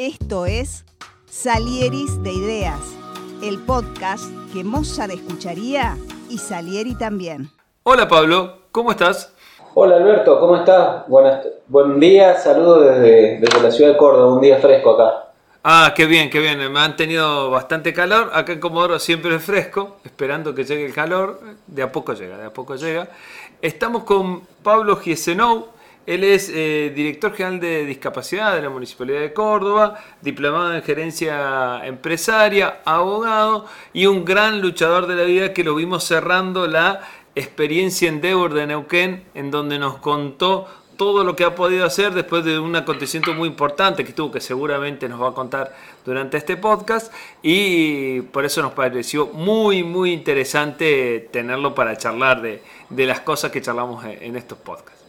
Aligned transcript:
Esto 0.00 0.46
es 0.46 0.86
Salieris 1.26 2.22
de 2.22 2.32
Ideas, 2.32 2.80
el 3.42 3.58
podcast 3.58 4.24
que 4.50 4.64
Mozart 4.64 5.12
escucharía 5.12 5.98
y 6.30 6.38
Salieri 6.38 6.94
también. 6.94 7.50
Hola 7.82 8.08
Pablo, 8.08 8.60
¿cómo 8.72 8.92
estás? 8.92 9.34
Hola 9.74 9.96
Alberto, 9.96 10.40
¿cómo 10.40 10.56
estás? 10.56 11.06
Buenas, 11.06 11.46
buen 11.68 12.00
día, 12.00 12.34
saludos 12.38 12.86
desde, 12.86 13.40
desde 13.40 13.62
la 13.62 13.70
ciudad 13.70 13.90
de 13.90 13.98
Córdoba, 13.98 14.32
un 14.32 14.40
día 14.40 14.56
fresco 14.56 14.92
acá. 14.92 15.32
Ah, 15.64 15.92
qué 15.94 16.06
bien, 16.06 16.30
qué 16.30 16.38
bien. 16.38 16.72
Me 16.72 16.80
han 16.80 16.96
tenido 16.96 17.50
bastante 17.50 17.92
calor. 17.92 18.30
Acá 18.32 18.54
en 18.54 18.60
Comodoro 18.60 18.98
siempre 18.98 19.34
es 19.34 19.44
fresco, 19.44 19.98
esperando 20.02 20.54
que 20.54 20.64
llegue 20.64 20.86
el 20.86 20.94
calor. 20.94 21.42
De 21.66 21.82
a 21.82 21.92
poco 21.92 22.14
llega, 22.14 22.38
de 22.38 22.46
a 22.46 22.50
poco 22.54 22.76
llega. 22.76 23.10
Estamos 23.60 24.04
con 24.04 24.40
Pablo 24.62 24.96
Giesenou. 24.96 25.66
Él 26.06 26.24
es 26.24 26.50
eh, 26.52 26.92
director 26.94 27.32
general 27.34 27.60
de 27.60 27.84
discapacidad 27.84 28.54
de 28.54 28.62
la 28.62 28.70
Municipalidad 28.70 29.20
de 29.20 29.32
Córdoba, 29.32 30.02
diplomado 30.22 30.74
en 30.74 30.82
gerencia 30.82 31.86
empresaria, 31.86 32.80
abogado 32.84 33.66
y 33.92 34.06
un 34.06 34.24
gran 34.24 34.60
luchador 34.60 35.06
de 35.06 35.16
la 35.16 35.24
vida 35.24 35.52
que 35.52 35.62
lo 35.62 35.74
vimos 35.74 36.04
cerrando 36.04 36.66
la 36.66 37.00
experiencia 37.34 38.08
Endeavor 38.08 38.54
de 38.54 38.66
Neuquén, 38.66 39.24
en 39.34 39.50
donde 39.50 39.78
nos 39.78 39.98
contó 39.98 40.66
todo 40.96 41.24
lo 41.24 41.34
que 41.34 41.44
ha 41.44 41.54
podido 41.54 41.86
hacer 41.86 42.12
después 42.12 42.44
de 42.44 42.58
un 42.58 42.76
acontecimiento 42.76 43.32
muy 43.32 43.48
importante 43.48 44.04
que 44.04 44.12
tuvo, 44.12 44.30
que 44.30 44.40
seguramente 44.40 45.08
nos 45.08 45.22
va 45.22 45.28
a 45.28 45.32
contar 45.32 45.74
durante 46.04 46.36
este 46.36 46.56
podcast, 46.56 47.12
y 47.42 48.20
por 48.20 48.44
eso 48.44 48.60
nos 48.60 48.72
pareció 48.72 49.28
muy, 49.28 49.82
muy 49.82 50.12
interesante 50.12 51.28
tenerlo 51.32 51.74
para 51.74 51.96
charlar 51.96 52.42
de, 52.42 52.62
de 52.90 53.06
las 53.06 53.20
cosas 53.20 53.50
que 53.50 53.62
charlamos 53.62 54.04
en 54.04 54.36
estos 54.36 54.58
podcasts. 54.58 54.99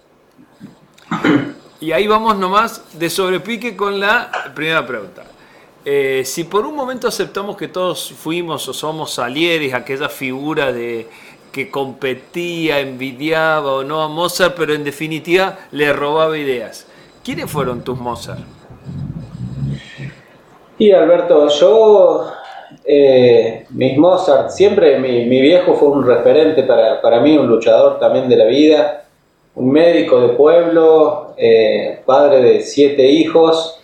Y 1.79 1.91
ahí 1.91 2.05
vamos 2.05 2.37
nomás 2.37 2.97
de 2.99 3.09
sobrepique 3.09 3.75
con 3.75 3.99
la 3.99 4.31
primera 4.53 4.85
pregunta. 4.85 5.23
Eh, 5.83 6.21
si 6.25 6.43
por 6.43 6.65
un 6.65 6.75
momento 6.75 7.07
aceptamos 7.07 7.57
que 7.57 7.67
todos 7.67 8.11
fuimos 8.11 8.67
o 8.67 8.73
somos 8.73 9.13
Salieris, 9.13 9.73
aquella 9.73 10.09
figura 10.09 10.71
de 10.71 11.07
que 11.51 11.71
competía, 11.71 12.79
envidiaba 12.79 13.73
o 13.73 13.83
no 13.83 14.01
a 14.03 14.07
Mozart, 14.07 14.55
pero 14.55 14.73
en 14.73 14.83
definitiva 14.83 15.57
le 15.71 15.91
robaba 15.91 16.37
ideas. 16.37 16.87
¿Quiénes 17.23 17.49
fueron 17.49 17.83
tus 17.83 17.99
Mozart? 17.99 18.41
Y 20.77 20.91
Alberto, 20.91 21.47
yo, 21.49 22.31
eh, 22.85 23.65
mis 23.71 23.97
Mozart, 23.97 24.49
siempre 24.51 24.97
mi, 24.99 25.25
mi, 25.25 25.41
viejo 25.41 25.75
fue 25.75 25.89
un 25.89 26.05
referente 26.05 26.63
para, 26.63 27.01
para, 27.01 27.19
mí, 27.19 27.37
un 27.37 27.47
luchador 27.47 27.99
también 27.99 28.29
de 28.29 28.35
la 28.35 28.45
vida, 28.45 29.03
un 29.55 29.71
médico 29.71 30.21
de 30.21 30.29
pueblo, 30.29 31.33
eh, 31.37 31.99
padre 32.05 32.41
de 32.41 32.61
siete 32.61 33.05
hijos, 33.05 33.79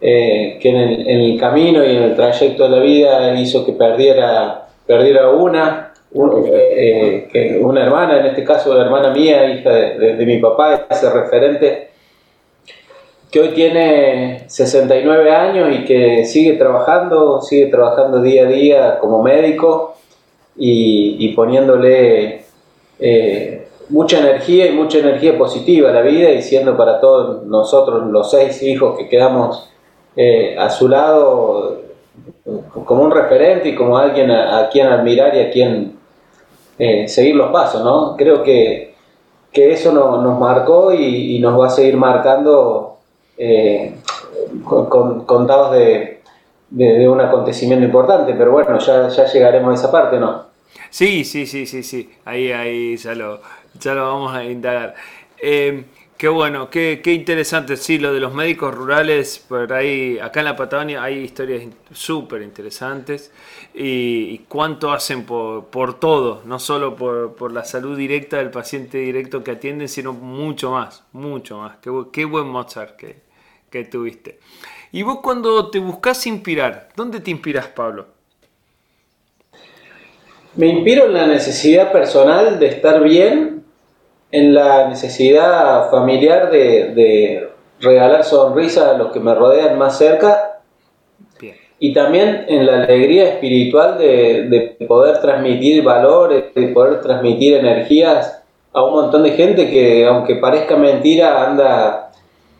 eh, 0.00 0.58
que 0.60 0.68
en 0.70 0.76
el, 0.76 1.08
en 1.08 1.20
el, 1.20 1.40
camino 1.40 1.84
y 1.84 1.96
en 1.96 2.02
el 2.02 2.16
trayecto 2.16 2.64
de 2.64 2.70
la 2.70 2.82
vida 2.82 3.34
hizo 3.40 3.64
que 3.64 3.72
perdiera, 3.72 4.68
perdiera 4.86 5.30
una, 5.30 5.92
eh, 6.14 7.28
que 7.32 7.58
una 7.60 7.84
hermana, 7.84 8.20
en 8.20 8.26
este 8.26 8.44
caso 8.44 8.74
la 8.74 8.84
hermana 8.84 9.10
mía, 9.10 9.48
hija 9.48 9.70
de, 9.70 10.16
de, 10.16 10.26
mi 10.26 10.38
papá, 10.38 10.86
ese 10.90 11.10
referente, 11.10 11.88
que 13.30 13.40
hoy 13.40 13.48
tiene 13.48 14.44
69 14.46 15.30
años 15.30 15.74
y 15.74 15.84
que 15.84 16.24
sigue 16.24 16.54
trabajando, 16.54 17.40
sigue 17.40 17.66
trabajando 17.66 18.20
día 18.20 18.42
a 18.42 18.46
día 18.46 18.98
como 18.98 19.22
médico 19.22 19.94
y, 20.56 21.16
y 21.18 21.28
poniéndole 21.34 22.42
eh, 22.98 23.61
mucha 23.88 24.18
energía 24.18 24.66
y 24.66 24.72
mucha 24.72 24.98
energía 24.98 25.36
positiva 25.36 25.90
a 25.90 25.92
la 25.92 26.02
vida 26.02 26.30
y 26.30 26.42
siendo 26.42 26.76
para 26.76 27.00
todos 27.00 27.44
nosotros 27.46 28.06
los 28.06 28.30
seis 28.30 28.62
hijos 28.62 28.98
que 28.98 29.08
quedamos 29.08 29.70
eh, 30.16 30.56
a 30.58 30.68
su 30.70 30.88
lado 30.88 31.82
como 32.84 33.02
un 33.02 33.10
referente 33.10 33.70
y 33.70 33.74
como 33.74 33.96
alguien 33.96 34.30
a, 34.30 34.58
a 34.58 34.68
quien 34.68 34.86
admirar 34.86 35.34
y 35.34 35.40
a 35.40 35.50
quien 35.50 35.96
eh, 36.78 37.06
seguir 37.08 37.36
los 37.36 37.50
pasos, 37.50 37.84
¿no? 37.84 38.16
Creo 38.16 38.42
que, 38.42 38.94
que 39.52 39.72
eso 39.72 39.92
no, 39.92 40.20
nos 40.20 40.38
marcó 40.38 40.92
y, 40.92 41.38
nos 41.38 41.58
va 41.60 41.66
a 41.66 41.70
seguir 41.70 41.96
marcando 41.96 42.98
eh, 43.36 43.94
con, 44.64 44.86
con, 44.86 45.24
contados 45.24 45.72
de, 45.72 46.22
de, 46.70 46.84
de, 46.98 47.08
un 47.08 47.20
acontecimiento 47.20 47.84
importante, 47.84 48.34
pero 48.34 48.52
bueno, 48.52 48.78
ya, 48.78 49.08
ya 49.08 49.26
llegaremos 49.26 49.70
a 49.70 49.74
esa 49.74 49.92
parte, 49.92 50.18
¿no? 50.18 50.46
Sí, 50.90 51.24
sí, 51.24 51.46
sí, 51.46 51.66
sí, 51.66 51.82
sí, 51.82 52.10
ahí, 52.24 52.50
ahí 52.52 52.96
ya 52.96 53.14
lo, 53.14 53.40
ya 53.78 53.94
lo 53.94 54.02
vamos 54.04 54.34
a 54.34 54.44
indagar. 54.44 54.94
Eh, 55.40 55.84
Qué 56.22 56.28
bueno, 56.28 56.70
qué, 56.70 57.00
qué, 57.02 57.14
interesante, 57.14 57.76
sí, 57.76 57.98
lo 57.98 58.14
de 58.14 58.20
los 58.20 58.32
médicos 58.32 58.72
rurales, 58.72 59.44
por 59.48 59.72
ahí, 59.72 60.20
acá 60.20 60.38
en 60.38 60.44
la 60.44 60.54
Patagonia 60.54 61.02
hay 61.02 61.18
historias 61.18 61.64
súper 61.90 62.42
interesantes 62.42 63.32
y, 63.74 64.28
y, 64.30 64.44
cuánto 64.46 64.92
hacen 64.92 65.26
por, 65.26 65.64
por 65.64 65.98
todo, 65.98 66.42
no 66.44 66.60
solo 66.60 66.94
por, 66.94 67.34
por, 67.34 67.50
la 67.50 67.64
salud 67.64 67.98
directa 67.98 68.36
del 68.36 68.52
paciente 68.52 68.98
directo 68.98 69.42
que 69.42 69.50
atienden, 69.50 69.88
sino 69.88 70.12
mucho 70.12 70.70
más, 70.70 71.02
mucho 71.10 71.58
más. 71.58 71.78
Qué, 71.78 71.90
qué 72.12 72.24
buen 72.24 72.46
Mozart 72.46 72.94
que, 72.94 73.16
que 73.68 73.84
tuviste. 73.86 74.38
Y 74.92 75.02
vos 75.02 75.18
cuando 75.24 75.70
te 75.70 75.80
buscas 75.80 76.24
inspirar, 76.28 76.90
¿dónde 76.94 77.18
te 77.18 77.32
inspiras, 77.32 77.66
Pablo? 77.66 78.06
Me 80.54 80.68
inspiro 80.68 81.06
en 81.06 81.14
la 81.14 81.26
necesidad 81.26 81.90
personal 81.90 82.60
de 82.60 82.66
estar 82.68 83.02
bien 83.02 83.61
en 84.32 84.54
la 84.54 84.88
necesidad 84.88 85.90
familiar 85.90 86.50
de, 86.50 86.92
de 86.94 87.48
regalar 87.80 88.24
sonrisas 88.24 88.88
a 88.88 88.98
los 88.98 89.12
que 89.12 89.20
me 89.20 89.34
rodean 89.34 89.78
más 89.78 89.98
cerca 89.98 90.62
Bien. 91.40 91.54
y 91.78 91.92
también 91.92 92.46
en 92.48 92.66
la 92.66 92.82
alegría 92.82 93.28
espiritual 93.28 93.98
de, 93.98 94.48
de, 94.48 94.86
poder 94.86 95.20
transmitir 95.20 95.84
valores, 95.84 96.54
de 96.54 96.68
poder 96.68 97.00
transmitir 97.02 97.54
energías 97.54 98.42
a 98.72 98.82
un 98.82 98.92
montón 98.92 99.22
de 99.22 99.32
gente 99.32 99.70
que 99.70 100.06
aunque 100.06 100.36
parezca 100.36 100.76
mentira 100.76 101.46
anda 101.46 102.10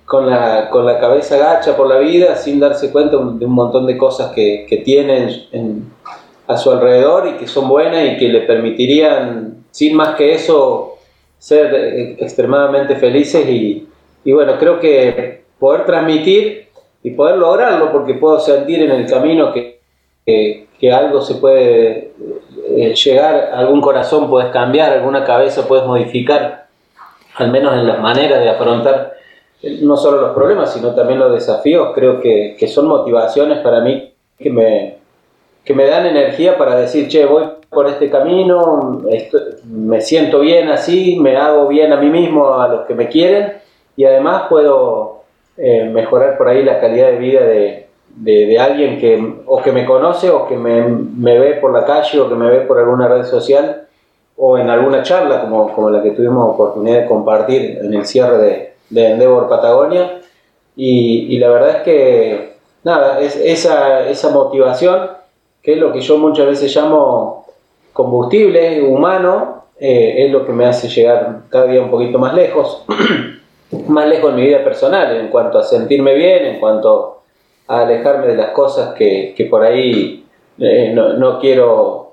con 0.05 0.29
la, 0.29 0.69
con 0.69 0.85
la 0.85 1.01
cabeza 1.01 1.39
gacha 1.39 1.75
por 1.75 1.89
la 1.89 1.99
vida 1.99 2.37
sin 2.37 2.61
darse 2.61 2.93
cuenta 2.93 3.17
de 3.17 3.47
un 3.47 3.53
montón 3.53 3.87
de 3.87 3.97
cosas 3.97 4.33
que, 4.33 4.67
que 4.69 4.79
tienen 4.79 5.31
en, 5.53 5.91
a 6.47 6.57
su 6.57 6.71
alrededor 6.71 7.29
y 7.29 7.33
que 7.39 7.47
son 7.47 7.69
buenas 7.69 8.05
y 8.05 8.17
que 8.19 8.29
le 8.29 8.41
permitirían, 8.41 9.65
sin 9.71 9.97
más 9.97 10.17
que 10.17 10.35
eso, 10.35 10.92
ser 11.43 11.75
eh, 11.75 12.17
extremadamente 12.21 12.95
felices 12.95 13.45
y, 13.49 13.89
y, 14.23 14.33
bueno, 14.33 14.57
creo 14.61 14.79
que 14.79 15.43
poder 15.59 15.85
transmitir 15.85 16.69
y 17.03 17.11
poder 17.11 17.37
lograrlo, 17.37 17.91
porque 17.91 18.15
puedo 18.15 18.39
sentir 18.39 18.81
en 18.81 18.93
el 18.93 19.11
camino 19.11 19.53
que, 19.53 19.81
que, 20.25 20.93
algo 20.93 21.21
se 21.21 21.35
puede 21.35 22.13
eh, 22.69 22.95
llegar, 22.95 23.51
algún 23.55 23.81
corazón 23.81 24.31
puedes 24.31 24.53
cambiar, 24.53 24.93
alguna 24.93 25.25
cabeza 25.25 25.67
puedes 25.67 25.85
modificar, 25.85 26.69
al 27.35 27.51
menos 27.51 27.75
en 27.75 27.89
las 27.89 27.99
maneras 27.99 28.39
de 28.39 28.49
afrontar 28.49 29.15
eh, 29.63 29.81
no 29.83 29.97
solo 29.97 30.21
los 30.21 30.35
problemas, 30.37 30.73
sino 30.73 30.95
también 30.95 31.19
los 31.19 31.33
desafíos, 31.33 31.91
creo 31.93 32.21
que, 32.21 32.55
que 32.57 32.69
son 32.69 32.87
motivaciones 32.87 33.59
para 33.59 33.81
mí 33.81 34.13
que 34.39 34.51
me, 34.51 34.99
que 35.65 35.75
me 35.75 35.87
dan 35.87 36.07
energía 36.07 36.57
para 36.57 36.77
decir, 36.77 37.09
che, 37.09 37.27
voy 37.27 37.62
por 37.73 37.89
este 37.89 38.11
camino, 38.11 39.03
me 39.65 40.01
siento 40.01 40.41
bien 40.41 40.69
así, 40.69 41.19
me 41.19 41.37
hago 41.37 41.69
bien 41.69 41.93
a 41.93 41.97
mí 41.97 42.11
mismo, 42.11 42.61
a 42.61 42.69
los 42.69 42.87
que 42.87 42.95
me 42.95 43.09
quieren, 43.09 43.55
y 43.97 44.05
además 44.05 44.45
puedo 44.49 45.23
eh, 45.57 45.89
mejorar 45.93 46.39
por 46.39 46.49
ahí 46.49 46.63
la 46.63 46.81
calidad 46.81 47.09
de 47.09 47.19
vida 47.19 47.41
de, 47.41 47.87
de, 48.17 48.59
alguien 48.59 48.99
que 48.99 49.43
o 49.47 49.63
que 49.63 49.73
me 49.73 49.85
conoce 49.85 50.31
o 50.31 50.47
que 50.47 50.57
me, 50.57 50.83
me, 50.83 51.39
ve 51.39 51.55
por 51.55 51.73
la 51.73 51.85
calle 51.85 52.21
o 52.21 52.29
que 52.29 52.35
me 52.35 52.51
ve 52.51 52.61
por 52.63 52.79
alguna 52.79 53.09
red 53.09 53.25
social 53.25 53.87
o 54.37 54.59
en 54.59 54.71
alguna 54.71 55.03
charla 55.03 55.43
como, 55.43 55.73
como 55.73 55.91
la 55.91 56.03
que 56.03 56.13
tuvimos 56.13 56.55
oportunidad 56.55 57.03
de 57.03 57.07
compartir 57.07 57.79
en 57.83 57.93
el 57.95 58.07
cierre 58.07 58.39
de, 58.39 58.73
de 58.91 59.11
Endeavor 59.13 59.49
Patagonia. 59.49 60.21
Y, 60.75 61.35
y, 61.35 61.39
la 61.39 61.51
verdad 61.51 61.77
es 61.77 61.83
que, 61.83 62.55
nada, 62.83 63.21
es 63.21 63.37
esa, 63.37 64.09
esa 64.09 64.31
motivación, 64.31 65.11
que 65.63 65.75
es 65.75 65.79
lo 65.79 65.93
que 65.93 66.01
yo 66.01 66.17
muchas 66.17 66.47
veces 66.47 66.75
llamo 66.75 67.42
combustible 67.93 68.83
humano 68.83 69.65
eh, 69.79 70.25
es 70.25 70.31
lo 70.31 70.47
que 70.47 70.53
me 70.53 70.65
hace 70.65 70.89
llegar 70.89 71.41
cada 71.49 71.67
día 71.67 71.83
un 71.83 71.91
poquito 71.91 72.19
más 72.19 72.35
lejos, 72.35 72.85
más 73.89 74.07
lejos 74.07 74.31
en 74.31 74.37
mi 74.37 74.43
vida 74.43 74.63
personal, 74.63 75.17
en 75.17 75.29
cuanto 75.29 75.59
a 75.59 75.65
sentirme 75.65 76.15
bien, 76.15 76.45
en 76.47 76.61
cuanto 76.61 77.23
a 77.67 77.83
alejarme 77.83 78.29
de 78.29 78.37
las 78.37 78.51
cosas 78.51 78.95
que, 78.95 79.35
que 79.37 79.47
por 79.47 79.63
ahí 79.63 80.25
eh, 80.59 80.93
no, 80.95 81.15
no, 81.15 81.41
quiero, 81.41 82.13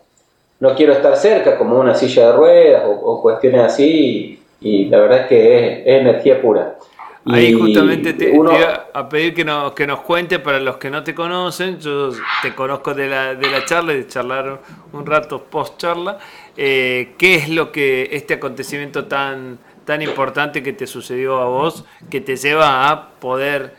no 0.59 0.73
quiero 0.75 0.93
estar 0.93 1.15
cerca, 1.15 1.57
como 1.57 1.79
una 1.79 1.93
silla 1.93 2.27
de 2.27 2.31
ruedas 2.31 2.83
o, 2.87 3.21
cuestiones 3.21 3.61
así, 3.61 4.41
y, 4.61 4.85
la 4.85 4.99
verdad 4.99 5.19
es 5.21 5.27
que 5.27 5.79
es 5.81 5.87
energía 5.87 6.41
pura. 6.41 6.75
Ahí 7.25 7.53
justamente 7.53 8.13
te, 8.13 8.31
uno, 8.31 8.51
te, 8.51 8.59
iba 8.59 8.87
a 8.93 9.09
pedir 9.09 9.33
que 9.33 9.43
nos, 9.43 9.73
que 9.73 9.85
nos 9.85 10.01
cuente 10.01 10.39
para 10.39 10.59
los 10.59 10.77
que 10.77 10.89
no 10.89 11.03
te 11.03 11.13
conocen, 11.13 11.79
yo 11.79 12.11
te 12.41 12.55
conozco 12.55 12.93
de 12.93 13.09
la, 13.09 13.35
de 13.35 13.49
la 13.49 13.65
charla 13.65 13.93
y 13.93 13.97
de 13.97 14.07
charlar 14.07 14.61
un 14.93 15.05
rato 15.05 15.43
post 15.43 15.77
charla, 15.77 16.17
eh, 16.55 17.13
¿qué 17.17 17.35
es 17.35 17.49
lo 17.49 17.71
que 17.71 18.09
este 18.13 18.35
acontecimiento 18.35 19.05
tan, 19.05 19.59
tan 19.85 20.01
importante 20.01 20.63
que 20.63 20.73
te 20.73 20.87
sucedió 20.87 21.39
a 21.39 21.45
vos, 21.45 21.83
que 22.09 22.21
te 22.21 22.37
lleva 22.37 22.89
a 22.89 23.09
poder 23.09 23.75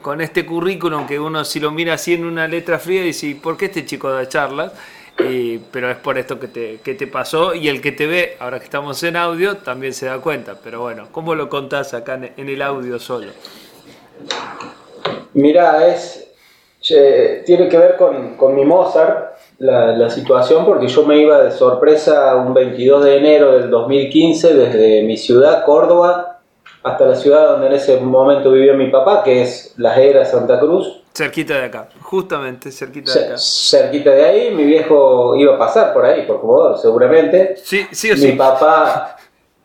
con, 0.00 0.20
este 0.20 0.46
currículum 0.46 1.06
que 1.08 1.18
uno 1.18 1.44
si 1.44 1.58
lo 1.58 1.72
mira 1.72 1.94
así 1.94 2.14
en 2.14 2.24
una 2.24 2.46
letra 2.46 2.78
fría 2.78 3.02
dice, 3.02 3.36
¿por 3.42 3.56
qué 3.56 3.64
este 3.64 3.84
chico 3.84 4.08
da 4.10 4.28
charlas? 4.28 4.72
Pero 5.16 5.90
es 5.90 5.96
por 5.96 6.18
esto 6.18 6.38
que 6.38 6.48
te, 6.48 6.80
que 6.84 6.94
te 6.94 7.06
pasó 7.06 7.54
y 7.54 7.68
el 7.68 7.80
que 7.80 7.92
te 7.92 8.06
ve, 8.06 8.36
ahora 8.38 8.58
que 8.58 8.64
estamos 8.64 9.02
en 9.02 9.16
audio, 9.16 9.56
también 9.56 9.92
se 9.92 10.06
da 10.06 10.18
cuenta. 10.18 10.56
Pero 10.62 10.80
bueno, 10.80 11.08
¿cómo 11.12 11.34
lo 11.34 11.48
contás 11.48 11.94
acá 11.94 12.20
en 12.36 12.48
el 12.48 12.62
audio 12.62 12.98
solo? 12.98 13.32
Mira, 15.34 15.86
es, 15.88 16.26
tiene 17.44 17.68
que 17.68 17.76
ver 17.76 17.96
con, 17.96 18.36
con 18.36 18.54
mi 18.54 18.64
Mozart, 18.64 19.36
la, 19.58 19.96
la, 19.96 20.10
situación, 20.10 20.64
porque 20.64 20.88
yo 20.88 21.04
me 21.04 21.18
iba 21.18 21.42
de 21.42 21.50
sorpresa 21.50 22.36
un 22.36 22.54
22 22.54 23.04
de 23.04 23.16
enero 23.16 23.52
del 23.52 23.70
2015 23.70 24.54
desde 24.54 25.02
mi 25.02 25.16
ciudad, 25.16 25.64
Córdoba, 25.64 26.40
hasta 26.82 27.06
la 27.06 27.16
ciudad 27.16 27.48
donde 27.48 27.66
en 27.66 27.72
ese 27.72 27.98
momento 28.00 28.52
vivió 28.52 28.74
mi 28.74 28.88
papá, 28.90 29.22
que 29.24 29.42
es 29.42 29.74
Las 29.76 29.98
Heras, 29.98 30.30
Santa 30.30 30.60
Cruz. 30.60 31.02
Cerquita 31.16 31.54
de 31.54 31.64
acá, 31.64 31.88
justamente 32.02 32.70
cerquita 32.70 33.10
de 33.10 33.24
acá. 33.24 33.38
Cerquita 33.38 34.10
de 34.10 34.22
ahí, 34.22 34.54
mi 34.54 34.64
viejo 34.64 35.34
iba 35.34 35.54
a 35.54 35.58
pasar 35.58 35.94
por 35.94 36.04
ahí, 36.04 36.26
por 36.26 36.42
Comodoro, 36.42 36.76
seguramente. 36.76 37.56
Sí, 37.56 37.86
sí 37.90 38.10
o 38.10 38.16
sí. 38.18 38.26
Mi 38.26 38.32
papá, 38.32 39.16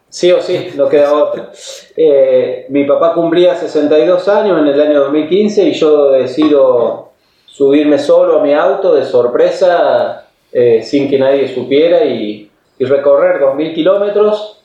sí 0.08 0.32
o 0.32 0.42
sí, 0.42 0.72
no 0.76 0.88
queda 0.88 1.14
otro. 1.14 1.50
Eh, 1.98 2.68
mi 2.70 2.86
papá 2.86 3.14
cumplía 3.14 3.54
62 3.56 4.30
años 4.30 4.62
en 4.62 4.68
el 4.68 4.82
año 4.82 5.02
2015 5.02 5.64
y 5.66 5.74
yo 5.74 6.12
decido 6.12 7.12
subirme 7.48 8.00
solo 8.00 8.40
a 8.40 8.44
mi 8.44 8.54
auto 8.54 8.96
de 8.96 9.04
sorpresa, 9.04 10.28
eh, 10.54 10.82
sin 10.84 11.10
que 11.10 11.20
nadie 11.20 11.54
supiera, 11.54 12.06
y, 12.06 12.50
y 12.80 12.86
recorrer 12.86 13.42
2.000 13.42 13.76
kilómetros 13.76 14.62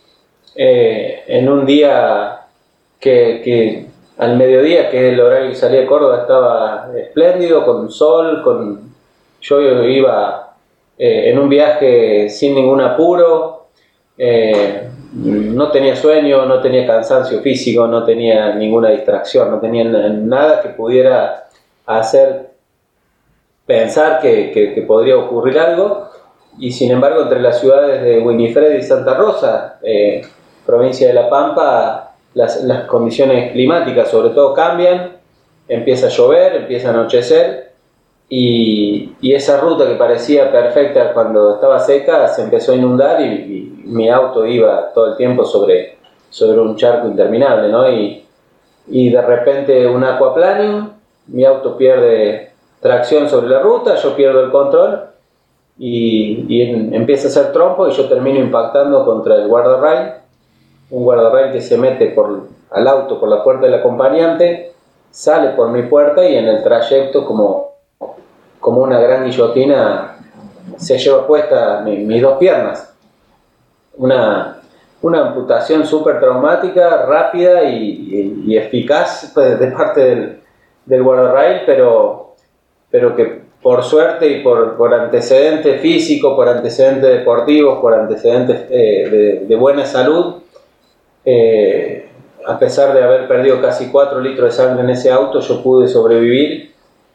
eh, 0.55 1.25
en 1.27 1.49
un 1.49 1.67
día 1.67 2.43
que, 3.01 3.86
al 4.19 4.37
mediodía, 4.37 4.91
que 4.91 5.09
es 5.09 5.13
el 5.13 5.21
horario 5.21 5.51
que 5.51 5.57
salía 5.57 5.81
de 5.81 5.87
Córdoba, 5.87 6.21
estaba 6.23 6.89
espléndido, 6.97 7.65
con 7.65 7.91
sol, 7.91 8.43
con 8.43 8.95
yo 9.41 9.61
iba 9.61 10.55
eh, 10.99 11.31
en 11.31 11.39
un 11.39 11.49
viaje 11.49 12.29
sin 12.31 12.55
ningún 12.55 12.81
apuro, 12.81 13.67
eh, 14.19 14.89
no 15.13 15.71
tenía 15.71 15.95
sueño, 15.95 16.47
no 16.47 16.61
tenía 16.61 16.87
cansancio 16.87 17.41
físico, 17.41 17.87
no 17.87 18.05
tenía 18.05 18.55
ninguna 18.55 18.91
distracción, 18.91 19.51
no 19.51 19.61
tenía 19.61 19.85
nada 19.85 20.63
que 20.63 20.71
pudiera 20.71 21.49
hacer 21.85 22.51
pensar 23.67 24.21
que, 24.21 24.85
podría 24.87 25.17
ocurrir 25.17 25.59
algo. 25.59 26.09
Y 26.59 26.73
sin 26.73 26.91
embargo, 26.91 27.23
entre 27.23 27.41
las 27.41 27.61
ciudades 27.61 28.03
de 28.03 28.19
Winifred 28.21 28.79
y 28.79 28.83
Santa 28.83 29.15
Rosa, 29.15 29.79
eh, 29.83 30.23
provincia 30.65 31.07
de 31.09 31.15
La 31.15 31.29
Pampa, 31.29 32.06
las, 32.37 32.85
condiciones 32.87 33.53
climáticas 33.53 34.11
sobre 34.11 34.31
todo 34.31 34.53
cambian, 34.53 35.17
empieza 35.69 36.07
a 36.07 36.11
llover, 36.11 36.55
empieza 36.55 36.89
a 36.89 36.91
anochecer 36.93 37.73
y, 38.29 39.15
esa 39.23 39.61
ruta 39.61 39.87
que 39.89 39.95
parecía 39.95 40.53
perfecta 40.53 41.13
cuando 41.13 41.55
estaba 41.55 41.79
seca 41.81 42.29
se 42.29 42.43
empezó 42.43 42.73
a 42.73 42.77
inundar 42.77 43.21
y, 43.21 43.63
mi 43.87 44.11
auto 44.11 44.45
iba 44.45 44.93
todo 44.93 45.13
el 45.13 45.17
tiempo 45.17 45.45
sobre, 45.45 45.97
sobre 46.29 46.59
un 46.59 46.75
charco 46.77 47.07
interminable, 47.07 47.69
¿no? 47.69 47.89
Y, 47.91 48.23
de 48.89 49.23
repente 49.23 49.87
un 49.87 50.05
aquaplanio, 50.05 50.91
mi 51.29 51.45
auto 51.45 51.77
pierde 51.77 52.53
tracción 52.81 53.29
sobre 53.29 53.49
la 53.49 53.61
ruta, 53.61 53.95
yo 53.97 54.15
pierdo 54.15 54.45
el 54.45 54.51
control 54.51 55.07
y, 55.79 56.63
empieza 56.95 57.29
a 57.29 57.31
hacer 57.31 57.53
trompo 57.53 57.89
y 57.89 57.93
yo 57.93 58.09
termino 58.09 58.41
impactando 58.41 59.05
contra 59.05 59.37
el 59.37 59.49
guardarrail 59.49 60.26
un 60.91 61.05
guardarrail 61.05 61.53
que 61.53 61.61
se 61.61 61.77
mete 61.77 62.09
por, 62.09 62.49
al 62.71 62.89
auto 62.89 63.19
por 63.19 63.29
la 63.29 63.43
puerta 63.43 63.67
del 63.67 63.75
acompañante, 63.75 64.73
sale 65.11 65.51
por 65.51 65.71
mi 65.71 65.83
puerta 65.83 66.25
y 66.25 66.37
en 66.37 66.47
el 66.47 66.63
trayecto 66.63 67.25
como, 67.25 67.73
como 68.61 68.83
una 68.83 69.01
gran 69.01 69.25
guillotina 69.25 70.19
se 70.77 70.99
lleva 70.99 71.27
puesta 71.27 71.81
mis 71.85 72.21
dos 72.21 72.39
piernas. 72.39 72.93
Una, 73.97 74.61
una 75.03 75.29
amputación 75.29 75.87
súper 75.87 76.21
traumática, 76.21 77.07
rápida 77.07 77.65
y, 77.65 78.57
eficaz 78.57 79.31
pues, 79.35 79.59
de 79.59 79.67
parte 79.69 80.01
del, 80.01 80.41
del 80.85 81.03
guardarrail, 81.03 81.63
pero, 81.65 82.35
pero 82.91 83.17
que 83.17 83.47
por 83.63 83.83
suerte 83.83 84.29
y 84.29 84.43
por, 84.43 84.77
por 84.77 84.95
antecedentes 84.95 85.81
físicos, 85.81 86.35
por 86.35 86.49
antecedentes 86.49 87.11
deportivos, 87.11 87.81
por 87.81 87.95
antecedentes 87.95 88.67
eh, 88.71 89.09
de, 89.11 89.47
de 89.47 89.57
buena 89.57 89.85
salud, 89.85 90.43
eh, 91.27 92.09
a 92.47 92.57
pesar 92.59 92.95
de 92.95 93.03
haber 93.03 93.27
perdido 93.27 93.61
casi 93.61 93.91
4 93.91 94.21
litros 94.21 94.57
de 94.57 94.63
sangre 94.63 94.85
en 94.85 94.91
ese 94.91 95.11
auto, 95.11 95.41
yo 95.41 95.63
pude 95.63 95.89
sobrevivir, 95.89 96.73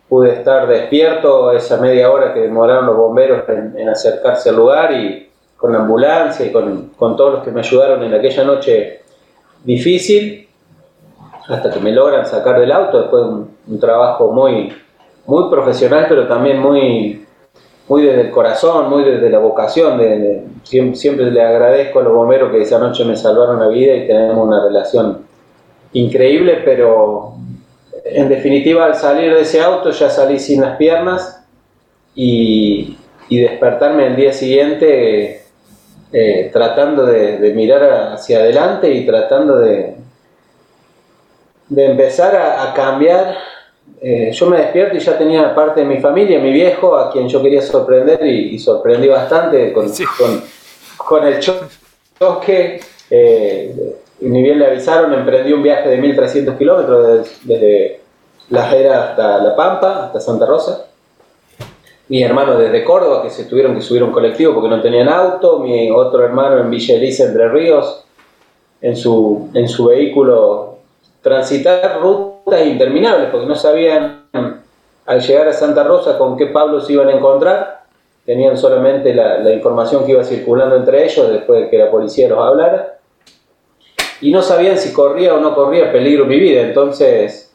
pude 0.09 0.33
estar 0.33 0.67
despierto 0.67 1.53
esa 1.53 1.77
media 1.77 2.11
hora 2.11 2.33
que 2.33 2.41
demoraron 2.41 2.85
los 2.85 2.97
bomberos 2.97 3.47
en, 3.47 3.87
acercarse 3.87 4.49
al 4.49 4.57
lugar 4.57 4.91
y 4.91 5.29
con 5.55 5.71
la 5.71 5.79
ambulancia 5.79 6.45
y 6.45 6.51
con, 6.51 6.89
con, 6.97 7.15
todos 7.15 7.35
los 7.35 7.43
que 7.43 7.51
me 7.51 7.61
ayudaron 7.61 8.03
en 8.03 8.13
aquella 8.13 8.43
noche 8.43 9.03
difícil, 9.63 10.49
hasta 11.47 11.71
que 11.71 11.79
me 11.79 11.93
logran 11.93 12.25
sacar 12.25 12.59
del 12.59 12.71
auto, 12.71 12.99
después 12.99 13.23
de 13.23 13.29
un, 13.29 13.57
un 13.67 13.79
trabajo 13.79 14.31
muy, 14.33 14.73
muy 15.25 15.49
profesional, 15.49 16.07
pero 16.09 16.27
también 16.27 16.59
muy, 16.59 17.25
muy 17.91 18.03
desde 18.03 18.21
el 18.21 18.31
corazón, 18.31 18.89
muy 18.89 19.03
desde 19.03 19.29
la 19.29 19.39
vocación. 19.39 19.97
De, 19.97 20.45
siempre, 20.63 21.29
le 21.29 21.43
agradezco 21.43 21.99
a 21.99 22.03
los 22.03 22.13
bomberos 22.13 22.49
que 22.49 22.61
esa 22.61 22.79
noche 22.79 23.03
me 23.03 23.17
salvaron 23.17 23.59
la 23.59 23.67
vida 23.67 23.93
y 23.93 24.07
tenemos 24.07 24.47
una 24.47 24.63
relación 24.63 25.25
increíble, 25.91 26.61
pero 26.63 27.33
en 28.05 28.29
definitiva 28.29 28.85
al 28.85 28.95
salir 28.95 29.33
de 29.33 29.41
ese 29.41 29.61
auto 29.61 29.91
ya 29.91 30.09
salí 30.09 30.39
sin 30.39 30.61
las 30.61 30.77
piernas 30.77 31.43
y, 32.15 32.95
despertarme 33.29 34.07
el 34.07 34.15
día 34.15 34.31
siguiente 34.31 35.43
eh, 36.13 36.49
tratando 36.53 37.05
de, 37.05 37.51
mirar 37.53 38.13
hacia 38.13 38.39
adelante 38.39 38.89
y 38.89 39.05
tratando 39.05 39.59
de, 39.59 39.95
de 41.67 41.85
empezar 41.87 42.37
a 42.37 42.73
cambiar 42.73 43.35
eh, 44.01 44.31
yo 44.31 44.45
me 44.47 44.57
despierto 44.57 44.97
y 44.97 44.99
ya 44.99 45.17
tenía 45.17 45.53
parte 45.53 45.81
de 45.81 45.85
mi 45.85 45.99
familia, 45.99 46.39
mi 46.39 46.51
viejo, 46.51 46.95
a 46.95 47.11
quien 47.11 47.27
yo 47.27 47.41
quería 47.41 47.61
sorprender 47.61 48.25
y, 48.25 48.57
sorprendí 48.59 49.07
bastante 49.07 49.73
con, 49.73 49.91
con, 50.97 51.27
el 51.27 51.39
choque. 51.39 52.79
Eh, 53.09 53.95
ni 54.21 54.43
bien 54.43 54.59
le 54.59 54.67
avisaron, 54.67 55.13
emprendí 55.13 55.51
un 55.51 55.63
viaje 55.63 55.89
de 55.89 55.97
1300 55.97 56.55
kilómetros 56.55 57.27
desde, 57.43 57.99
La 58.49 58.67
Jera 58.67 59.09
hasta 59.09 59.37
La 59.39 59.55
Pampa, 59.55 60.05
hasta 60.05 60.19
Santa 60.19 60.45
Rosa. 60.45 60.85
Mi 62.07 62.23
hermano 62.23 62.57
desde 62.57 62.83
Córdoba, 62.83 63.23
que 63.23 63.29
se 63.29 63.45
tuvieron 63.45 63.73
que 63.73 63.81
subir 63.81 64.03
un 64.03 64.11
colectivo 64.11 64.53
porque 64.53 64.69
no 64.69 64.81
tenían 64.81 65.07
auto. 65.07 65.59
Mi 65.59 65.89
otro 65.89 66.23
hermano 66.23 66.59
en 66.59 66.69
Villa 66.69 66.95
Elisa, 66.95 67.25
Entre 67.25 67.47
Ríos, 67.49 68.03
en 68.81 68.95
su, 68.97 69.49
en 69.53 69.67
su 69.69 69.85
vehículo 69.85 70.77
transitar 71.21 71.99
interminables, 72.59 73.29
porque 73.29 73.47
no 73.47 73.55
sabían 73.55 74.25
al 75.05 75.21
llegar 75.21 75.47
a 75.47 75.53
Santa 75.53 75.83
Rosa 75.83 76.17
con 76.17 76.37
qué 76.37 76.47
Pablo 76.47 76.81
se 76.81 76.93
iban 76.93 77.09
a 77.09 77.13
encontrar, 77.13 77.81
tenían 78.25 78.57
solamente 78.57 79.13
la, 79.13 79.51
información 79.51 80.05
que 80.05 80.11
iba 80.11 80.23
circulando 80.23 80.75
entre 80.75 81.05
ellos 81.05 81.31
después 81.31 81.61
de 81.61 81.69
que 81.69 81.77
la 81.77 81.89
policía 81.89 82.29
los 82.29 82.39
hablara, 82.39 82.97
y 84.21 84.31
no 84.31 84.41
sabían 84.41 84.77
si 84.77 84.93
corría 84.93 85.33
o 85.33 85.39
no 85.39 85.55
corría 85.55 85.91
peligro 85.91 86.25
mi 86.25 86.39
vida, 86.39 86.61
entonces, 86.61 87.53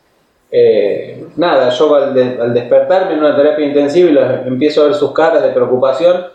eh, 0.51 1.27
nada, 1.37 1.71
yo 1.71 1.95
al, 1.95 2.55
despertarme 2.55 3.15
en 3.15 3.21
una 3.21 3.37
terapia 3.37 3.67
intensiva 3.67 4.43
empiezo 4.45 4.83
a 4.83 4.87
ver 4.87 4.95
sus 4.95 5.13
caras 5.13 5.43
de 5.43 5.51
preocupación 5.51 6.27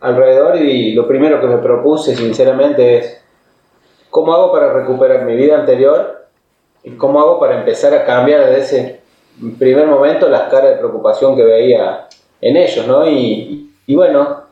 alrededor 0.00 0.56
y 0.56 0.92
lo 0.92 1.08
primero 1.08 1.40
que 1.40 1.46
me 1.46 1.58
propuse 1.58 2.14
sinceramente 2.14 2.98
es, 2.98 3.24
¿cómo 4.10 4.34
hago 4.34 4.52
para 4.52 4.72
recuperar 4.72 5.24
mi 5.24 5.34
vida 5.34 5.56
anterior 5.58 6.23
¿Cómo 6.98 7.20
hago 7.20 7.40
para 7.40 7.58
empezar 7.58 7.94
a 7.94 8.04
cambiar 8.04 8.50
desde 8.50 8.60
ese 8.60 9.00
primer 9.58 9.86
momento 9.86 10.28
las 10.28 10.50
caras 10.50 10.72
de 10.72 10.76
preocupación 10.76 11.34
que 11.34 11.42
veía 11.42 12.06
en 12.40 12.56
ellos? 12.56 12.86
¿no? 12.86 13.08
Y, 13.08 13.70
bueno, 13.88 14.44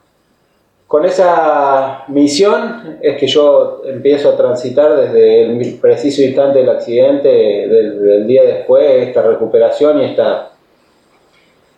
con 0.86 1.04
esa 1.04 2.04
misión 2.08 2.98
es 3.02 3.18
que 3.18 3.26
yo 3.26 3.82
empiezo 3.84 4.30
a 4.30 4.36
transitar 4.36 4.96
desde 4.96 5.44
el 5.44 5.78
preciso 5.78 6.22
instante 6.22 6.60
del 6.60 6.70
accidente, 6.70 7.28
del, 7.28 8.26
día 8.26 8.44
después, 8.44 9.08
esta 9.08 9.22
recuperación 9.22 10.00
y, 10.00 10.04
esta, 10.06 10.52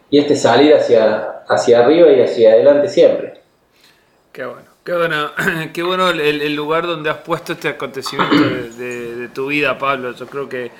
y 0.08 0.18
este 0.18 0.36
salir 0.36 0.74
hacia, 0.74 1.42
hacia 1.48 1.80
arriba 1.80 2.10
y 2.10 2.20
hacia 2.20 2.52
adelante 2.52 2.88
siempre. 2.88 3.34
Qué 4.30 4.44
bueno. 4.44 4.73
Qué 4.84 4.92
bueno, 4.92 5.30
qué 5.72 5.82
bueno 5.82 6.10
el, 6.10 6.54
lugar 6.54 6.86
donde 6.86 7.08
has 7.08 7.16
puesto 7.16 7.54
este 7.54 7.68
acontecimiento 7.68 8.36
de, 8.36 9.30
tu 9.32 9.46
vida, 9.46 9.78
Pablo. 9.78 10.12
Yo 10.12 10.26
creo 10.26 10.46
que 10.46 10.70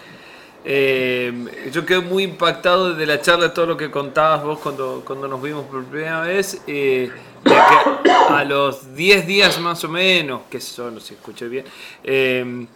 eh, 0.63 1.33
yo 1.73 1.87
quedé 1.87 2.01
muy 2.01 2.25
impactado 2.25 2.91
desde 2.91 3.07
la 3.07 3.23
charla, 3.23 3.45
de 3.45 3.55
todo 3.55 3.65
lo 3.65 3.77
que 3.79 3.91
contabas 3.91 4.45
vos 4.45 4.59
cuando, 4.59 5.03
cuando 5.07 5.27
nos 5.27 5.41
vimos 5.41 5.65
por 5.65 5.85
primera 5.85 6.21
vez. 6.21 6.61
Eh, 6.67 7.11
que 7.45 8.11
a 8.11 8.45
los 8.45 8.95
10 8.95 9.27
días 9.27 9.59
más 9.59 9.83
o 9.85 9.89
menos, 9.89 10.43
que 10.51 10.61
son, 10.61 11.01
si 11.01 11.15
escuché 11.15 11.49
bien, 11.49 11.65
eh, 12.03 12.67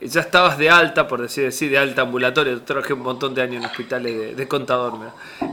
ya 0.00 0.20
estabas 0.20 0.58
de 0.58 0.68
alta, 0.68 1.06
por 1.06 1.22
decir 1.22 1.46
así, 1.46 1.68
de 1.68 1.78
alta 1.78 2.02
ambulatoria. 2.02 2.58
Trabajé 2.64 2.92
un 2.92 3.02
montón 3.02 3.34
de 3.34 3.42
años 3.42 3.62
en 3.62 3.66
hospitales 3.66 4.36
de, 4.36 4.48
contador. 4.48 4.94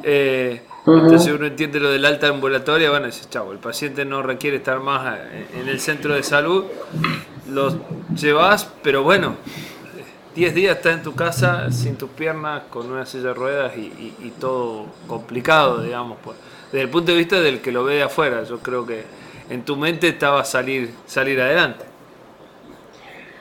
Eh, 0.04 0.64
entonces 0.86 1.34
uno 1.34 1.46
entiende 1.46 1.80
lo 1.80 1.92
del 1.92 2.06
alta 2.06 2.28
ambulatoria, 2.28 2.90
bueno, 2.90 3.06
dice, 3.06 3.26
chavo, 3.30 3.52
el 3.52 3.60
paciente 3.60 4.06
no 4.06 4.22
requiere 4.22 4.58
estar 4.58 4.80
más 4.80 5.20
en 5.54 5.68
el 5.68 5.80
centro 5.80 6.16
de 6.16 6.24
salud, 6.24 6.66
lo 7.52 7.72
llevas, 8.16 8.72
pero 8.82 9.04
bueno, 9.04 9.36
10 10.36 10.56
días 10.56 10.78
estás 10.78 10.94
en 10.94 11.04
tu 11.04 11.16
casa 11.16 11.72
sin 11.72 11.98
tus 11.98 12.10
piernas, 12.12 12.64
con 12.70 12.90
una 12.90 13.06
silla 13.06 13.30
de 13.30 13.34
ruedas 13.34 13.74
y, 13.76 14.34
todo 14.40 14.86
complicado, 15.08 15.82
digamos, 15.82 16.18
pues, 16.24 16.38
desde 16.72 16.84
el 16.84 16.90
punto 16.90 17.12
de 17.12 17.18
vista 17.18 17.42
del 17.42 17.62
que 17.62 17.72
lo 17.72 17.84
ve 17.84 17.96
de 17.96 18.04
afuera. 18.04 18.44
Yo 18.44 18.60
creo 18.60 18.86
que 18.86 19.04
en 19.50 19.66
tu 19.66 19.76
mente 19.76 20.08
estaba 20.08 20.46
salir, 20.46 20.94
salir 21.06 21.42
adelante. 21.42 21.84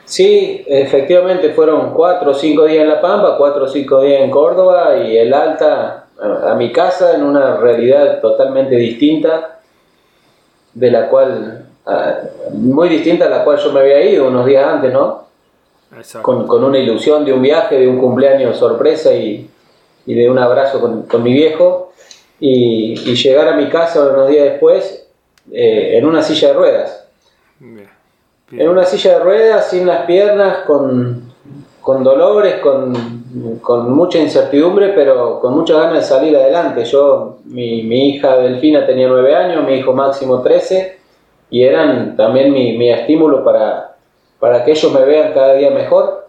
Sí, 0.03 0.65
efectivamente 0.67 1.51
fueron 1.51 1.93
cuatro 1.93 2.31
o 2.31 2.33
cinco 2.33 2.65
días 2.65 2.81
en 2.81 2.89
La 2.89 2.99
Pampa, 2.99 3.37
cuatro 3.37 3.63
o 3.65 3.67
cinco 3.67 4.01
días 4.01 4.21
en 4.21 4.31
Córdoba 4.31 4.97
y 4.97 5.15
el 5.15 5.33
alta 5.33 6.08
a, 6.21 6.55
mi 6.55 6.71
casa 6.71 7.15
en 7.15 7.23
una 7.23 7.57
realidad 7.57 8.21
totalmente 8.21 8.75
distinta, 8.75 9.59
de 10.73 10.91
la 10.91 11.09
cual, 11.09 11.65
muy 12.53 12.89
distinta 12.89 13.25
a 13.25 13.29
la 13.29 13.43
cual 13.43 13.57
yo 13.57 13.71
me 13.71 13.81
había 13.81 14.03
ido 14.03 14.27
unos 14.27 14.45
días 14.45 14.65
antes, 14.65 14.93
¿no? 14.93 15.27
Con, 16.21 16.47
con, 16.47 16.63
una 16.63 16.77
ilusión 16.77 17.25
de 17.25 17.33
un 17.33 17.41
viaje, 17.41 17.79
de 17.79 17.87
un 17.87 17.97
cumpleaños 17.97 18.57
sorpresa 18.57 19.11
y, 19.11 19.49
y 20.05 20.13
de 20.13 20.29
un 20.29 20.37
abrazo 20.37 20.79
con, 20.79 21.03
con 21.03 21.23
mi 21.23 21.33
viejo 21.33 21.93
y, 22.39 22.93
y, 22.93 23.15
llegar 23.15 23.47
a 23.47 23.55
mi 23.55 23.69
casa 23.69 24.07
unos 24.07 24.27
días 24.27 24.45
después 24.45 25.07
eh, 25.51 25.97
en 25.97 26.05
una 26.05 26.21
silla 26.21 26.49
de 26.49 26.53
ruedas. 26.53 27.05
En 28.51 28.69
una 28.69 28.85
silla 28.85 29.13
de 29.13 29.19
ruedas, 29.19 29.69
sin 29.69 29.85
las 29.85 30.05
piernas, 30.05 30.59
con, 30.65 31.33
con 31.81 32.03
dolores, 32.03 32.55
con, 32.61 33.18
con, 33.61 33.91
mucha 33.91 34.19
incertidumbre, 34.19 34.89
pero 34.89 35.39
con 35.39 35.53
muchas 35.53 35.77
ganas 35.77 35.95
de 35.95 36.01
salir 36.01 36.35
adelante. 36.35 36.85
Yo, 36.85 37.37
mi, 37.45 37.83
mi, 37.83 38.09
hija 38.09 38.37
Delfina 38.37 38.85
tenía 38.85 39.07
nueve 39.07 39.35
años, 39.35 39.65
mi 39.65 39.75
hijo 39.75 39.93
Máximo 39.93 40.41
13, 40.41 40.97
y 41.49 41.63
eran 41.63 42.15
también 42.15 42.51
mi, 42.51 42.77
mi 42.77 42.91
estímulo 42.91 43.43
para, 43.43 43.95
para 44.39 44.63
que 44.63 44.71
ellos 44.71 44.93
me 44.93 45.05
vean 45.05 45.33
cada 45.33 45.53
día 45.55 45.69
mejor. 45.71 46.27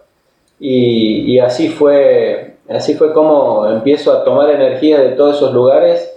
Y, 0.58 1.32
y, 1.32 1.38
así 1.38 1.68
fue 1.68 2.56
así 2.68 2.94
fue 2.94 3.12
como 3.12 3.66
empiezo 3.66 4.12
a 4.12 4.24
tomar 4.24 4.50
energía 4.50 5.00
de 5.00 5.10
todos 5.10 5.36
esos 5.36 5.54
lugares 5.54 6.14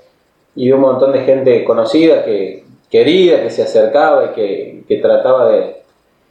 y 0.56 0.68
de 0.68 0.74
un 0.74 0.82
montón 0.82 1.14
de 1.14 1.24
gente 1.24 1.64
conocida 1.64 2.26
que 2.26 2.64
querida 2.94 3.42
que 3.42 3.50
se 3.50 3.64
acercaba 3.64 4.26
y 4.26 4.28
que, 4.36 4.84
que 4.88 4.98
trataba 4.98 5.50
de, 5.50 5.82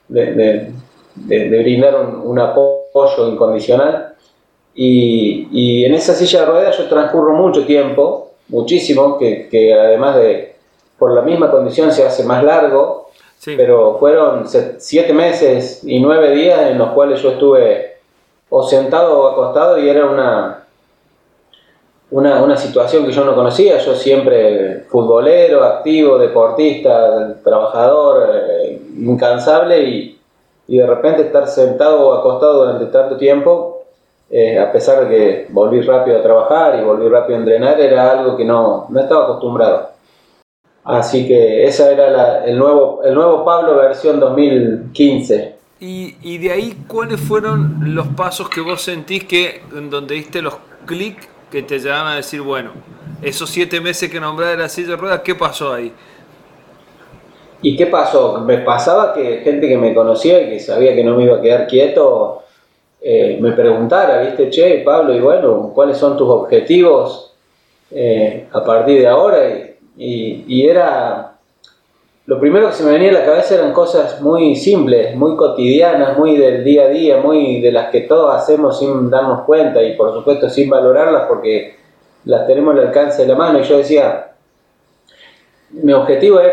de, 0.08 0.70
de, 1.16 1.58
brindar 1.62 1.96
un, 1.96 2.38
apoyo 2.38 3.28
incondicional. 3.28 4.11
Y, 4.74 5.48
y, 5.52 5.84
en 5.84 5.94
esa 5.94 6.14
silla 6.14 6.40
de 6.40 6.46
ruedas 6.46 6.78
yo 6.78 6.88
transcurro 6.88 7.34
mucho 7.34 7.66
tiempo, 7.66 8.30
muchísimo, 8.48 9.18
que, 9.18 9.48
que, 9.50 9.74
además 9.74 10.16
de 10.16 10.56
por 10.98 11.12
la 11.12 11.22
misma 11.22 11.50
condición 11.50 11.92
se 11.92 12.06
hace 12.06 12.24
más 12.24 12.42
largo, 12.42 13.10
pero 13.44 13.96
fueron 13.98 14.46
siete 14.78 15.12
meses 15.12 15.82
y 15.84 15.98
nueve 15.98 16.30
días 16.30 16.70
en 16.70 16.78
los 16.78 16.90
cuales 16.90 17.20
yo 17.20 17.32
estuve 17.32 17.96
o 18.48 18.62
sentado 18.62 19.20
o 19.20 19.28
acostado 19.28 19.78
y 19.78 19.88
era 19.88 20.06
una, 20.06 20.64
una, 22.10 22.42
una, 22.42 22.56
situación 22.56 23.06
que 23.06 23.12
yo 23.12 23.24
no 23.24 23.34
conocía, 23.34 23.78
yo 23.78 23.94
siempre 23.94 24.84
futbolero, 24.88 25.64
activo, 25.64 26.18
deportista, 26.18 27.40
trabajador, 27.42 28.28
eh, 28.34 28.80
incansable 28.98 29.82
y, 29.82 30.20
y, 30.68 30.76
de 30.76 30.86
repente 30.86 31.22
estar 31.22 31.48
sentado 31.48 32.08
o 32.08 32.12
acostado 32.12 32.64
durante 32.64 32.86
tanto 32.92 33.16
tiempo, 33.16 33.71
eh, 34.34 34.58
a 34.58 34.72
pesar 34.72 35.06
de 35.06 35.14
que 35.14 35.46
volví 35.50 35.82
rápido 35.82 36.18
a 36.18 36.22
trabajar 36.22 36.80
y 36.80 36.82
volví 36.82 37.06
rápido 37.06 37.36
a 37.36 37.40
entrenar, 37.40 37.78
era 37.78 38.12
algo 38.12 38.34
que 38.34 38.46
no, 38.46 38.86
no 38.88 39.00
estaba 39.00 39.24
acostumbrado. 39.24 39.90
Así 40.84 41.28
que 41.28 41.64
ese 41.64 41.92
era 41.92 42.42
el, 42.46 42.58
nuevo, 42.58 43.02
el 43.04 43.14
nuevo 43.14 43.44
Pablo 43.44 43.76
versión 43.76 44.18
2015. 44.18 45.56
Y, 45.80 46.16
y 46.22 46.38
de 46.38 46.50
ahí, 46.50 46.84
¿cuáles 46.88 47.20
fueron 47.20 47.94
los 47.94 48.08
pasos 48.08 48.48
que 48.48 48.62
vos 48.62 48.80
sentís 48.80 49.24
que 49.24 49.60
en 49.76 49.90
donde 49.90 50.14
diste 50.14 50.40
los 50.40 50.56
clics 50.86 51.28
que 51.50 51.62
te 51.62 51.78
llevan 51.78 52.06
a 52.06 52.16
decir, 52.16 52.40
bueno, 52.40 52.70
esos 53.20 53.50
siete 53.50 53.82
meses 53.82 54.10
que 54.10 54.18
nombré 54.18 54.46
de 54.46 54.56
la 54.56 54.70
silla 54.70 54.92
de 54.92 54.96
ruedas, 54.96 55.20
¿qué 55.22 55.34
pasó 55.34 55.74
ahí? 55.74 55.92
¿Y 57.60 57.76
qué 57.76 57.86
pasó? 57.86 58.40
Me 58.40 58.58
pasaba 58.58 59.12
que 59.12 59.42
gente 59.44 59.68
que 59.68 59.76
me 59.76 59.94
conocía 59.94 60.40
y 60.40 60.48
que 60.48 60.58
sabía 60.58 60.94
que 60.94 61.04
no 61.04 61.16
me 61.16 61.24
iba 61.24 61.36
a 61.36 61.40
quedar 61.42 61.66
quieto, 61.66 62.41
eh, 63.02 63.38
me 63.40 63.52
preguntara, 63.52 64.22
viste, 64.22 64.50
che, 64.50 64.82
Pablo, 64.84 65.14
y 65.14 65.20
bueno, 65.20 65.72
¿cuáles 65.74 65.98
son 65.98 66.16
tus 66.16 66.28
objetivos 66.28 67.34
eh, 67.90 68.46
a 68.52 68.64
partir 68.64 69.00
de 69.00 69.08
ahora? 69.08 69.48
Y, 69.96 70.44
y, 70.46 70.66
era, 70.66 71.34
lo 72.26 72.40
primero 72.40 72.68
que 72.68 72.74
se 72.74 72.84
me 72.84 72.92
venía 72.92 73.10
a 73.10 73.14
la 73.14 73.24
cabeza 73.24 73.56
eran 73.56 73.72
cosas 73.72 74.20
muy 74.20 74.56
simples, 74.56 75.14
muy 75.16 75.36
cotidianas, 75.36 76.16
muy 76.16 76.36
del 76.36 76.64
día 76.64 76.84
a 76.84 76.88
día, 76.88 77.16
muy 77.18 77.60
de 77.60 77.72
las 77.72 77.90
que 77.90 78.02
todos 78.02 78.34
hacemos 78.34 78.78
sin 78.78 79.10
darnos 79.10 79.42
cuenta 79.42 79.82
y 79.82 79.96
por 79.96 80.12
supuesto 80.14 80.48
sin 80.48 80.70
valorarlas 80.70 81.26
porque 81.28 81.76
las 82.24 82.46
tenemos 82.46 82.74
al 82.74 82.86
alcance 82.86 83.22
de 83.22 83.28
la 83.28 83.34
mano. 83.34 83.58
Y 83.58 83.64
yo 83.64 83.78
decía, 83.78 84.32
mi 85.70 85.92
objetivo 85.92 86.40
es 86.40 86.52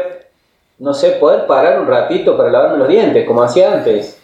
no 0.79 0.93
sé, 0.93 1.11
poder 1.11 1.45
parar 1.45 1.81
un 1.81 1.87
ratito 1.87 2.37
para 2.37 2.49
lavarme 2.49 2.77
los 2.77 2.87
dientes, 2.87 3.27
como 3.27 3.43
hacía 3.43 3.73
antes. 3.73 4.18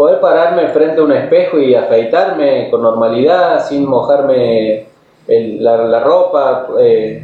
Poder 0.00 0.18
pararme 0.18 0.68
frente 0.68 0.98
a 0.98 1.04
un 1.04 1.12
espejo 1.12 1.58
y 1.58 1.74
afeitarme 1.74 2.70
con 2.70 2.80
normalidad, 2.80 3.62
sin 3.68 3.84
mojarme 3.86 4.86
la, 5.28 6.00
ropa. 6.00 6.68
Eh, 6.80 7.22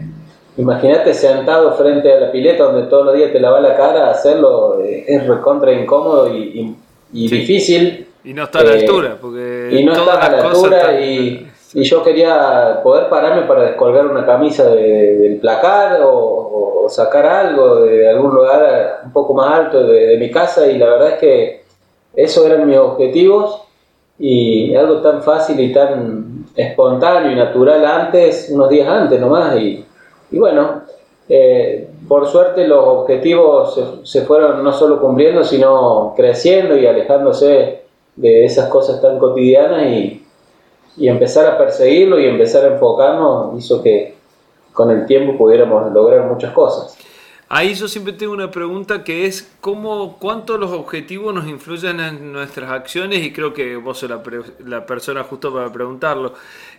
Imagínate 0.59 1.15
sentado 1.15 1.73
frente 1.73 2.13
a 2.13 2.21
la 2.21 2.31
pileta 2.31 2.65
donde 2.65 2.83
todos 2.91 3.07
los 3.07 3.17
días 3.17 3.33
te 3.33 3.41
lava 3.41 3.63
la 3.63 3.75
cara, 3.75 4.11
hacerlo 4.11 4.83
eh, 4.83 5.07
es 5.09 5.27
recontra 5.27 5.73
incómodo 5.73 6.31
y, 6.31 6.77
difícil. 7.11 8.09
Y 8.23 8.35
no 8.35 8.45
está 8.45 8.59
a 8.59 8.65
la 8.65 8.75
eh, 8.75 8.81
altura, 8.81 9.17
porque. 9.23 9.71
Y 9.73 9.83
no 9.83 9.93
está 9.93 10.27
a 10.27 10.31
la 10.31 10.43
altura 10.43 11.01
y, 11.01 11.49
y, 11.73 11.83
yo 11.83 12.03
quería 12.03 12.81
poder 12.83 13.09
pararme 13.09 13.47
para 13.47 13.63
descolgar 13.63 14.07
una 14.07 14.27
camisa 14.27 14.69
del 14.69 15.39
placar 15.41 16.01
o, 16.05 16.87
sacar 16.91 17.25
algo 17.25 17.87
de 17.87 18.07
algún 18.07 18.35
lugar 18.35 19.01
un 19.03 19.13
poco 19.15 19.33
más 19.33 19.61
alto 19.61 19.83
de, 19.87 20.19
mi 20.19 20.31
casa 20.31 20.71
y 20.71 20.77
la 20.77 20.91
verdad 20.91 21.09
es 21.13 21.19
que 21.21 21.66
esos 22.17 22.47
eran 22.47 22.67
mis 22.67 22.79
objetivos 22.79 23.63
y 24.19 24.75
algo 24.75 25.03
tan 25.03 25.23
fácil 25.23 25.61
y 25.61 25.73
tan 25.73 26.47
espontáneo 26.57 27.33
y 27.33 27.37
natural 27.37 27.85
antes, 27.85 28.49
unos 28.51 28.71
días 28.71 28.89
antes 28.89 29.21
nomás 29.21 29.57
y, 29.61 29.85
y 30.31 30.39
bueno, 30.39 30.83
eh, 31.29 31.89
por 32.09 32.27
suerte 32.27 32.67
los 32.67 32.83
objetivos 32.87 33.79
se, 34.05 34.23
fueron 34.23 34.65
no 34.65 34.73
solo 34.73 35.01
cumpliendo, 35.01 35.45
sino 35.45 36.15
creciendo 36.17 36.77
y 36.77 36.87
alejándose 36.87 37.83
de 38.15 38.45
esas 38.45 38.69
cosas 38.71 39.03
tan 39.03 39.19
cotidianas 39.19 39.93
y, 39.93 40.25
y 40.97 41.09
empezar 41.09 41.47
a 41.47 41.59
perseguirlo 41.59 42.19
y 42.19 42.27
empezar 42.27 42.65
a 42.65 42.75
enfocarnos 42.75 43.59
hizo 43.59 43.83
que 43.83 44.15
con 44.73 44.91
el 44.91 45.05
tiempo 45.07 45.37
pudiéramos 45.37 45.93
lograr 45.93 46.27
muchas 46.27 46.53
cosas. 46.53 46.97
Ahí 47.49 47.77
yo 47.77 47.87
siempre 47.87 48.13
tengo 48.13 48.33
una 48.33 48.51
pregunta 48.51 49.05
que 49.05 49.27
es 49.27 49.53
cómo, 49.61 50.19
cuánto 50.19 50.59
los 50.59 50.73
objetivos 50.73 51.33
nos 51.33 51.47
influyen 51.47 52.01
en 52.01 52.33
nuestras 52.33 52.73
acciones 52.73 53.25
y 53.25 53.33
creo 53.33 53.55
que 53.55 53.77
vos 53.77 53.99
sos 53.99 54.11
la, 54.65 54.85
persona 54.85 55.23
justo 55.23 55.55
para 55.55 55.73
preguntarlo. 55.73 56.35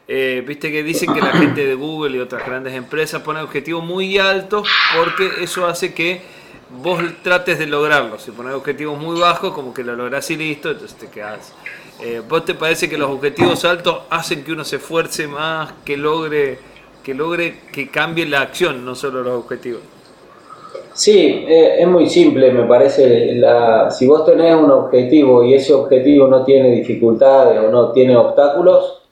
Eh, 0.09 0.43
viste 0.45 0.69
que 0.69 0.83
dicen 0.83 1.13
que 1.13 1.21
la 1.21 1.31
gente 1.31 1.65
de 1.65 1.73
Google 1.73 2.17
y 2.17 2.19
otras 2.19 2.45
grandes 2.45 2.73
empresas 2.73 3.21
ponen 3.21 3.43
objetivos 3.43 3.81
muy 3.81 4.17
altos 4.17 4.67
porque 4.97 5.41
eso 5.41 5.65
hace 5.65 5.93
que 5.93 6.21
vos 6.69 7.01
trates 7.23 7.59
de 7.59 7.67
lograrlo. 7.67 8.19
Si 8.19 8.31
pones 8.31 8.53
objetivos 8.53 8.99
muy 8.99 9.17
bajos, 9.17 9.53
como 9.53 9.73
que 9.73 9.85
lo 9.85 9.95
lográs 9.95 10.29
y 10.31 10.35
listo, 10.35 10.71
entonces 10.71 10.97
te 10.97 11.07
quedas. 11.07 11.53
Eh, 12.01 12.21
¿Vos 12.27 12.43
te 12.43 12.55
parece 12.55 12.89
que 12.89 12.97
los 12.97 13.09
objetivos 13.09 13.63
altos 13.63 14.01
hacen 14.09 14.43
que 14.43 14.51
uno 14.51 14.65
se 14.65 14.75
esfuerce 14.75 15.29
más, 15.29 15.71
que 15.85 15.95
logre, 15.95 16.59
que 17.05 17.13
logre 17.13 17.61
que 17.71 17.87
cambie 17.87 18.25
la 18.25 18.41
acción, 18.41 18.83
no 18.83 18.95
solo 18.95 19.23
los 19.23 19.45
objetivos? 19.45 19.96
Sí, 20.97 21.45
eh, 21.47 21.75
es 21.77 21.87
muy 21.87 22.09
simple, 22.09 22.51
me 22.51 22.63
parece. 22.63 23.35
La, 23.35 23.91
si 23.91 24.07
vos 24.07 24.25
tenés 24.25 24.55
un 24.55 24.71
objetivo 24.71 25.43
y 25.43 25.53
ese 25.53 25.71
objetivo 25.71 26.27
no 26.27 26.43
tiene 26.43 26.71
dificultades 26.71 27.59
o 27.59 27.69
no 27.69 27.91
tiene 27.91 28.17
obstáculos, 28.17 29.03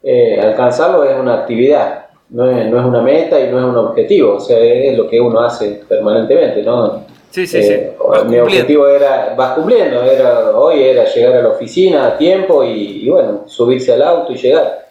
eh, 0.00 0.38
alcanzarlo 0.40 1.02
es 1.02 1.18
una 1.18 1.40
actividad, 1.40 2.06
no 2.30 2.48
es, 2.48 2.70
no 2.70 2.78
es, 2.78 2.86
una 2.86 3.02
meta 3.02 3.40
y 3.40 3.50
no 3.50 3.58
es 3.58 3.64
un 3.64 3.76
objetivo, 3.76 4.34
o 4.34 4.40
sea, 4.40 4.60
es 4.60 4.96
lo 4.96 5.08
que 5.08 5.20
uno 5.20 5.40
hace 5.40 5.80
permanentemente, 5.88 6.62
¿no? 6.62 7.02
Sí, 7.30 7.48
sí, 7.48 7.64
sí. 7.64 7.72
Eh, 7.72 7.96
mi 8.28 8.38
objetivo 8.38 8.86
era, 8.86 9.34
vas 9.36 9.54
cumpliendo, 9.54 10.04
era, 10.04 10.56
hoy 10.56 10.84
era 10.84 11.04
llegar 11.04 11.32
a 11.34 11.42
la 11.42 11.48
oficina 11.48 12.06
a 12.06 12.16
tiempo 12.16 12.62
y, 12.62 13.08
bueno, 13.10 13.42
subirse 13.46 13.92
al 13.92 14.02
auto 14.02 14.32
y 14.32 14.36
llegar. 14.36 14.86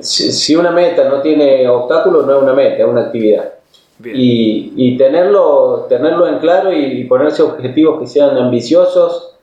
Si, 0.00 0.32
si, 0.32 0.56
una 0.56 0.72
meta 0.72 1.08
no 1.08 1.22
tiene 1.22 1.68
obstáculos, 1.68 2.26
no 2.26 2.38
es 2.38 2.42
una 2.42 2.54
meta, 2.54 2.78
es 2.78 2.84
una 2.84 3.02
actividad. 3.02 3.53
Y, 4.02 4.96
tenerlo, 4.98 5.86
tenerlo 5.88 6.26
en 6.26 6.38
claro 6.38 6.72
y, 6.72 7.04
ponerse 7.04 7.42
objetivos 7.42 8.00
que 8.00 8.06
sean 8.06 8.36
ambiciosos 8.36 9.36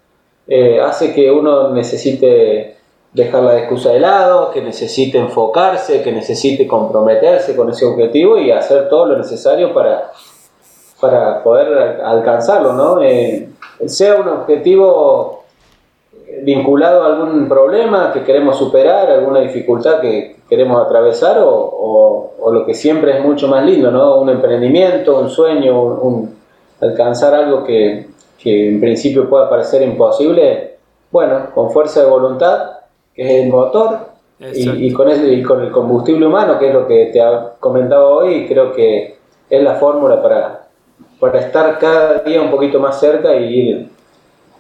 eh, 0.48 0.80
hace 0.82 1.14
que 1.14 1.32
uno 1.32 1.70
necesite 1.70 2.78
dejar 3.14 3.44
la 3.44 3.60
excusa 3.60 3.92
de 3.92 4.00
lado, 4.00 4.52
que 4.52 4.62
necesite 4.62 5.18
enfocarse, 5.18 6.02
que 6.02 6.12
necesite 6.12 6.68
comprometerse 6.68 7.56
con 7.56 7.70
ese 7.70 7.86
objetivo 7.86 8.38
y 8.38 8.52
hacer 8.52 8.90
todo 8.90 9.06
lo 9.08 9.18
necesario 9.18 9.74
para, 9.74 10.12
para 11.00 11.44
poder 11.44 12.02
alcanzarlo, 12.04 12.74
¿no? 12.74 13.02
Eh, 13.02 13.50
sea 13.86 14.16
un 14.16 14.28
objetivo 14.28 15.44
vinculado 16.44 17.04
a 17.04 17.08
algún 17.08 17.48
problema 17.48 18.12
que 18.14 18.24
queremos 18.24 18.58
superar, 18.58 19.10
alguna 19.10 19.42
dificultad 19.42 20.00
que 20.00 20.38
queremos 20.52 20.86
atravesar 20.86 21.40
o, 21.40 22.34
o, 22.38 22.52
lo 22.52 22.66
que 22.66 22.74
siempre 22.74 23.18
es 23.18 23.24
mucho 23.24 23.48
más 23.48 23.64
lindo, 23.64 23.90
¿no? 23.90 24.20
Un 24.20 24.28
emprendimiento, 24.28 25.18
un 25.18 25.30
sueño, 25.30 25.82
un, 25.82 26.36
alcanzar 26.82 27.34
algo 27.34 27.64
que, 27.64 28.08
que 28.38 28.68
en 28.68 28.82
principio 28.82 29.30
pueda 29.30 29.50
parecer 29.50 29.82
imposible, 29.82 30.76
bueno, 31.10 31.52
con 31.56 31.72
fuerza 31.72 32.02
de 32.02 32.10
voluntad 32.10 32.72
que 33.16 33.24
es 33.24 33.46
el 33.46 33.50
motor, 33.50 34.12
y, 34.42 34.92
con 34.92 35.08
el, 35.08 35.48
con 35.48 35.62
el 35.62 35.72
combustible 35.72 36.26
humano, 36.26 36.60
que 36.60 36.68
es 36.68 36.74
lo 36.74 36.86
que 36.86 37.12
te 37.14 37.22
ha 37.22 37.54
comentado 37.58 38.10
hoy, 38.18 38.46
creo 38.46 38.74
que 38.74 39.20
es 39.50 39.64
la 39.64 39.76
fórmula 39.76 40.22
para, 40.22 40.68
para 41.18 41.40
estar 41.40 41.80
cada 41.80 42.20
día 42.24 42.42
un 42.42 42.52
poquito 42.52 42.78
más 42.78 43.00
cerca 43.00 43.34
y 43.38 43.90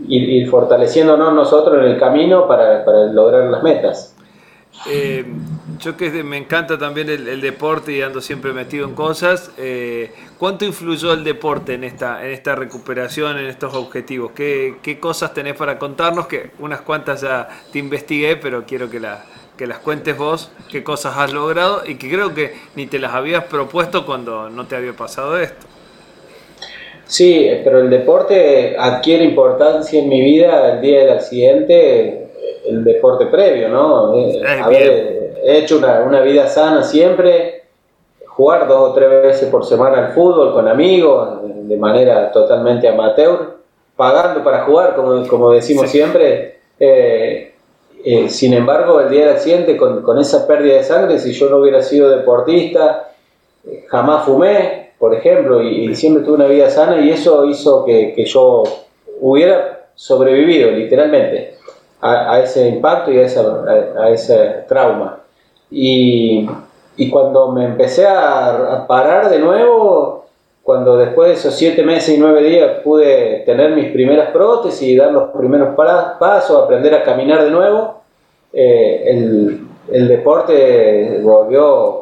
ir, 0.07 0.49
fortaleciéndonos 0.49 1.33
nosotros 1.33 1.83
en 1.83 1.91
el 1.91 1.99
camino 1.99 2.47
para, 2.47 2.85
para 2.85 3.07
lograr 3.07 3.49
las 3.49 3.61
metas. 3.61 4.15
Eh, 4.89 5.25
yo 5.81 5.97
que 5.97 6.09
me 6.23 6.37
encanta 6.37 6.77
también 6.77 7.09
el, 7.09 7.41
deporte 7.41 7.91
y 7.91 8.01
ando 8.01 8.21
siempre 8.21 8.53
metido 8.53 8.87
en 8.87 8.93
cosas, 8.93 9.51
eh, 9.57 10.11
¿cuánto 10.37 10.63
influyó 10.63 11.11
el 11.13 11.23
deporte 11.23 11.73
en 11.73 11.83
esta, 11.83 12.23
en 12.23 12.31
esta 12.31 12.55
recuperación, 12.55 13.37
en 13.39 13.47
estos 13.47 13.73
objetivos? 13.73 14.31
¿Qué, 14.33 14.75
¿Qué, 14.83 14.99
cosas 14.99 15.33
tenés 15.33 15.55
para 15.55 15.79
contarnos? 15.79 16.27
Que 16.27 16.51
unas 16.59 16.81
cuantas 16.81 17.21
ya 17.21 17.47
te 17.71 17.79
investigué, 17.79 18.35
pero 18.35 18.63
quiero 18.65 18.89
que, 18.89 18.99
la, 18.99 19.25
que 19.57 19.65
las 19.65 19.79
cuentes 19.79 20.15
vos, 20.17 20.51
qué 20.69 20.83
cosas 20.83 21.17
has 21.17 21.33
logrado 21.33 21.83
y 21.85 21.95
que 21.95 22.09
creo 22.09 22.33
que 22.33 22.53
ni 22.75 22.85
te 22.85 22.99
las 22.99 23.13
habías 23.13 23.45
propuesto 23.45 24.05
cuando 24.05 24.49
no 24.49 24.67
te 24.67 24.75
había 24.75 24.93
pasado 24.93 25.39
esto. 25.39 25.65
Sí, 27.05 27.49
pero 27.63 27.79
el 27.79 27.89
deporte 27.89 28.75
adquiere 28.77 29.25
importancia 29.25 29.99
en 29.99 30.07
mi 30.07 30.21
vida 30.21 30.75
el 30.75 30.81
día 30.81 30.99
del 30.99 31.09
accidente 31.09 32.30
el 32.65 32.83
deporte 32.83 33.25
previo, 33.27 33.69
¿no? 33.69 34.15
Eh, 34.15 35.41
he 35.43 35.57
hecho 35.59 35.77
una, 35.77 36.01
una, 36.01 36.21
vida 36.21 36.47
sana 36.47 36.83
siempre, 36.83 37.63
jugar 38.27 38.67
dos 38.67 38.89
o 38.89 38.93
tres 38.93 39.09
veces 39.09 39.49
por 39.49 39.65
semana 39.65 40.05
al 40.05 40.13
fútbol 40.13 40.53
con 40.53 40.67
amigos, 40.67 41.39
de 41.43 41.77
manera 41.77 42.31
totalmente 42.31 42.87
amateur, 42.87 43.57
pagando 43.95 44.43
para 44.43 44.65
jugar, 44.65 44.95
como, 44.95 45.27
como 45.27 45.51
decimos 45.51 45.89
siempre. 45.89 46.59
Eh, 46.79 47.53
eh, 48.03 48.29
sin 48.29 48.53
embargo, 48.53 48.99
el 48.99 49.09
día 49.09 49.27
del 49.27 49.35
accidente, 49.35 49.77
con, 49.77 50.01
con, 50.01 50.17
esa 50.19 50.47
pérdida 50.47 50.77
de 50.77 50.83
sangre, 50.83 51.19
si 51.19 51.33
yo 51.33 51.49
no 51.49 51.57
hubiera 51.57 51.83
sido 51.83 52.09
deportista, 52.09 53.11
jamás 53.87 54.25
fumé, 54.25 54.93
por 54.97 55.13
ejemplo, 55.13 55.61
y, 55.61 55.93
siempre 55.95 56.23
tuve 56.23 56.35
una 56.35 56.47
vida 56.47 56.69
sana 56.69 56.99
y 56.99 57.11
eso 57.11 57.45
hizo 57.45 57.85
que, 57.85 58.13
que 58.15 58.25
yo 58.25 58.63
hubiera 59.19 59.89
sobrevivido, 59.93 60.71
literalmente 60.71 61.61
a, 62.01 62.39
ese 62.39 62.67
impacto 62.67 63.11
y 63.11 63.19
a, 63.19 63.23
a, 63.23 64.09
ese 64.09 64.65
trauma. 64.67 65.19
Y, 65.69 66.49
y, 66.97 67.09
cuando 67.09 67.51
me 67.51 67.65
empecé 67.65 68.05
a, 68.07 68.85
parar 68.87 69.29
de 69.29 69.39
nuevo, 69.39 70.25
cuando 70.63 70.97
después 70.97 71.29
de 71.29 71.35
esos 71.35 71.55
siete 71.55 71.83
meses 71.83 72.15
y 72.15 72.19
nueve 72.19 72.43
días 72.43 72.79
pude 72.83 73.43
tener 73.45 73.71
mis 73.71 73.91
primeras 73.91 74.31
prótesis 74.31 74.97
dar 74.97 75.11
los 75.11 75.29
primeros 75.29 75.75
pasos, 75.75 76.63
aprender 76.63 76.93
a 76.95 77.03
caminar 77.03 77.43
de 77.43 77.51
nuevo, 77.51 78.01
eh, 78.53 79.03
el, 79.05 79.67
el 79.91 80.07
deporte 80.07 81.19
volvió 81.23 82.01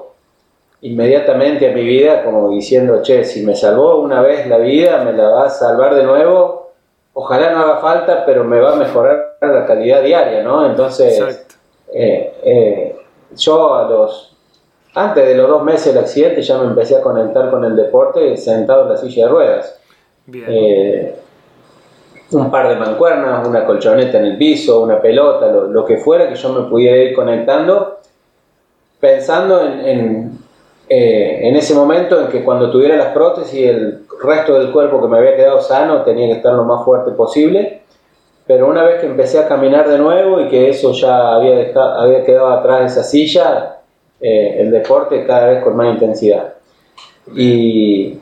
inmediatamente 0.81 1.69
a 1.69 1.73
mi 1.73 1.83
vida 1.83 2.23
como 2.23 2.49
diciendo, 2.49 3.01
che, 3.03 3.25
si 3.25 3.45
me 3.45 3.55
salvó 3.55 3.99
una 3.99 4.21
vez 4.21 4.47
la 4.47 4.57
vida, 4.57 5.03
me 5.03 5.13
la 5.13 5.29
va 5.29 5.45
a 5.45 5.49
salvar 5.49 5.93
de 5.93 6.03
nuevo 6.03 6.58
ojalá 7.19 7.51
no 7.51 7.59
haga 7.59 7.77
falta, 7.77 8.25
pero 8.25 8.45
me 8.45 8.61
va 8.61 8.73
a 8.73 8.75
mejorar 8.77 9.37
la 9.41 9.65
calidad 9.65 10.01
diaria, 10.01 10.41
¿no? 10.41 10.65
Entonces, 10.65 11.19
eh, 11.93 12.33
eh, 12.43 12.95
yo 13.35 13.75
a 13.75 13.89
los, 13.89 14.37
antes 14.95 15.27
de 15.27 15.35
los 15.35 15.49
dos 15.49 15.63
meses 15.63 15.93
del 15.93 16.03
accidente 16.03 16.41
ya 16.41 16.57
me 16.57 16.67
empecé 16.67 16.95
a 16.95 17.01
conectar 17.01 17.51
con 17.51 17.65
el 17.65 17.75
deporte 17.75 18.37
sentado 18.37 18.83
en 18.83 18.89
la 18.89 18.97
silla 18.97 19.25
de 19.25 19.31
ruedas. 19.31 19.79
Eh, 20.33 21.15
un 22.31 22.49
par 22.49 22.69
de 22.69 22.75
mancuernas, 22.77 23.45
una 23.45 23.65
colchoneta 23.65 24.19
en 24.19 24.25
el 24.25 24.37
piso, 24.37 24.81
una 24.81 25.01
pelota, 25.01 25.47
lo, 25.47 25.83
que 25.83 25.97
fuera 25.97 26.29
que 26.29 26.35
yo 26.35 26.53
me 26.53 26.69
pudiera 26.69 26.97
ir 26.97 27.13
conectando, 27.13 27.99
pensando 29.01 29.61
en, 29.65 29.79
en 29.85 30.39
ese 30.89 31.75
momento 31.75 32.19
en 32.19 32.27
que 32.27 32.43
cuando 32.43 32.71
tuviera 32.71 32.95
las 32.95 33.13
prótesis 33.13 33.69
el 33.69 34.05
resto 34.21 34.59
del 34.59 34.71
cuerpo 34.71 35.01
que 35.01 35.07
me 35.07 35.17
había 35.17 35.35
quedado 35.35 35.61
sano 35.61 36.03
tenía 36.03 36.27
que 36.27 36.33
estar 36.33 36.53
lo 36.53 36.63
más 36.63 36.83
fuerte 36.83 37.11
posible. 37.11 37.81
Pero 38.47 38.67
una 38.67 38.83
vez 38.83 38.99
que 38.99 39.05
empecé 39.05 39.37
a 39.37 39.47
caminar 39.47 39.87
de 39.87 39.99
nuevo 39.99 40.41
y 40.41 40.47
que 40.47 40.69
eso 40.69 40.91
ya 40.93 41.35
había, 41.35 41.55
dejado, 41.55 41.99
había 41.99 42.23
quedado 42.23 42.49
atrás 42.49 42.79
de 42.79 42.85
esa 42.87 43.03
silla, 43.03 43.77
eh, 44.19 44.57
el 44.59 44.71
deporte 44.71 45.23
cada 45.27 45.49
vez 45.49 45.63
con 45.63 45.75
más 45.75 45.93
intensidad. 45.93 46.55
Y, 47.35 48.17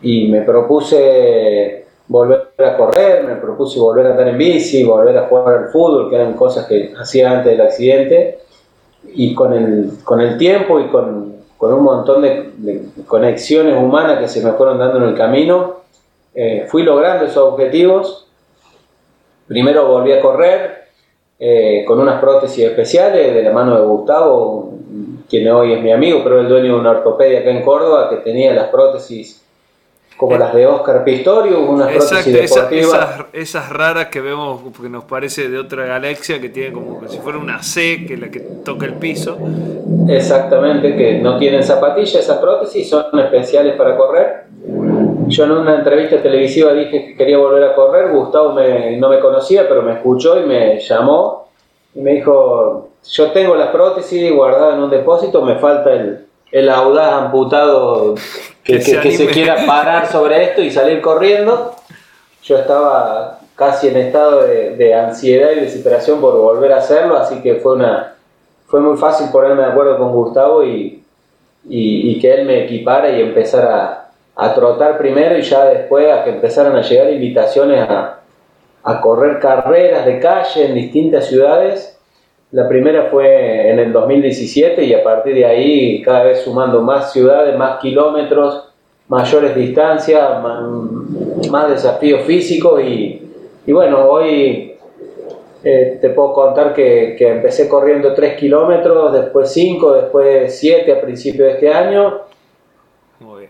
y 0.00 0.28
me 0.28 0.40
propuse 0.40 1.84
volver 2.08 2.48
a 2.56 2.76
correr, 2.78 3.22
me 3.24 3.36
propuse 3.36 3.78
volver 3.78 4.06
a 4.06 4.10
andar 4.12 4.28
en 4.28 4.38
bici, 4.38 4.82
volver 4.82 5.18
a 5.18 5.26
jugar 5.26 5.54
al 5.54 5.68
fútbol, 5.68 6.08
que 6.08 6.16
eran 6.16 6.32
cosas 6.32 6.66
que 6.66 6.94
hacía 6.98 7.30
antes 7.30 7.52
del 7.52 7.60
accidente. 7.60 8.38
Y 9.12 9.34
con 9.34 9.52
el, 9.52 9.90
con 10.04 10.22
el 10.22 10.38
tiempo 10.38 10.80
y 10.80 10.88
con, 10.88 11.39
con 11.60 11.74
un 11.74 11.82
montón 11.84 12.22
de, 12.22 12.86
conexiones 13.06 13.76
humanas 13.76 14.18
que 14.18 14.28
se 14.28 14.42
me 14.42 14.52
fueron 14.52 14.78
dando 14.78 14.96
en 14.96 15.10
el 15.10 15.14
camino, 15.14 15.80
eh, 16.34 16.64
fui 16.66 16.82
logrando 16.82 17.26
esos 17.26 17.52
objetivos. 17.52 18.26
Primero 19.46 19.86
volví 19.86 20.10
a 20.10 20.22
correr 20.22 20.84
eh, 21.38 21.84
con 21.86 22.00
unas 22.00 22.18
prótesis 22.18 22.64
especiales 22.64 23.34
de 23.34 23.42
la 23.42 23.52
mano 23.52 23.76
de 23.76 23.86
Gustavo, 23.86 24.72
quien 25.28 25.50
hoy 25.50 25.74
es 25.74 25.82
mi 25.82 25.92
amigo, 25.92 26.20
pero 26.24 26.40
el 26.40 26.48
dueño 26.48 26.72
de 26.72 26.80
una 26.80 26.92
ortopedia 26.92 27.40
acá 27.40 27.50
en 27.50 27.62
Córdoba 27.62 28.08
que 28.08 28.16
tenía 28.16 28.54
las 28.54 28.68
prótesis 28.68 29.44
como 30.20 30.36
las 30.36 30.52
de 30.52 30.66
Oscar 30.66 31.02
Pistorio, 31.02 31.62
unas 31.62 31.88
prótesis 31.94 32.30
deportivas. 32.30 33.24
Esas, 33.32 33.70
raras 33.70 34.08
que 34.08 34.20
vemos 34.20 34.60
que 34.78 34.90
nos 34.90 35.04
parece 35.04 35.48
de 35.48 35.58
otra 35.58 35.86
galaxia, 35.86 36.38
que 36.38 36.50
tiene 36.50 36.74
como 36.74 37.00
si 37.08 37.16
fuera 37.20 37.38
una 37.38 37.62
C, 37.62 38.04
que 38.06 38.14
es 38.14 38.20
la 38.20 38.30
que 38.30 38.40
toca 38.62 38.84
el 38.84 38.96
piso. 38.96 39.38
Exactamente, 40.06 40.94
que 40.94 41.20
no 41.20 41.38
tienen 41.38 41.62
zapatillas, 41.62 42.16
esas 42.16 42.36
prótesis 42.36 42.90
son 42.90 43.18
especiales 43.18 43.76
para 43.76 43.96
correr. 43.96 44.44
Yo 45.28 45.44
en 45.44 45.52
una 45.52 45.76
entrevista 45.76 46.20
televisiva 46.20 46.74
dije 46.74 46.90
que 46.90 47.16
quería 47.16 47.38
volver 47.38 47.64
a 47.64 47.74
correr, 47.74 48.10
Gustavo 48.10 48.60
no 48.98 49.08
me 49.08 49.20
conocía, 49.20 49.66
pero 49.66 49.80
me 49.80 49.94
escuchó 49.94 50.38
y 50.38 50.44
me 50.44 50.78
llamó 50.80 51.48
y 51.94 52.00
me 52.02 52.16
dijo, 52.16 52.90
yo 53.10 53.30
tengo 53.30 53.54
las 53.54 53.68
prótesis 53.68 54.30
guardadas 54.30 54.74
en 54.74 54.82
un 54.82 54.90
depósito, 54.90 55.40
me 55.40 55.54
falta 55.54 55.94
el, 55.94 56.26
el 56.52 56.68
audaz 56.68 57.12
amputado 57.12 58.14
que, 58.64 58.80
se, 58.80 59.26
quiera 59.28 59.66
parar 59.66 60.06
sobre 60.06 60.44
esto 60.44 60.62
y 60.62 60.70
salir 60.70 61.00
corriendo. 61.00 61.74
Yo 62.42 62.58
estaba 62.58 63.40
casi 63.54 63.88
en 63.88 63.96
estado 63.96 64.42
de, 64.42 64.94
ansiedad 64.94 65.50
y 65.52 65.60
desesperación 65.60 66.20
por 66.20 66.36
volver 66.36 66.72
a 66.72 66.78
hacerlo, 66.78 67.16
así 67.16 67.40
que 67.42 67.56
fue 67.56 67.74
una 67.74 68.14
fue 68.66 68.80
muy 68.80 68.96
fácil 68.96 69.30
ponerme 69.32 69.62
de 69.62 69.68
acuerdo 69.68 69.98
con 69.98 70.12
Gustavo 70.12 70.62
y, 70.64 71.02
y, 71.68 72.20
que 72.20 72.32
él 72.32 72.46
me 72.46 72.64
equipara 72.64 73.10
y 73.10 73.20
empezara 73.20 74.12
a, 74.36 74.46
a, 74.46 74.54
trotar 74.54 74.96
primero 74.96 75.36
y 75.36 75.42
ya 75.42 75.64
después 75.64 76.08
a 76.08 76.22
que 76.22 76.30
empezaran 76.30 76.76
a 76.76 76.82
llegar 76.82 77.10
invitaciones 77.10 77.80
a, 77.90 78.20
a 78.84 79.00
correr 79.00 79.40
carreras 79.40 80.06
de 80.06 80.20
calle 80.20 80.66
en 80.66 80.74
distintas 80.74 81.26
ciudades 81.26 81.99
la 82.52 82.68
primera 82.68 83.08
fue 83.10 83.70
en 83.70 83.78
el 83.78 83.92
2017 83.92 84.82
y 84.84 84.92
a 84.92 85.04
partir 85.04 85.34
de 85.34 85.46
ahí 85.46 86.02
cada 86.02 86.24
vez 86.24 86.40
sumando 86.40 86.82
más 86.82 87.12
ciudades, 87.12 87.56
más 87.56 87.78
kilómetros, 87.78 88.68
mayores 89.08 89.54
distancias, 89.54 90.42
más, 91.48 91.70
desafíos 91.70 92.22
físicos 92.22 92.82
y, 92.82 93.22
bueno, 93.68 94.04
hoy 94.08 94.74
eh, 95.62 95.98
te 96.00 96.10
puedo 96.10 96.32
contar 96.32 96.74
que, 96.74 97.16
empecé 97.20 97.68
corriendo 97.68 98.14
3 98.14 98.36
kilómetros, 98.36 99.12
después 99.12 99.52
5, 99.52 99.92
después 99.92 100.58
7 100.58 100.92
a 100.92 101.00
principios 101.00 101.48
de 101.48 101.54
este 101.54 101.72
año. 101.72 102.22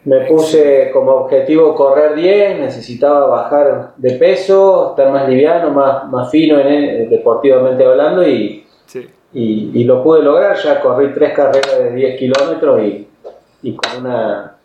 Me 0.04 0.20
puse 0.22 0.90
como 0.92 1.12
objetivo 1.12 1.74
correr 1.74 2.14
10, 2.14 2.58
necesitaba 2.58 3.26
bajar 3.26 3.92
de 3.96 4.12
peso, 4.12 4.90
estar 4.90 5.12
más 5.12 5.28
liviano, 5.28 5.70
más, 5.70 6.08
más 6.10 6.30
fino 6.30 6.58
en, 6.58 7.08
deportivamente 7.10 7.84
hablando 7.84 8.26
y, 8.26 8.59
y, 9.32 9.84
lo 9.84 10.02
pude 10.02 10.22
lograr, 10.22 10.56
ya 10.56 10.80
corrí 10.80 11.12
tres 11.14 11.32
carreras 11.34 11.78
de 11.78 11.94
10 11.94 12.18
kilómetros 12.18 12.82
y, 12.82 13.06
con 13.76 14.00
una 14.00 14.56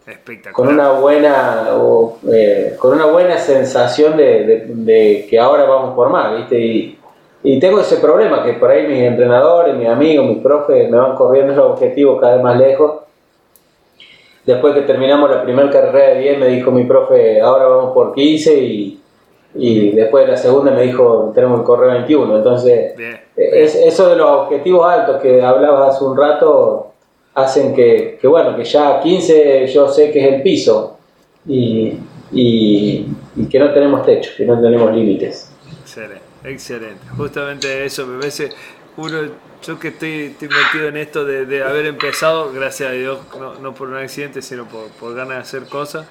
con 0.53 0.67
una 0.67 0.91
buena 0.91 1.67
o, 1.73 2.17
eh, 2.31 2.75
con 2.79 2.93
una 2.93 3.05
buena 3.05 3.38
sensación 3.38 4.15
de, 4.17 4.45
de- 4.45 4.65
de 4.67 5.27
que 5.29 5.38
ahora 5.39 5.65
vamos 5.65 5.95
por 5.95 6.09
más, 6.09 6.38
¿viste? 6.38 6.59
Y, 6.59 6.99
y 7.43 7.59
tengo 7.59 7.79
ese 7.79 7.97
problema 7.97 8.43
que 8.43 8.53
por 8.53 8.71
ahí 8.71 8.88
mis 8.88 9.01
entrenadores, 9.03 9.75
mis 9.75 9.88
amigos, 9.88 10.25
mis 10.27 10.39
profes 10.43 10.89
me 10.89 10.97
van 10.97 11.15
corriendo 11.15 11.53
los 11.55 11.71
objetivos 11.73 12.19
cada 12.19 12.35
vez 12.35 12.43
más 12.43 12.57
lejos. 12.57 13.01
Después 14.45 14.75
que 14.75 14.81
terminamos 14.81 15.29
la 15.29 15.41
primera 15.43 15.69
carrera 15.71 16.13
de 16.13 16.19
10 16.21 16.39
me 16.39 16.47
dijo 16.47 16.71
mi 16.71 16.83
profe, 16.83 17.41
ahora 17.41 17.65
vamos 17.65 17.93
por 17.93 18.13
15 18.13 18.57
y, 18.57 18.99
y 19.58 19.91
después 19.91 20.26
de 20.26 20.32
la 20.34 20.38
segunda 20.38 20.72
me 20.72 20.82
dijo, 20.84 21.32
tenemos 21.34 21.62
que 21.62 21.65
correr 21.65 21.91
21. 21.91 22.38
Entonces, 22.38 22.96
Bien. 22.98 23.20
es, 23.36 23.76
eso 23.76 24.10
de 24.10 24.15
los 24.18 24.30
objetivos 24.30 24.86
altos 24.88 25.22
que 25.22 25.41
hablabas 25.41 25.96
hace 25.96 26.04
un 26.04 26.18
rato 26.18 26.91
hacen 27.34 27.74
que, 27.76 28.18
que, 28.22 28.28
bueno, 28.28 28.56
que 28.56 28.63
ya 28.63 29.00
15 29.02 29.68
yo 29.68 29.88
sé 29.89 30.12
que 30.12 30.26
es 30.28 30.34
el 30.36 30.41
piso 30.41 30.98
y, 31.48 31.98
y- 32.32 33.06
y 33.36 33.46
que 33.50 33.60
no 33.60 33.74
tenemos 33.74 34.06
techo, 34.06 34.32
que 34.38 34.46
no 34.46 34.60
tenemos 34.62 34.94
límites. 34.94 35.52
Excelente, 35.82 36.22
excelente. 36.44 37.06
Justamente 37.18 37.86
eso, 37.86 38.06
me 38.08 38.20
parece, 38.20 38.50
uno, 38.98 39.18
yo 39.62 39.80
que 39.80 39.89
estoy, 39.89 40.22
estoy 40.32 40.48
metido 40.48 40.88
en 40.88 40.98
esto 40.98 41.26
de, 41.26 41.46
de 41.46 41.63
haber 41.63 41.86
empezado, 41.86 42.52
gracias 42.54 42.89
a 42.89 42.94
Dios, 42.94 43.20
no, 43.38 43.56
no 43.56 43.74
por 43.74 43.89
un 43.89 43.98
accidente, 43.98 44.41
sino 44.41 44.65
por, 44.65 44.88
por 45.00 45.13
ganas 45.15 45.36
de 45.36 45.41
hacer 45.41 45.63
cosas, 45.70 46.08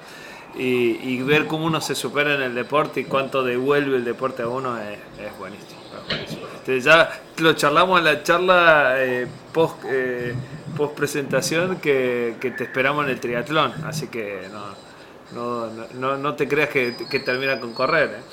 y, 0.57 0.99
y 1.01 1.21
ver 1.21 1.47
cómo 1.47 1.65
uno 1.65 1.81
se 1.81 1.95
supera 1.95 2.35
en 2.35 2.41
el 2.41 2.55
deporte 2.55 3.01
y 3.01 3.05
cuánto 3.05 3.43
devuelve 3.43 3.97
el 3.97 4.05
deporte 4.05 4.43
a 4.43 4.47
uno 4.47 4.77
es, 4.79 4.97
es 5.19 5.37
buenísimo. 5.37 5.79
es 6.01 6.07
buenísimo. 6.09 6.41
Entonces 6.59 6.83
ya 6.83 7.09
lo 7.37 7.53
charlamos 7.53 7.99
en 7.99 8.05
la 8.05 8.23
charla 8.23 8.95
eh, 8.97 9.27
post, 9.53 9.83
eh, 9.87 10.33
post 10.75 10.95
presentación 10.95 11.77
que, 11.77 12.35
que 12.39 12.51
te 12.51 12.63
esperamos 12.63 13.05
en 13.05 13.11
el 13.11 13.19
triatlón, 13.19 13.73
así 13.85 14.07
que 14.07 14.47
no, 14.51 15.69
no, 15.69 15.69
no, 15.93 16.17
no, 16.17 16.35
te 16.35 16.47
creas 16.47 16.69
que, 16.69 16.95
que 17.09 17.19
termina 17.19 17.59
con 17.59 17.73
correr. 17.73 18.09
¿eh? 18.09 18.23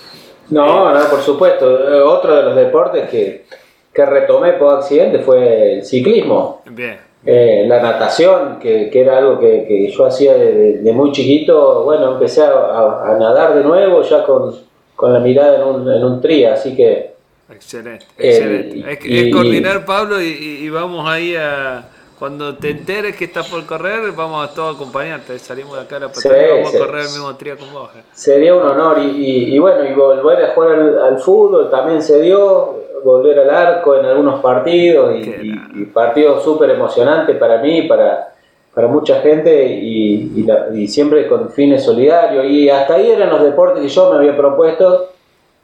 No, 0.51 0.93
no, 0.93 1.05
por 1.11 1.21
supuesto. 1.21 1.93
Eh, 1.93 2.01
Otro 2.01 2.37
de 2.37 2.43
los 2.43 2.57
deportes 2.57 3.09
que, 3.11 3.47
que 3.93 4.07
retomé 4.07 4.55
por 4.55 4.79
accidente 4.79 5.19
fue 5.21 5.75
el 5.79 5.85
ciclismo. 5.85 6.63
Bien, 6.67 6.99
Eh, 7.25 7.65
la 7.69 7.81
natación, 7.81 8.59
que, 8.59 8.91
que 8.91 9.01
era 9.01 9.19
algo 9.19 9.39
que, 9.39 9.65
que 9.69 9.89
yo 9.91 10.07
hacía 10.07 10.35
de, 10.35 10.81
muy 10.93 11.13
chiquito, 11.13 11.85
bueno, 11.85 12.15
empecé 12.15 12.43
a, 12.43 12.51
a- 12.51 13.15
a 13.15 13.19
nadar 13.19 13.55
de 13.55 13.63
nuevo 13.63 14.03
ya 14.03 14.25
con, 14.25 14.53
con 14.97 15.13
la 15.13 15.21
mirada 15.21 15.57
en 15.57 15.63
un, 15.63 15.93
en 15.93 16.05
un 16.05 16.21
tría, 16.21 16.55
así 16.55 16.75
que 16.75 17.13
Excelente, 17.51 18.07
Eh, 18.19 18.29
excelente. 18.31 18.93
es, 18.93 19.05
y- 19.07 19.19
es 19.29 19.33
coordinar, 19.35 19.85
Pablo, 19.85 20.21
y- 20.21 20.63
y 20.65 20.69
vamos 20.71 21.09
ahí 21.09 21.37
a. 21.37 21.85
Cuando 22.23 22.55
te 22.57 22.71
enteres 22.71 23.17
que 23.17 23.25
estás 23.25 23.49
por 23.49 23.67
correr, 23.67 24.13
vamos 24.13 24.49
a 24.49 24.55
todos 24.55 24.77
acompañarte. 24.77 25.37
Salimos 25.41 25.75
de 25.75 25.81
acá 25.81 25.97
a 25.97 25.99
la 25.99 26.09
Sí, 26.15 26.29
pantalla 26.29 26.47
y 26.47 26.51
vamos 26.59 26.71
sí. 26.71 26.77
a 26.77 26.79
correr 26.79 27.01
el 27.01 27.09
mismo 27.09 27.35
trío 27.35 27.59
con 27.59 27.73
vos. 27.73 27.91
eh. 27.97 28.03
sería 28.13 28.55
un 28.55 28.63
honor. 28.63 28.99
Y, 29.01 29.07
y- 29.09 29.55
y 29.57 29.59
bueno, 29.59 29.85
y 29.85 29.93
volver 29.93 30.45
a 30.45 30.55
jugar 30.55 30.71
al, 30.71 30.99
al 31.03 31.19
fútbol 31.19 31.69
también 31.69 32.01
se 32.01 32.21
dio, 32.23 32.77
volver 33.03 33.41
al 33.41 33.51
arco 33.51 33.97
en 33.97 34.07
algunos 34.07 34.41
partidos, 34.41 35.17
y, 35.17 35.81
y- 35.81 35.85
partidos 35.87 36.45
súper 36.45 36.71
emocionantes 36.71 37.37
para 37.39 37.59
mí, 37.61 37.83
para, 37.89 38.33
para 38.73 38.87
mucha 38.87 39.21
gente, 39.21 39.67
y, 39.67 40.45
la- 40.45 40.69
y 40.73 40.87
siempre 40.87 41.27
con 41.27 41.51
fines 41.51 41.83
solidarios. 41.83 42.45
Y 42.47 42.71
hasta 42.71 42.95
ahí 42.95 43.11
eran 43.11 43.31
los 43.31 43.43
deportes 43.43 43.83
que 43.83 43.89
yo 43.89 44.11
me 44.13 44.19
había 44.19 44.37
propuesto. 44.37 45.09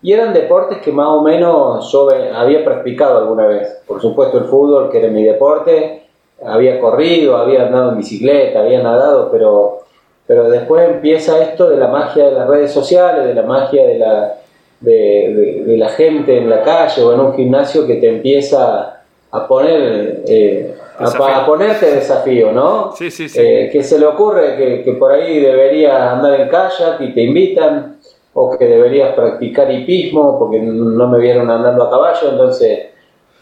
Y 0.02 0.12
eran 0.12 0.34
deportes 0.34 0.78
que 0.78 0.90
más 0.90 1.06
o 1.06 1.22
menos 1.22 1.88
yo 1.92 2.08
había 2.34 2.64
practicado 2.64 3.18
alguna 3.18 3.46
vez. 3.46 3.80
Por 3.86 4.00
supuesto 4.00 4.38
el 4.38 4.46
fútbol, 4.46 4.90
que 4.90 4.98
era 4.98 5.06
mi 5.08 5.22
deporte, 5.22 6.07
había 6.44 6.80
corrido, 6.80 7.36
había 7.36 7.66
andado 7.66 7.90
en 7.92 7.98
bicicleta, 7.98 8.60
había 8.60 8.82
nadado, 8.82 9.30
pero, 9.30 9.80
pero 10.26 10.48
después 10.48 10.88
empieza 10.88 11.42
esto 11.42 11.68
de 11.68 11.76
la 11.76 11.88
magia 11.88 12.26
de 12.26 12.32
las 12.32 12.48
redes 12.48 12.70
sociales, 12.72 13.26
de 13.26 13.34
la 13.34 13.42
magia 13.42 13.86
de 13.86 13.98
la, 13.98 14.34
de, 14.80 14.92
de- 15.34 15.64
de 15.64 15.76
la 15.76 15.88
gente 15.88 16.38
en 16.38 16.48
la 16.48 16.62
calle 16.62 17.02
o 17.02 17.12
en 17.12 17.20
un 17.20 17.34
gimnasio 17.34 17.86
que 17.86 17.94
te 17.96 18.08
empieza 18.08 19.00
a 19.30 19.48
poner... 19.48 20.22
eh, 20.26 20.74
a, 21.00 21.04
a 21.42 21.46
ponerte 21.46 21.94
desafío, 21.94 22.50
¿no? 22.50 22.90
Sí, 22.96 23.08
sí, 23.10 23.28
sí. 23.28 23.38
Eh, 23.40 23.68
que 23.72 23.84
se 23.84 24.00
le 24.00 24.06
ocurre 24.06 24.56
que, 24.56 24.82
que 24.82 24.92
por 24.94 25.12
ahí 25.12 25.38
deberías 25.38 25.94
andar 26.12 26.40
en 26.40 26.48
kayak 26.48 27.00
y 27.00 27.14
te 27.14 27.22
invitan, 27.22 27.98
o 28.34 28.56
que 28.58 28.64
deberías 28.66 29.14
practicar 29.14 29.70
hipismo 29.70 30.38
porque 30.40 30.58
no 30.60 31.06
me 31.08 31.18
vieron 31.20 31.48
andando 31.50 31.84
a 31.84 31.90
caballo, 31.90 32.30
entonces 32.32 32.80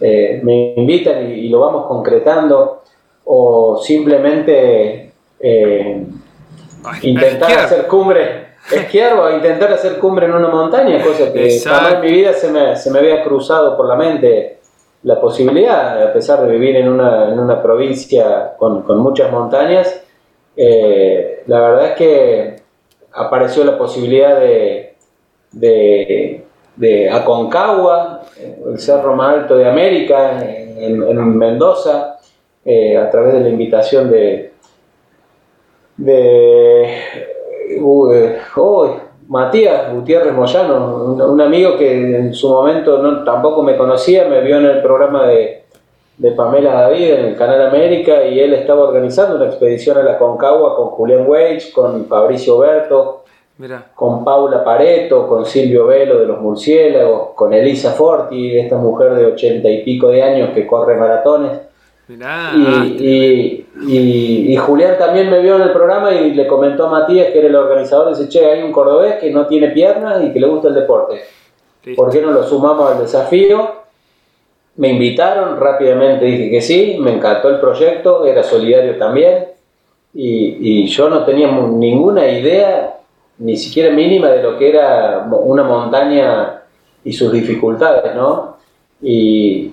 eh, 0.00 0.40
me 0.42 0.74
invitan 0.76 1.30
y, 1.30 1.34
y 1.34 1.48
lo 1.48 1.60
vamos 1.60 1.86
concretando, 1.86 2.82
o 3.24 3.80
simplemente 3.82 5.12
eh, 5.40 6.06
Ay, 6.84 7.00
intentar 7.02 7.50
esquiar. 7.50 7.64
hacer 7.64 7.86
cumbre, 7.86 8.46
esquiar 8.72 9.18
o 9.18 9.34
intentar 9.34 9.72
hacer 9.72 9.98
cumbre 9.98 10.26
en 10.26 10.32
una 10.34 10.48
montaña, 10.48 11.02
cosa 11.02 11.32
que 11.32 11.46
Exacto. 11.46 11.78
jamás 11.78 11.94
en 11.94 12.00
mi 12.02 12.12
vida 12.16 12.32
se 12.32 12.50
me, 12.50 12.76
se 12.76 12.90
me 12.90 12.98
había 13.00 13.22
cruzado 13.22 13.76
por 13.76 13.86
la 13.86 13.96
mente 13.96 14.58
la 15.02 15.20
posibilidad, 15.20 16.02
a 16.02 16.12
pesar 16.12 16.44
de 16.44 16.52
vivir 16.52 16.76
en 16.76 16.88
una, 16.88 17.32
en 17.32 17.38
una 17.38 17.62
provincia 17.62 18.54
con, 18.58 18.82
con 18.82 18.98
muchas 18.98 19.30
montañas, 19.30 20.02
eh, 20.56 21.42
la 21.46 21.60
verdad 21.60 21.86
es 21.90 21.96
que 21.96 22.56
apareció 23.12 23.62
la 23.64 23.78
posibilidad 23.78 24.40
de, 24.40 24.94
de, 25.52 26.45
de 26.76 27.10
Aconcagua, 27.10 28.22
el 28.66 28.78
cerro 28.78 29.16
más 29.16 29.34
alto 29.34 29.56
de 29.56 29.68
América, 29.68 30.42
en, 30.42 31.02
en 31.02 31.38
Mendoza, 31.38 32.18
eh, 32.64 32.96
a 32.96 33.10
través 33.10 33.34
de 33.34 33.40
la 33.40 33.48
invitación 33.48 34.10
de, 34.10 34.52
de 35.96 36.86
uh, 37.80 38.12
eh, 38.12 38.38
oh, 38.56 38.96
Matías 39.28 39.92
Gutiérrez 39.92 40.34
Moyano, 40.34 41.04
un, 41.04 41.22
un 41.22 41.40
amigo 41.40 41.76
que 41.76 42.16
en 42.16 42.34
su 42.34 42.48
momento 42.48 42.98
no, 42.98 43.24
tampoco 43.24 43.62
me 43.62 43.76
conocía, 43.76 44.28
me 44.28 44.40
vio 44.40 44.58
en 44.58 44.66
el 44.66 44.82
programa 44.82 45.26
de, 45.26 45.64
de 46.18 46.32
Pamela 46.32 46.72
David 46.72 47.12
en 47.12 47.24
el 47.26 47.36
Canal 47.36 47.66
América 47.66 48.24
y 48.24 48.40
él 48.40 48.54
estaba 48.54 48.84
organizando 48.84 49.36
una 49.36 49.46
expedición 49.46 49.98
a 49.98 50.02
la 50.02 50.18
Concagua 50.18 50.76
con 50.76 50.88
Julián 50.88 51.24
Weich, 51.26 51.72
con 51.72 52.06
Fabricio 52.06 52.58
Berto, 52.58 53.24
Con 53.94 54.24
Paula 54.24 54.62
Pareto, 54.62 55.26
con 55.26 55.46
Silvio 55.46 55.86
Velo 55.86 56.18
de 56.18 56.26
los 56.26 56.40
Murciélagos, 56.40 57.28
con 57.34 57.52
Elisa 57.54 57.92
Forti, 57.92 58.58
esta 58.58 58.76
mujer 58.76 59.14
de 59.14 59.26
ochenta 59.26 59.68
y 59.68 59.82
pico 59.82 60.08
de 60.08 60.22
años 60.22 60.50
que 60.54 60.66
corre 60.66 60.94
maratones. 60.96 61.52
mirá. 62.08 62.52
Y, 62.54 62.64
ah, 62.66 62.84
y- 62.86 63.66
y- 63.88 64.52
y 64.52 64.56
Julián 64.56 64.96
también 64.98 65.28
me 65.30 65.40
vio 65.40 65.56
en 65.56 65.62
el 65.62 65.72
programa 65.72 66.12
y 66.12 66.34
le 66.34 66.46
comentó 66.46 66.86
a 66.86 66.90
Matías, 66.90 67.28
que 67.32 67.38
era 67.38 67.48
el 67.48 67.56
organizador, 67.56 68.14
dice, 68.14 68.28
che, 68.28 68.44
hay 68.44 68.62
un 68.62 68.70
cordobés 68.72 69.14
que 69.16 69.30
no 69.30 69.46
tiene 69.46 69.68
piernas 69.68 70.22
y 70.22 70.32
que 70.32 70.38
le 70.40 70.46
gusta 70.46 70.68
el 70.68 70.74
deporte. 70.74 71.20
listo. 71.84 72.02
¿Por 72.02 72.12
qué 72.12 72.20
no 72.20 72.30
lo 72.32 72.42
sumamos 72.44 72.90
al 72.92 72.98
desafío? 73.00 73.70
Me 74.76 74.88
invitaron, 74.90 75.58
rápidamente 75.58 76.26
dije 76.26 76.50
que 76.50 76.60
sí, 76.60 76.96
me 77.00 77.12
encantó 77.14 77.48
el 77.48 77.58
proyecto, 77.60 78.26
era 78.26 78.42
solidario 78.42 78.98
también, 78.98 79.46
y, 80.12 80.82
y 80.82 80.86
yo 80.88 81.08
no 81.08 81.24
tenía 81.24 81.48
ninguna 81.50 82.28
idea, 82.28 82.95
ni 83.38 83.56
siquiera 83.56 83.94
mínima, 83.94 84.28
de 84.28 84.42
lo 84.42 84.56
que 84.58 84.70
era 84.70 85.26
una 85.30 85.62
montaña 85.62 86.62
y 87.04 87.12
sus 87.12 87.30
dificultades, 87.32 88.14
¿no? 88.14 88.56
Y, 89.02 89.72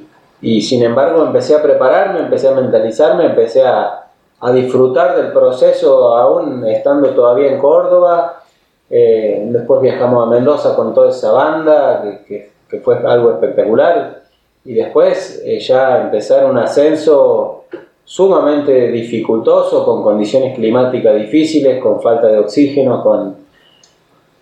sin 0.62 0.84
embargo 0.84 1.24
empecé 1.24 1.56
a 1.56 1.62
prepararme, 1.64 2.20
empecé 2.20 2.50
a 2.50 2.52
mentalizarme, 2.52 3.26
empecé 3.28 3.64
a, 3.66 4.08
a 4.42 4.52
disfrutar 4.52 5.16
del 5.16 5.32
proceso 5.32 6.16
aún 6.18 6.66
estando 6.66 7.10
todavía 7.12 7.48
en 7.54 7.60
Córdoba. 7.60 8.44
Eh, 8.90 9.48
después 9.50 9.82
viajamos 9.82 10.28
a 10.28 10.30
Mendoza 10.30 10.76
con 10.76 10.94
toda 10.94 11.10
esa 11.10 11.32
banda, 11.32 12.02
que, 12.04 12.26
que- 12.26 12.54
que 12.70 12.80
fue 12.80 12.98
algo 13.06 13.32
espectacular. 13.32 14.24
Y 14.66 14.74
después 14.74 15.42
eh, 15.46 15.60
ya 15.60 16.02
empezar 16.04 16.46
un 16.50 16.58
ascenso 16.58 17.66
sumamente 18.04 18.90
dificultoso, 18.90 19.86
con 19.86 20.04
condiciones 20.04 20.56
climáticas 20.56 21.16
difíciles, 21.16 21.82
con 21.82 22.02
falta 22.02 22.28
de 22.28 22.40
oxígeno, 22.40 23.02
con, 23.02 23.43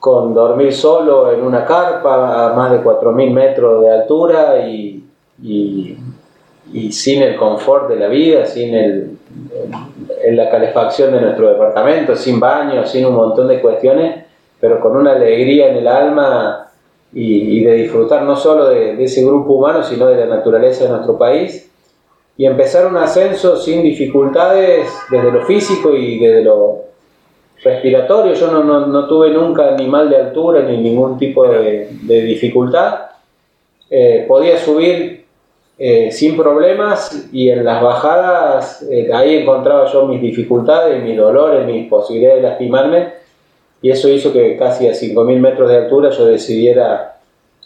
con 0.02 0.34
dormir 0.34 0.74
solo 0.74 1.32
en 1.32 1.44
una 1.44 1.64
carpa 1.64 2.48
a 2.48 2.54
más 2.56 2.72
de 2.72 2.82
4.000 2.82 3.32
metros 3.32 3.84
de 3.84 3.92
altura 3.92 4.68
y, 4.68 5.06
y- 6.74 6.92
sin 6.92 7.22
el 7.22 7.36
confort 7.36 7.88
de 7.90 7.98
la 7.98 8.08
vida, 8.08 8.46
sin 8.48 8.74
el, 8.74 9.18
el- 10.24 10.36
la 10.36 10.50
calefacción 10.50 11.12
de 11.14 11.22
nuestro 11.22 11.50
departamento, 11.50 12.16
sin 12.16 12.40
baño, 12.40 12.84
sin 12.88 13.06
un 13.06 13.14
montón 13.16 13.48
de 13.48 13.62
cuestiones, 13.62 14.26
pero 14.60 14.80
con 14.80 14.96
una 14.98 15.12
alegría 15.14 15.70
en 15.70 15.78
el 15.78 15.88
alma 15.88 16.68
y, 17.14 17.60
y 17.60 17.64
de 17.64 17.74
disfrutar 17.74 18.24
no 18.24 18.36
solo 18.36 18.70
de, 18.70 18.96
de 18.96 19.04
ese 19.04 19.24
grupo 19.24 19.54
humano, 19.54 19.84
sino 19.84 20.08
de 20.08 20.16
la 20.18 20.26
naturaleza 20.38 20.86
de 20.86 20.90
nuestro 20.92 21.16
país. 21.18 21.70
Y 22.38 22.46
empezar 22.48 22.88
un 22.88 22.98
ascenso 22.98 23.56
sin 23.58 23.84
dificultades 23.84 24.90
desde 25.12 25.32
lo 25.32 25.46
físico 25.46 25.96
y 25.96 26.18
desde 26.18 26.44
lo 26.44 26.91
respiratorio. 27.64 28.34
Yo 28.34 28.52
no, 28.52 28.64
no- 28.64 28.88
no 28.88 29.08
tuve 29.08 29.30
nunca 29.30 29.72
ni 29.78 29.88
mal 29.88 30.10
de 30.10 30.18
altura 30.18 30.62
ni 30.62 30.78
ningún 30.78 31.18
tipo 31.18 31.48
de, 31.48 31.90
de 32.02 32.22
dificultad. 32.22 33.00
Eh, 33.90 34.26
podía 34.28 34.58
subir 34.58 35.26
eh, 35.78 36.12
sin 36.12 36.38
problemas 36.38 37.28
y 37.34 37.50
en 37.50 37.66
las 37.66 37.82
bajadas 37.82 38.84
eh, 38.90 39.10
ahí 39.14 39.38
encontraba 39.38 39.86
yo 39.92 40.06
mis 40.08 40.22
dificultades, 40.22 41.04
mis 41.04 41.18
dolores, 41.18 41.66
mis 41.66 41.90
posibilidades 41.90 42.42
de 42.42 42.50
lastimarme 42.50 43.08
y 43.82 43.90
eso 43.90 44.08
hizo 44.10 44.32
que 44.32 44.56
casi 44.58 44.88
a 44.88 44.92
5.000 44.94 45.40
metros 45.40 45.70
de 45.70 45.78
altura 45.78 46.12
yo 46.12 46.26
decidiera 46.26 47.18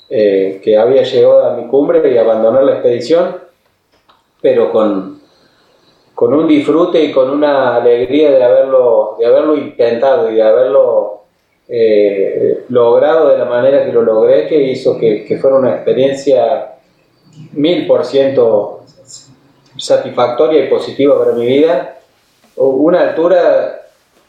eh, 0.10 0.62
que 0.64 0.78
había 0.78 1.04
llegado 1.04 1.46
a 1.46 1.58
mi 1.58 1.68
cumbre 1.68 2.10
y 2.14 2.18
abandonar 2.18 2.64
la 2.64 2.74
expedición, 2.74 3.36
pero 4.42 4.72
con, 4.72 5.15
con 6.16 6.34
un 6.34 6.48
disfrute 6.48 7.04
y 7.04 7.12
con 7.12 7.30
una 7.30 7.76
alegría 7.76 8.32
de 8.32 8.44
haberlo, 8.44 9.18
de 9.20 9.26
haberlo 9.26 9.56
intentado 9.56 10.32
y 10.32 10.36
de 10.36 10.44
haberlo 10.44 11.12
logrado 12.70 13.30
de 13.30 13.38
la 13.38 13.46
manera 13.46 13.86
que 13.86 13.92
lo 13.92 14.02
logré, 14.02 14.48
que 14.48 14.62
hizo 14.62 14.98
que, 14.98 15.26
que 15.26 15.38
fuera 15.38 15.58
una 15.58 15.76
experiencia 15.76 16.76
mil 17.54 17.88
por 17.88 18.06
ciento 18.06 18.82
satisfactoria 19.78 20.64
y 20.64 20.70
positiva 20.70 21.18
para 21.18 21.34
mi 21.34 21.46
vida. 21.46 21.98
Una 22.56 23.02
altura 23.02 23.82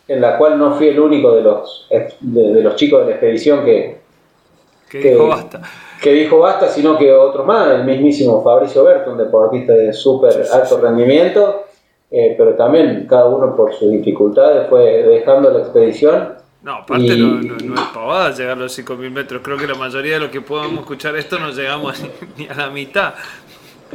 en 0.08 0.20
la 0.20 0.38
cual 0.38 0.58
no 0.58 0.74
fui 0.74 0.88
el 0.88 1.00
único 1.00 1.34
de 1.34 1.42
los, 1.42 1.88
de, 2.20 2.62
los 2.62 2.76
chicos 2.76 3.00
de 3.00 3.06
la 3.06 3.10
expedición 3.12 3.64
que, 3.64 3.98
que, 4.90 5.10
dijo 5.10 5.28
basta. 5.28 5.62
Que 6.02 6.12
dijo 6.12 6.38
basta, 6.38 6.68
sino 6.68 6.96
que 6.96 7.12
otro 7.12 7.44
más, 7.44 7.70
el 7.72 7.84
mismísimo 7.84 8.42
Fabricio 8.42 8.84
Berto, 8.84 9.12
un 9.12 9.18
deportista 9.18 9.72
de 9.72 9.92
súper 9.92 10.44
alto 10.52 10.78
rendimiento, 10.80 11.65
eh, 12.10 12.34
pero 12.38 12.54
también 12.54 13.06
cada 13.08 13.26
uno 13.26 13.54
por 13.56 13.74
sus 13.74 13.90
dificultades 13.90 14.68
fue 14.68 15.02
dejando 15.02 15.50
la 15.50 15.60
expedición 15.60 16.36
no, 16.66 16.78
aparte 16.78 17.16
no, 17.16 17.40
es 17.40 17.80
pavada 17.94 18.34
llegar 18.34 18.58
a 18.58 18.60
los 18.62 18.76
5.000 18.76 19.08
metros. 19.12 19.40
Creo 19.40 19.56
que 19.56 19.68
la 19.68 19.76
mayoría 19.76 20.14
de 20.14 20.20
los 20.20 20.30
que 20.30 20.40
podamos 20.40 20.80
escuchar 20.80 21.14
esto 21.14 21.38
no 21.38 21.52
llegamos 21.52 22.02
ni 22.36 22.48
a 22.48 22.54
la 22.54 22.70
mitad. 22.70 23.14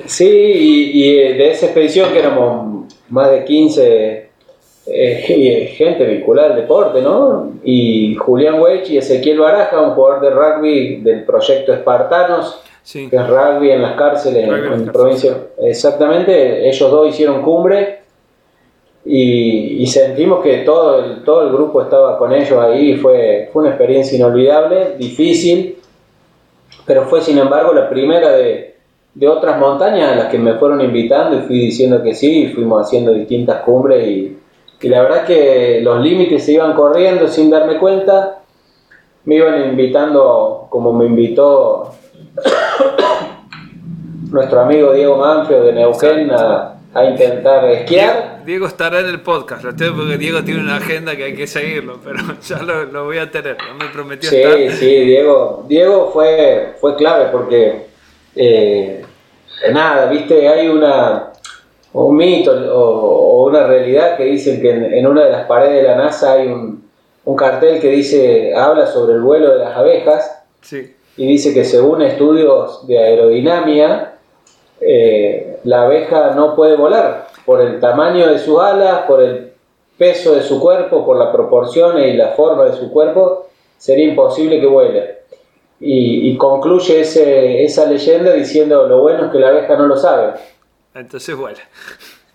Sí, 0.06 0.26
y, 0.26 1.18
eh, 1.18 1.34
de 1.34 1.52
esa 1.52 1.66
expedición 1.66 2.14
que 2.14 2.20
éramos 2.20 2.86
más 3.10 3.30
de 3.30 3.44
15 3.44 4.30
eh, 4.86 5.74
gente 5.76 6.06
vinculada 6.06 6.52
al 6.52 6.56
deporte, 6.56 7.02
¿no? 7.02 7.52
Y 7.62 8.16
Julián 8.16 8.62
Weich 8.62 8.90
y 8.90 8.98
Ezequiel 9.00 9.40
Baraja, 9.40 9.82
un 9.82 9.94
jugador 9.94 10.22
de 10.22 10.30
rugby 10.30 11.02
del 11.02 11.26
proyecto 11.26 11.74
Espartanos, 11.74 12.62
que 12.90 13.10
es 13.12 13.28
rugby 13.28 13.72
en 13.72 13.82
las 13.82 13.98
cárceles 13.98 14.48
en, 14.48 14.74
en 14.74 14.86
provincia. 14.94 15.36
Exactamente, 15.62 16.70
ellos 16.70 16.90
dos 16.90 17.10
hicieron 17.10 17.42
cumbre 17.42 18.01
y, 19.04 19.86
sentimos 19.88 20.44
que 20.44 20.58
todo 20.58 21.04
el, 21.04 21.24
todo 21.24 21.44
el 21.44 21.54
grupo 21.54 21.82
estaba 21.82 22.18
con 22.18 22.34
ellos 22.34 22.60
ahí, 22.60 22.96
fue, 22.96 23.50
fue 23.52 23.64
una 23.64 23.72
experiencia 23.72 24.18
inolvidable, 24.18 24.96
difícil, 24.98 25.78
pero 26.86 27.06
fue 27.06 27.22
sin 27.22 27.38
embargo 27.38 27.74
la 27.74 27.90
primera 27.90 28.32
de, 28.32 28.76
de, 29.14 29.28
otras 29.28 29.60
montañas 29.60 30.12
a 30.12 30.16
las 30.16 30.26
que 30.28 30.38
me 30.38 30.54
fueron 30.54 30.82
invitando 30.82 31.38
y 31.38 31.42
fui 31.42 31.60
diciendo 31.60 32.02
que 32.04 32.14
sí, 32.14 32.44
y 32.44 32.48
fuimos 32.50 32.86
haciendo 32.86 33.14
distintas 33.14 33.62
cumbres 33.64 34.08
y, 34.08 34.38
y 34.80 34.90
la 34.90 35.02
verdad 35.02 35.26
que 35.26 35.82
los 35.84 36.00
límites 36.02 36.46
se 36.46 36.54
iban 36.54 36.74
corriendo 36.74 37.28
sin 37.28 37.50
darme 37.50 37.78
cuenta, 37.80 38.42
me 39.26 39.36
iban 39.36 39.70
invitando 39.70 40.68
como 40.70 40.94
me 40.94 41.06
invitó 41.06 41.92
nuestro 44.32 44.62
amigo 44.62 44.94
Diego 44.94 45.18
Manfred 45.18 45.64
de 45.64 45.74
Neuquén 45.74 46.32
a 46.32 46.71
a 46.94 47.06
intentar 47.06 47.70
esquiar. 47.70 48.42
Diego, 48.46 48.68
estará 48.68 49.00
en 49.00 49.08
el 49.08 49.22
podcast, 49.22 49.64
lo 49.64 49.76
tengo 49.76 49.98
porque 49.98 50.18
Diego 50.18 50.44
tiene 50.44 50.62
una 50.62 50.78
agenda 50.78 51.16
que 51.16 51.24
hay 51.26 51.36
que 51.36 51.48
seguirlo, 51.48 52.00
pero 52.04 52.18
ya 52.42 52.62
lo, 52.62 53.06
voy 53.06 53.18
a 53.18 53.30
tener, 53.32 53.58
no 53.58 53.76
me 53.76 53.92
prometió 53.92 54.30
sí, 54.30 54.70
Sí, 54.72 55.06
Diego, 55.06 55.66
Diego 55.68 56.12
fue, 56.12 56.74
fue 56.80 56.96
clave 56.96 57.30
porque, 57.32 57.88
eh, 58.36 59.06
nada, 59.72 60.08
viste, 60.08 60.48
hay 60.48 60.68
una 60.68 61.32
un 61.94 62.16
mito 62.16 62.52
o, 62.74 63.48
una 63.48 63.68
realidad 63.68 64.18
que 64.18 64.26
dicen 64.26 64.62
que 64.62 64.70
en, 64.72 65.06
una 65.06 65.26
de 65.26 65.32
las 65.32 65.46
paredes 65.46 65.82
de 65.82 65.84
la 65.84 65.96
NASA 65.96 66.34
hay 66.34 66.48
un, 66.48 66.90
un 67.26 67.36
cartel 67.36 67.80
que 67.80 67.90
dice, 67.90 68.54
habla 68.56 68.88
sobre 68.88 69.16
el 69.16 69.22
vuelo 69.22 69.54
de 69.54 69.60
las 69.60 69.76
abejas 69.76 70.44
sí. 70.62 70.96
y 71.18 71.28
dice 71.28 71.54
que 71.54 71.66
según 71.66 72.02
estudios 72.02 72.88
de 72.88 72.98
aerodinámica, 72.98 74.16
eh, 74.80 75.51
la 75.64 75.84
abeja 75.84 76.32
no 76.32 76.56
puede 76.56 76.76
volar 76.76 77.28
por 77.46 77.62
el 77.62 77.80
tamaño 77.80 78.28
de 78.28 78.40
sus 78.40 78.60
alas, 78.60 79.04
por 79.08 79.22
el 79.22 79.52
peso 79.98 80.36
de 80.36 80.42
su 80.42 80.60
cuerpo, 80.60 81.06
por 81.06 81.18
la 81.18 81.32
proporción 81.32 82.00
y 82.00 82.14
la 82.14 82.30
forma 82.30 82.66
de 82.66 82.74
su 82.74 82.92
cuerpo, 82.92 83.48
sería 83.78 84.08
imposible 84.08 84.60
que 84.60 84.66
vuele. 84.66 85.22
Y, 85.80 86.38
concluye 86.38 87.02
esa 87.64 87.86
leyenda 87.86 88.34
diciendo 88.34 88.88
lo 88.88 89.02
bueno 89.02 89.26
es 89.26 89.32
que 89.32 89.40
la 89.40 89.50
abeja 89.50 89.76
no 89.76 89.88
lo 89.88 89.98
sabe. 89.98 90.34
Entonces 90.94 91.36
vuela. 91.36 91.60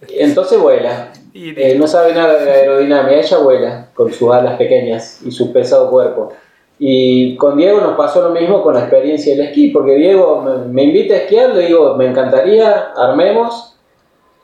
Entonces 0.08 0.58
vuela. 0.58 1.12
Eh, 1.32 1.76
no 1.78 1.86
sabe 1.86 2.12
nada 2.12 2.38
de 2.38 2.50
aerodinámica, 2.50 3.20
ella 3.20 3.38
vuela 3.38 3.88
con 3.94 4.12
sus 4.12 4.32
alas 4.32 4.56
pequeñas 4.56 5.20
y 5.24 5.30
su 5.30 5.52
pesado 5.52 5.90
cuerpo. 5.90 6.32
Y 6.78 7.36
con 7.36 7.56
Diego 7.56 7.80
nos 7.80 7.96
pasó 7.96 8.22
lo 8.22 8.30
mismo 8.30 8.62
con 8.62 8.74
la 8.74 8.80
experiencia 8.80 9.34
del 9.34 9.46
esquí, 9.46 9.70
porque 9.70 9.94
Diego 9.94 10.42
me, 10.68 10.82
invita 10.84 11.14
a 11.14 11.18
esquiar, 11.18 11.54
le 11.54 11.66
digo, 11.66 11.94
me 11.96 12.06
encantaría, 12.06 12.92
armemos, 12.94 13.76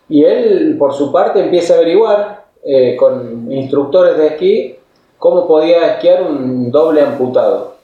y 0.09 0.25
él 0.25 0.77
por 0.79 0.95
su 0.95 1.13
parte 1.13 1.41
empieza 1.41 1.75
a 1.75 1.77
averiguar 1.77 2.45
eh, 2.65 2.97
con 2.97 3.51
instructores 3.53 4.17
de 4.17 4.27
esquí 4.29 4.77
cómo 5.19 5.47
podía 5.47 5.95
esquiar 5.95 6.23
un 6.23 6.71
doble 6.71 7.03
amputado. 7.03 7.75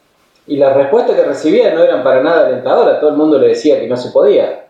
Y 0.47 0.57
las 0.57 0.75
respuestas 0.75 1.15
que 1.15 1.25
recibía 1.25 1.75
no 1.75 1.83
eran 1.83 2.03
para 2.03 2.23
nada 2.23 2.47
alentadoras, 2.47 3.01
todo 3.01 3.11
el 3.11 3.17
mundo 3.17 3.39
le 3.39 3.49
decía 3.49 3.79
que 3.79 3.87
no 3.87 3.97
se 3.97 4.11
podía, 4.11 4.67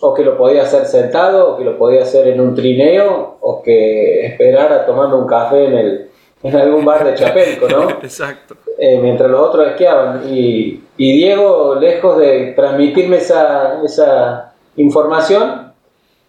o 0.00 0.14
que 0.14 0.24
lo 0.24 0.38
podía 0.38 0.62
hacer 0.62 0.86
sentado, 0.86 1.52
o 1.52 1.56
que 1.58 1.64
lo 1.64 1.76
podía 1.76 2.02
hacer 2.02 2.28
en 2.28 2.40
un 2.40 2.54
trineo, 2.54 3.36
o 3.40 3.62
que 3.62 4.26
esperara 4.26 4.86
tomando 4.86 5.18
un 5.18 5.26
café 5.26 5.66
en, 5.66 5.74
el, 5.74 6.07
en 6.42 6.56
algún 6.56 6.84
bar 6.84 7.04
de 7.04 7.14
Chapelco, 7.14 7.68
¿no? 7.68 7.90
Exacto. 8.02 8.56
Eh, 8.78 8.98
mientras 9.02 9.30
los 9.30 9.40
otros 9.40 9.68
esquiaban. 9.68 10.22
Y, 10.32 10.80
Diego, 10.96 11.76
lejos 11.80 12.18
de 12.18 12.52
transmitirme 12.52 13.16
esa, 13.16 13.80
esa 13.84 14.52
información, 14.76 15.72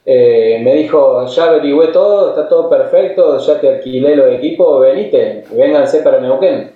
eh, 0.05 0.59
me 0.63 0.75
dijo, 0.75 1.27
ya 1.27 1.45
averigüé 1.45 1.87
todo, 1.87 2.29
está 2.29 2.47
todo 2.47 2.69
perfecto, 2.69 3.37
ya 3.39 3.59
te 3.59 3.69
alquilé 3.69 4.15
los 4.15 4.33
equipos, 4.33 4.81
venite, 4.81 5.45
vénganse 5.51 5.99
para 5.99 6.19
Neuquén. 6.19 6.71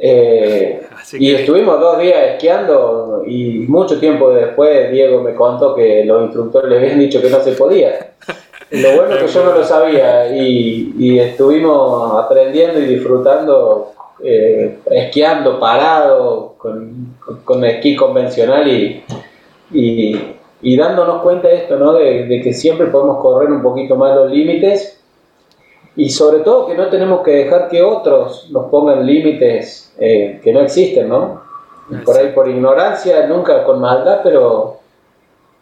Eh, 0.00 0.80
y 1.14 1.34
estuvimos 1.34 1.80
dos 1.80 1.98
días 1.98 2.34
esquiando 2.34 3.24
y 3.26 3.64
mucho 3.66 3.98
tiempo 3.98 4.30
después 4.30 4.92
Diego 4.92 5.20
me 5.20 5.34
contó 5.34 5.74
que 5.74 6.04
los 6.04 6.22
instructores 6.22 6.70
le 6.70 6.78
habían 6.78 7.00
dicho 7.00 7.20
que 7.20 7.30
no 7.30 7.40
se 7.40 7.52
podía. 7.52 8.12
Lo 8.70 8.96
bueno 8.96 9.14
es 9.14 9.22
que 9.22 9.28
yo 9.28 9.44
no 9.44 9.52
lo 9.52 9.64
sabía 9.64 10.36
y, 10.36 10.94
y 10.98 11.18
estuvimos 11.18 12.22
aprendiendo 12.22 12.80
y 12.80 12.86
disfrutando 12.86 13.92
eh, 14.22 14.80
esquiando 14.90 15.60
parado, 15.60 16.54
con, 16.58 17.16
con, 17.44 17.64
esquí 17.64 17.94
convencional 17.94 18.66
y, 18.66 19.04
y, 19.70 20.76
dándonos 20.76 21.22
cuenta 21.22 21.46
de 21.46 21.56
esto, 21.58 21.76
¿no? 21.76 21.92
De, 21.92 22.40
que 22.42 22.52
siempre 22.52 22.88
podemos 22.88 23.22
correr 23.22 23.50
un 23.50 23.62
poquito 23.62 23.94
más 23.94 24.16
los 24.16 24.30
límites 24.30 25.00
y 25.94 26.10
sobre 26.10 26.40
todo 26.40 26.66
que 26.66 26.74
no 26.74 26.88
tenemos 26.88 27.22
que 27.22 27.30
dejar 27.30 27.68
que 27.68 27.80
otros 27.80 28.48
nos 28.50 28.66
pongan 28.70 29.06
límites 29.06 29.94
eh, 29.98 30.40
que 30.42 30.52
no 30.52 30.60
existen, 30.62 31.08
¿no? 31.08 31.42
Por 32.04 32.16
ahí 32.16 32.32
por 32.32 32.48
ignorancia, 32.48 33.26
nunca 33.28 33.62
con 33.62 33.80
maldad, 33.80 34.20
pero, 34.24 34.77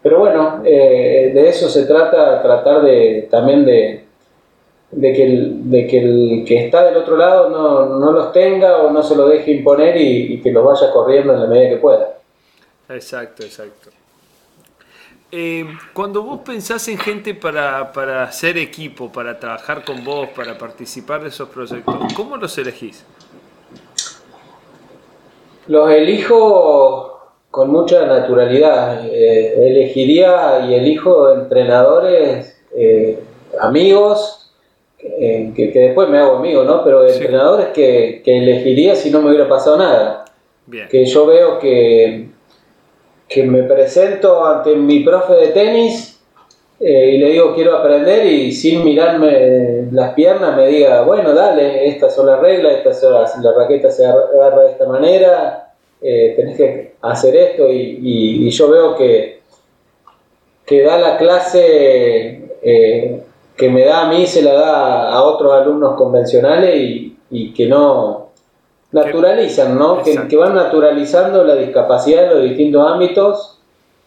pero 0.06 0.20
bueno, 0.20 0.62
eh, 0.64 1.32
de 1.34 1.48
eso 1.48 1.68
se 1.68 1.84
trata, 1.84 2.40
tratar 2.40 2.82
de 2.82 3.26
también 3.28 3.64
de, 3.64 4.04
de 4.92 5.12
que, 5.12 5.24
el, 5.24 5.68
de 5.68 5.86
que 5.88 5.98
el 5.98 6.44
que 6.46 6.64
está 6.64 6.84
del 6.84 6.98
otro 6.98 7.16
lado 7.16 7.50
no, 7.50 7.98
no 7.98 8.12
los 8.12 8.30
tenga 8.30 8.76
o 8.82 8.92
no 8.92 9.02
se 9.02 9.16
lo 9.16 9.26
deje 9.26 9.50
imponer 9.50 9.96
y, 9.96 10.40
que 10.40 10.52
los 10.52 10.64
vaya 10.64 10.92
corriendo 10.92 11.34
en 11.34 11.40
la 11.40 11.46
medida 11.48 11.70
que 11.70 11.76
pueda. 11.78 12.18
Exacto, 12.88 13.42
exacto. 13.42 13.90
Eh, 15.32 15.66
cuando 15.92 16.22
vos 16.22 16.38
pensás 16.44 16.86
en 16.86 16.98
gente 16.98 17.34
para, 17.34 17.90
para 17.90 18.22
hacer 18.22 18.58
equipo, 18.58 19.10
para 19.10 19.40
trabajar 19.40 19.84
con 19.84 20.04
vos, 20.04 20.28
para 20.36 20.56
participar 20.56 21.20
de 21.24 21.30
esos 21.30 21.48
proyectos, 21.48 22.14
¿cómo 22.14 22.36
los 22.36 22.56
elegís? 22.58 23.04
Los 25.66 25.90
elijo 25.90 27.15
con 27.56 27.70
mucha 27.70 28.04
naturalidad. 28.04 29.06
Eh, 29.06 29.54
elegiría 29.70 30.66
y 30.68 30.74
elijo 30.74 31.32
entrenadores, 31.32 32.62
eh, 32.76 33.18
amigos, 33.58 34.52
eh, 34.98 35.54
que, 35.56 35.70
después 35.72 36.06
me 36.10 36.18
hago 36.18 36.36
amigo, 36.36 36.64
¿no? 36.64 36.84
Pero 36.84 37.08
entrenadores 37.08 37.68
que, 37.68 38.20
que, 38.22 38.36
elegiría 38.36 38.94
si 38.94 39.10
no 39.10 39.22
me 39.22 39.30
hubiera 39.30 39.48
pasado 39.48 39.78
nada. 39.78 40.26
Que 40.90 41.06
yo 41.06 41.24
veo 41.24 41.58
que, 41.58 42.28
que 43.26 43.42
me 43.44 43.62
presento 43.62 44.44
ante 44.44 44.76
mi 44.76 45.00
profe 45.00 45.32
de 45.32 45.48
tenis 45.48 46.20
eh, 46.78 47.12
y 47.14 47.18
le 47.18 47.30
digo 47.30 47.54
quiero 47.54 47.78
aprender 47.78 48.26
y 48.26 48.52
sin 48.52 48.84
mirarme 48.84 49.88
las 49.92 50.12
piernas 50.12 50.54
me 50.56 50.66
diga, 50.66 51.02
bueno, 51.02 51.32
dale, 51.32 51.88
estas 51.88 52.14
son 52.14 52.26
las 52.26 52.38
reglas, 52.38 52.74
estas 52.74 53.00
son 53.00 53.14
las, 53.14 53.38
la 53.38 53.52
raqueta 53.52 53.90
se 53.90 54.04
agarra 54.04 54.64
de 54.64 54.72
esta 54.72 54.86
manera, 54.86 55.65
eh, 56.00 56.34
tenés 56.36 56.56
que 56.56 56.94
hacer 57.02 57.36
esto 57.36 57.72
y, 57.72 57.98
y, 58.02 58.50
yo 58.50 58.70
veo 58.70 58.96
que, 58.96 59.40
que 60.64 60.82
da 60.82 60.98
la 60.98 61.16
clase 61.16 62.48
eh, 62.62 63.22
que 63.56 63.70
me 63.70 63.84
da 63.84 64.02
a 64.02 64.08
mí, 64.08 64.26
se 64.26 64.42
la 64.42 64.52
da 64.52 65.10
a 65.10 65.22
otros 65.22 65.52
alumnos 65.52 65.94
convencionales 65.96 66.76
y, 66.76 67.16
y 67.30 67.54
que 67.54 67.66
no 67.66 68.26
naturalizan, 68.92 69.78
¿no? 69.78 70.02
Que, 70.02 70.28
que, 70.28 70.36
van 70.36 70.54
naturalizando 70.54 71.44
la 71.44 71.56
discapacidad 71.56 72.24
en 72.24 72.30
los 72.30 72.42
distintos 72.42 72.90
ámbitos, 72.90 73.58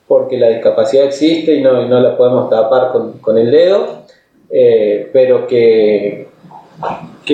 porque 0.08 0.38
la 0.38 0.50
discapacidad 0.50 1.06
existe 1.06 1.56
y 1.56 1.62
no, 1.62 1.82
y 1.82 1.88
no 1.88 2.00
la 2.00 2.18
podemos 2.18 2.50
tapar 2.50 2.92
con, 2.92 3.14
con 3.20 3.38
el 3.38 3.52
dedo, 3.52 4.04
eh, 4.50 5.10
pero 5.14 5.46
que, 5.48 6.28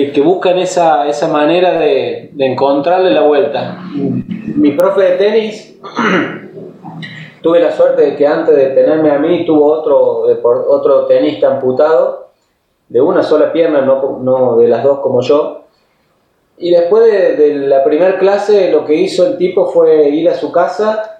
que, 0.04 0.20
buscan 0.20 0.58
esa, 0.58 1.08
esa 1.08 1.28
manera 1.28 1.78
de, 1.78 2.30
de 2.32 2.46
encontrarle 2.46 3.10
la 3.10 3.22
vuelta. 3.22 3.78
Mi 3.94 4.72
profe 4.72 5.02
de 5.02 5.16
tenis 5.16 5.78
tuve 7.42 7.60
la 7.60 7.72
suerte 7.72 8.02
de 8.02 8.16
que 8.16 8.26
antes 8.26 8.54
de 8.54 8.66
tenerme 8.68 9.10
a 9.10 9.18
mí 9.18 9.46
tuvo 9.46 9.72
otro, 9.72 10.26
otro 10.68 11.06
tenista 11.06 11.48
amputado 11.48 12.26
de 12.88 13.00
una 13.00 13.22
sola 13.22 13.52
pierna, 13.52 13.80
no, 13.80 14.18
no 14.20 14.56
de 14.56 14.68
las 14.68 14.84
dos 14.84 15.00
como 15.00 15.22
yo. 15.22 15.62
Y 16.58 16.70
después 16.70 17.38
de, 17.38 17.54
la 17.54 17.82
primera 17.84 18.18
clase 18.18 18.70
lo 18.70 18.84
que 18.84 18.94
hizo 18.94 19.26
el 19.26 19.36
tipo 19.36 19.66
fue 19.66 20.08
ir 20.10 20.28
a 20.28 20.34
su 20.34 20.52
casa, 20.52 21.15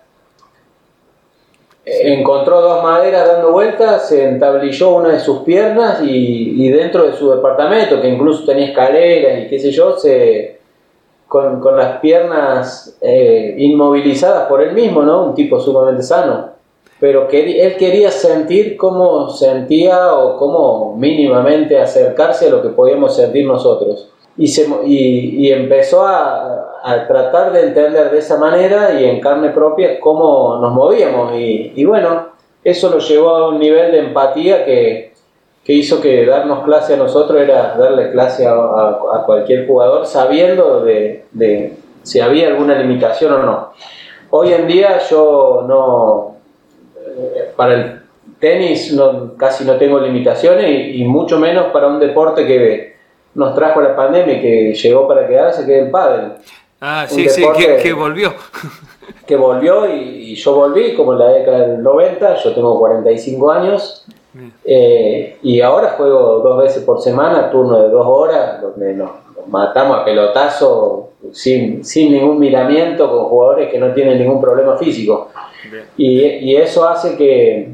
encontró 1.86 2.60
dos 2.60 2.82
maderas 2.82 3.28
dando 3.28 3.52
vueltas, 3.52 4.08
se 4.08 4.28
entablilló 4.28 4.96
una 4.96 5.10
de 5.10 5.20
sus 5.20 5.42
piernas 5.42 6.02
y, 6.02 6.66
y, 6.66 6.68
dentro 6.68 7.06
de 7.06 7.12
su 7.12 7.30
departamento, 7.30 8.00
que 8.00 8.08
incluso 8.08 8.44
tenía 8.44 8.66
escaleras 8.66 9.44
y 9.44 9.48
qué 9.48 9.58
sé 9.60 9.70
yo, 9.70 9.96
se, 9.96 10.58
con, 11.28 11.60
con 11.60 11.76
las 11.76 12.00
piernas 12.00 12.98
eh, 13.00 13.54
inmovilizadas 13.58 14.48
por 14.48 14.62
él 14.62 14.72
mismo, 14.72 15.02
¿no? 15.02 15.26
Un 15.26 15.34
tipo 15.34 15.60
sumamente 15.60 16.02
sano. 16.02 16.56
Pero 16.98 17.28
él 17.30 17.76
quería 17.76 18.10
sentir 18.10 18.76
cómo 18.76 19.28
sentía 19.28 20.14
o 20.14 20.36
cómo 20.38 20.96
mínimamente 20.96 21.78
acercarse 21.78 22.46
a 22.46 22.50
lo 22.50 22.62
que 22.62 22.70
podíamos 22.70 23.14
sentir 23.14 23.46
nosotros. 23.46 24.08
Y, 24.38 25.50
empezó 25.50 26.06
a, 26.06 26.62
tratar 27.08 27.52
de 27.52 27.62
entender 27.62 28.10
de 28.10 28.18
esa 28.18 28.36
manera 28.36 29.00
y 29.00 29.04
en 29.04 29.20
carne 29.20 29.50
propia 29.50 29.98
cómo 29.98 30.58
nos 30.60 30.72
movíamos. 30.72 31.32
Y, 31.34 31.84
bueno, 31.84 32.28
eso 32.62 32.90
lo 32.90 32.98
llevó 32.98 33.30
a 33.30 33.48
un 33.48 33.58
nivel 33.58 33.92
de 33.92 33.98
empatía 34.00 34.64
que, 34.64 35.12
que 35.64 35.72
hizo 35.72 36.00
que 36.00 36.26
darnos 36.26 36.64
clase 36.64 36.94
a 36.94 36.96
nosotros 36.96 37.40
era 37.40 37.76
darle 37.76 38.12
clase 38.12 38.46
a, 38.46 39.22
cualquier 39.24 39.66
jugador 39.66 40.06
sabiendo 40.06 40.84
de, 40.84 41.24
de, 41.32 41.72
si 42.02 42.20
había 42.20 42.48
alguna 42.48 42.78
limitación 42.78 43.32
o 43.32 43.38
no. 43.38 43.72
Hoy 44.30 44.52
en 44.52 44.66
día 44.68 44.98
yo 45.08 45.64
no, 45.66 46.36
eh, 46.96 47.52
para 47.56 47.74
el 47.74 48.00
tenis 48.38 48.92
no, 48.92 49.36
casi 49.36 49.64
no 49.64 49.76
tengo 49.76 49.98
limitaciones 49.98 50.68
y, 50.68 51.02
y, 51.02 51.04
mucho 51.04 51.38
menos 51.38 51.66
para 51.72 51.88
un 51.88 51.98
deporte 51.98 52.46
que 52.46 52.95
nos 53.36 53.54
trajo 53.54 53.80
la 53.80 53.94
pandemia 53.94 54.40
que 54.40 54.74
llegó 54.74 55.06
para 55.06 55.28
quedarse, 55.28 55.64
que 55.64 55.78
es 55.78 55.84
el 55.84 55.90
pádel. 55.90 56.32
Ah, 56.80 57.06
sí, 57.08 57.28
sí, 57.28 57.44
que, 57.56 57.76
que, 57.76 57.92
volvió. 57.92 58.32
Que 59.24 59.36
volvió 59.36 59.92
y, 59.92 60.32
y, 60.32 60.34
yo 60.36 60.54
volví 60.54 60.94
como 60.94 61.12
en 61.12 61.18
la 61.18 61.28
década 61.28 61.66
del 61.66 61.82
90, 61.82 62.36
yo 62.42 62.54
tengo 62.54 62.78
45 62.78 63.50
años 63.50 64.06
eh, 64.64 65.38
y 65.42 65.60
ahora 65.60 65.94
juego 65.96 66.40
dos 66.40 66.62
veces 66.62 66.82
por 66.84 67.00
semana, 67.00 67.50
turno 67.50 67.82
de 67.82 67.88
dos 67.88 68.06
horas, 68.06 68.60
donde 68.60 68.94
nos, 68.94 69.10
nos 69.36 69.48
matamos 69.48 69.98
a 69.98 70.04
pelotazo 70.04 71.10
sin, 71.32 71.84
sin, 71.84 72.12
ningún 72.12 72.38
miramiento 72.38 73.10
con 73.10 73.24
jugadores 73.26 73.70
que 73.70 73.78
no 73.78 73.92
tienen 73.92 74.18
ningún 74.18 74.40
problema 74.40 74.76
físico. 74.76 75.30
Y, 75.96 76.20
y, 76.20 76.56
eso 76.56 76.88
hace 76.88 77.16
que, 77.16 77.70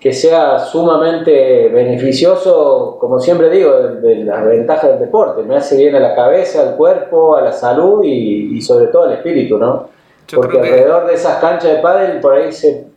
que, 0.00 0.12
sea 0.12 0.58
sumamente 0.58 1.68
beneficioso, 1.68 2.96
como 3.00 3.18
siempre 3.18 3.50
digo, 3.50 3.72
de, 3.72 4.00
de 4.00 4.24
las 4.24 4.46
ventajas 4.46 4.90
del 4.90 5.00
deporte. 5.00 5.42
Me 5.42 5.56
hace 5.56 5.76
bien 5.76 5.94
a 5.96 6.00
la 6.00 6.14
cabeza, 6.14 6.62
al 6.62 6.76
cuerpo, 6.76 7.36
a 7.36 7.42
la 7.42 7.52
salud 7.52 8.02
y, 8.04 8.56
y 8.56 8.62
sobre 8.62 8.86
todo 8.86 9.04
al 9.04 9.12
espíritu, 9.12 9.58
¿no? 9.58 9.88
Yo 10.28 10.40
Porque 10.40 10.58
alrededor 10.58 11.04
que... 11.04 11.08
de 11.08 11.14
esas 11.14 11.38
canchas 11.38 11.72
de 11.72 11.78
pádel 11.78 12.20
por 12.20 12.34
ahí 12.34 12.52
se 12.52 12.88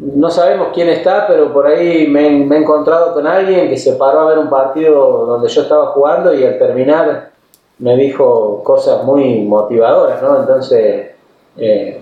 no 0.00 0.30
sabemos 0.30 0.68
quién 0.72 0.88
está, 0.88 1.26
pero 1.26 1.52
por 1.52 1.66
ahí 1.66 2.06
me, 2.06 2.30
me, 2.30 2.56
he 2.56 2.58
encontrado 2.60 3.12
con 3.12 3.26
alguien 3.26 3.68
que 3.68 3.76
se 3.76 3.94
paró 3.94 4.20
a 4.20 4.24
ver 4.30 4.38
un 4.38 4.48
partido 4.48 5.26
donde 5.26 5.48
yo 5.48 5.62
estaba 5.62 5.88
jugando 5.88 6.32
y 6.32 6.42
al 6.44 6.58
terminar 6.58 7.30
me 7.78 7.96
dijo 7.96 8.62
cosas 8.64 9.04
muy 9.04 9.42
motivadoras, 9.42 10.22
¿no? 10.22 10.40
Entonces, 10.40 11.10
eh, 11.56 12.00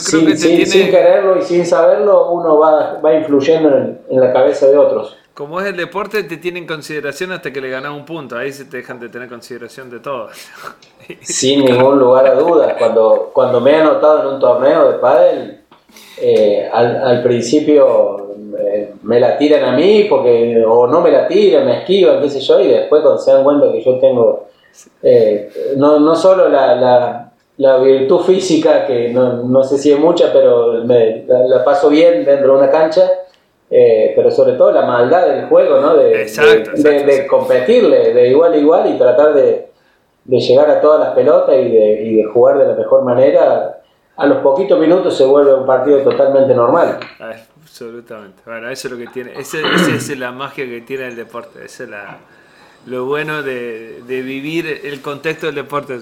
sin, 0.00 0.26
que 0.26 0.36
sin, 0.36 0.50
tiene... 0.50 0.66
sin, 0.66 0.90
quererlo 0.90 1.38
y 1.38 1.42
sin 1.42 1.66
saberlo, 1.66 2.30
uno 2.30 2.58
va, 2.58 3.00
va 3.04 3.14
influyendo 3.14 3.68
en, 3.68 4.00
en, 4.08 4.20
la 4.20 4.32
cabeza 4.32 4.66
de 4.66 4.76
otros. 4.76 5.16
Como 5.34 5.60
es 5.60 5.66
el 5.66 5.76
deporte, 5.76 6.22
te 6.22 6.36
tienen 6.36 6.66
consideración 6.66 7.32
hasta 7.32 7.52
que 7.52 7.60
le 7.60 7.68
ganas 7.68 7.92
un 7.92 8.04
punto. 8.04 8.36
Ahí 8.36 8.52
se 8.52 8.66
te 8.66 8.78
dejan 8.78 9.00
de 9.00 9.08
tener 9.08 9.28
consideración 9.28 9.90
de 9.90 10.00
todo. 10.00 10.28
Sin 11.20 11.64
ningún 11.64 11.98
lugar 11.98 12.26
a 12.26 12.34
dudas. 12.34 12.74
Cuando, 12.78 13.30
cuando 13.32 13.60
me 13.60 13.72
he 13.72 13.76
anotado 13.76 14.22
en 14.22 14.34
un 14.34 14.40
torneo 14.40 14.92
de 14.92 14.98
pádel, 14.98 15.60
eh, 16.20 16.68
al, 16.72 17.04
al, 17.04 17.22
principio 17.22 18.34
eh, 18.58 18.94
me 19.02 19.18
la 19.18 19.36
tiran 19.36 19.64
a 19.64 19.76
mí 19.76 20.06
porque 20.08 20.62
o 20.64 20.86
no 20.86 21.00
me 21.00 21.10
la 21.10 21.26
tiran, 21.26 21.66
me 21.66 21.80
esquivan, 21.80 22.20
qué 22.20 22.30
sé 22.30 22.40
yo, 22.40 22.60
y 22.60 22.68
después 22.68 23.02
cuando 23.02 23.20
se 23.20 23.32
dan 23.32 23.44
cuenta 23.44 23.72
que 23.72 23.82
yo 23.82 23.98
tengo 23.98 24.48
eh, 25.02 25.74
no, 25.76 26.00
no 26.00 26.14
solo 26.16 26.48
la, 26.48 26.74
la, 26.74 27.32
la, 27.58 27.78
virtud 27.78 28.20
física, 28.20 28.86
que 28.86 29.10
no, 29.10 29.42
no, 29.42 29.64
sé 29.64 29.78
si 29.78 29.92
es 29.92 29.98
mucha, 29.98 30.32
pero 30.32 30.84
me, 30.84 31.24
la, 31.26 31.46
la 31.46 31.64
paso 31.64 31.88
bien 31.88 32.24
dentro 32.24 32.52
de 32.52 32.58
una 32.58 32.70
cancha, 32.70 33.10
eh, 33.70 34.12
pero 34.14 34.30
sobre 34.30 34.52
todo 34.52 34.72
la 34.72 34.82
maldad 34.86 35.26
del 35.26 35.46
juego, 35.46 35.80
¿no? 35.80 35.96
De, 35.96 36.22
exacto, 36.22 36.70
de, 36.72 36.76
exacto, 36.76 36.88
de, 36.88 37.04
de 37.04 37.26
competirle 37.26 38.14
de 38.14 38.28
igual 38.28 38.52
a 38.52 38.56
igual 38.56 38.94
y 38.94 38.98
tratar 38.98 39.34
de, 39.34 39.70
llegar 40.26 40.70
a 40.70 40.80
todas 40.80 41.00
las 41.00 41.14
pelotas 41.14 41.56
y 41.56 41.70
de, 41.70 42.02
y 42.02 42.16
de 42.16 42.24
jugar 42.24 42.58
de 42.58 42.66
la 42.66 42.74
mejor 42.74 43.02
manera 43.02 43.80
a 44.16 44.26
los 44.26 44.38
poquitos 44.38 44.78
minutos 44.78 45.16
se 45.16 45.24
vuelve 45.24 45.54
un 45.54 45.66
partido 45.66 45.98
totalmente 46.02 46.54
normal. 46.54 47.00
Absolutamente. 47.20 48.42
Bueno, 48.44 48.70
eso 48.70 48.88
es 48.88 48.92
lo 48.92 48.98
que 48.98 49.08
tiene. 49.08 49.32
Esa 49.36 49.58
es 49.58 50.18
la 50.18 50.30
magia 50.30 50.64
que 50.66 50.80
tiene 50.82 51.08
el 51.08 51.16
deporte. 51.16 51.64
Ese 51.64 51.84
es 51.84 51.90
la, 51.90 52.18
lo 52.86 53.06
bueno 53.06 53.42
de, 53.42 54.02
de, 54.06 54.22
vivir 54.22 54.82
el 54.84 55.00
contexto 55.02 55.46
del 55.46 55.56
deporte. 55.56 55.98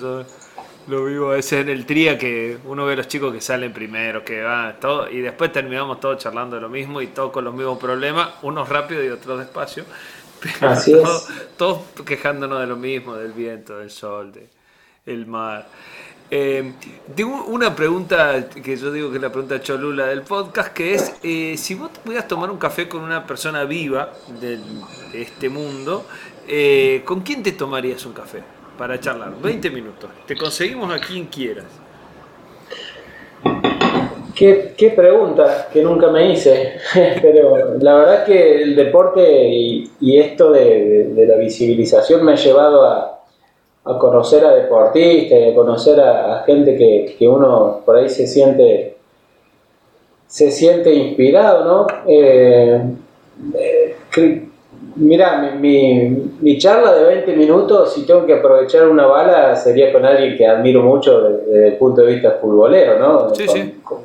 Lo 0.89 1.05
vivo 1.05 1.31
a 1.31 1.35
veces 1.37 1.61
en 1.61 1.69
el 1.69 1.87
tría 1.87 2.19
que 2.19 2.59
uno 2.65 2.85
ve 2.85 2.95
a 2.95 2.97
los 2.97 3.09
chicos 3.09 3.33
que 3.33 3.41
salen 3.41 3.73
primero, 3.73 4.25
que 4.25 4.43
van, 4.43 4.79
todo, 4.81 5.09
y 5.11 5.21
después 5.21 5.53
terminamos 5.53 6.01
todos 6.01 6.19
charlando 6.19 6.57
de 6.57 6.63
lo 6.63 6.69
mismo 6.69 7.01
y 7.01 7.09
todos 7.09 7.31
con 7.31 7.45
los 7.45 7.55
mismos 7.55 7.79
problemas, 7.79 8.31
unos 8.43 8.69
rápido 8.69 9.03
y 9.05 9.09
otros 9.09 9.39
despacio. 9.39 9.85
Pero 10.41 10.73
Así 10.73 10.93
todos, 10.93 11.29
todos 11.57 11.81
quejándonos 12.05 12.61
de 12.61 12.67
lo 12.67 12.77
mismo, 12.77 13.15
del 13.15 13.33
viento, 13.33 13.79
del 13.79 13.91
sol, 13.91 14.33
del 15.07 15.27
mar. 15.27 15.69
Eh, 16.35 16.73
tengo 17.15 17.45
una 17.45 17.77
pregunta 17.77 18.49
que 18.49 18.77
yo 18.77 18.91
digo 18.91 19.11
que 19.11 19.17
es 19.17 19.23
la 19.23 19.31
pregunta 19.31 19.61
cholula 19.61 20.07
del 20.07 20.23
podcast, 20.23 20.73
que 20.73 20.95
es, 20.95 21.15
eh, 21.23 21.57
si 21.57 21.75
vos 21.75 21.91
pudieras 22.03 22.27
tomar 22.27 22.51
un 22.51 22.59
café 22.59 22.89
con 22.89 23.03
una 23.03 23.25
persona 23.25 23.65
viva 23.65 24.13
del, 24.41 24.63
de 25.13 25.23
este 25.23 25.49
mundo, 25.49 26.07
eh, 26.49 27.03
¿con 27.05 27.21
quién 27.21 27.43
te 27.43 27.53
tomarías 27.53 28.05
un 28.07 28.15
café 28.15 28.43
para 28.77 28.99
charlar? 28.99 29.33
20 29.43 29.71
minutos. 29.71 30.11
Te 30.27 30.37
conseguimos 30.37 30.93
a 30.93 30.99
quien 30.99 31.27
quieras. 31.27 31.65
Qué, 34.35 34.75
qué 34.77 34.91
pregunta 34.91 35.69
que 35.73 35.83
nunca 35.83 36.09
me 36.09 36.33
hice, 36.33 36.75
pero 37.23 37.79
la 37.79 37.95
verdad 37.95 38.25
que 38.25 38.63
el 38.63 38.75
deporte 38.75 39.23
y, 39.51 40.19
esto 40.19 40.51
de, 40.53 41.13
la 41.29 41.37
visibilización 41.37 42.25
me 42.25 42.33
ha 42.33 42.37
llevado 42.37 42.85
a 42.85 43.99
conocer 43.99 44.45
a 44.45 44.55
deportistas 44.55 45.39
y 45.39 45.51
a 45.51 45.55
conocer 45.55 46.01
a, 46.01 46.43
gente 46.47 46.77
que, 46.77 47.17
que 47.19 47.29
uno 47.29 47.83
por 47.85 47.97
ahí 47.97 48.09
se 48.09 48.27
siente 48.27 48.93
se 50.33 50.51
siente 50.51 50.95
inspirado, 50.95 51.65
¿no? 51.67 51.87
Eh, 52.07 52.83
eh, 53.55 53.97
mira, 54.97 55.39
mi, 55.39 55.59
mi, 55.59 56.33
mi, 56.41 56.59
charla 56.59 56.95
de 56.95 57.05
20 57.05 57.37
minutos, 57.37 57.95
si 57.95 58.07
tengo 58.07 58.27
que 58.27 58.35
aprovechar 58.35 58.89
una 58.89 59.07
bala, 59.07 59.57
sería 59.57 59.93
con 59.93 60.05
alguien 60.05 60.37
que 60.37 60.47
admiro 60.47 60.83
mucho 60.83 61.21
desde, 61.23 61.69
el 61.69 61.77
punto 61.77 62.03
de 62.03 62.13
vista 62.13 62.39
futbolero, 62.41 62.99
¿no? 62.99 63.35
Sí, 63.35 63.47
con, 63.47 63.57
sí. 63.57 63.81
Con, 63.83 63.99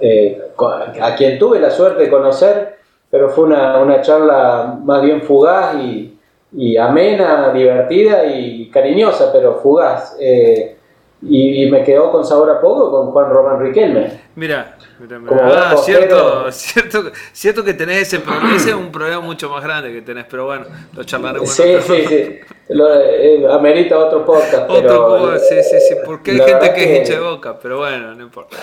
eh, 0.00 0.42
con, 0.54 0.72
a 1.00 1.14
quien 1.16 1.38
tuve 1.38 1.60
la 1.60 1.70
suerte 1.70 2.04
de 2.04 2.10
conocer, 2.10 2.76
pero 3.10 3.28
fue 3.30 3.44
una, 3.44 3.78
una 3.80 4.00
charla 4.00 4.78
más 4.82 5.02
bien 5.02 5.22
fugaz 5.22 5.76
y, 5.76 6.18
y 6.56 6.76
amena, 6.76 7.52
divertida 7.52 8.26
y 8.26 8.68
cariñosa, 8.70 9.32
pero 9.32 9.54
fugaz. 9.56 10.16
Eh, 10.20 10.76
y, 11.22 11.64
y, 11.64 11.70
me 11.70 11.84
quedó 11.84 12.10
con 12.10 12.24
sabor 12.24 12.50
a 12.50 12.60
poco 12.60 12.90
con 12.90 13.12
Juan 13.12 13.30
Román 13.30 13.60
Riquelme. 13.60 14.20
Mira, 14.34 14.76
mira, 14.98 15.18
mira. 15.18 15.70
Ah, 15.70 15.76
cierto, 15.76 16.50
cierto, 16.50 17.12
cierto 17.32 17.64
que 17.64 17.74
tenés 17.74 18.02
ese 18.02 18.18
problema, 18.18 18.56
ese 18.56 18.70
es 18.70 18.74
un 18.74 18.90
problema 18.90 19.20
mucho 19.20 19.48
más 19.48 19.62
grande 19.62 19.92
que 19.92 20.02
tenés, 20.02 20.26
pero 20.28 20.46
bueno, 20.46 20.66
lo 20.94 21.04
charlaremos. 21.04 21.48
Sí, 21.48 21.74
sí, 21.80 22.04
sí, 22.08 22.40
lo, 22.70 22.92
eh, 23.00 23.46
amerita 23.50 23.98
otro 23.98 24.24
podcast. 24.24 24.68
Otro 24.68 24.80
pero, 24.80 25.08
podcast, 25.08 25.44
sí, 25.44 25.62
sí, 25.62 25.80
sí, 25.88 25.94
porque 26.04 26.32
hay 26.32 26.40
gente 26.40 26.74
que 26.74 26.84
es 26.84 26.98
hincha 26.98 27.20
de 27.20 27.20
boca, 27.20 27.58
pero 27.60 27.78
bueno, 27.78 28.14
no 28.14 28.22
importa. 28.22 28.56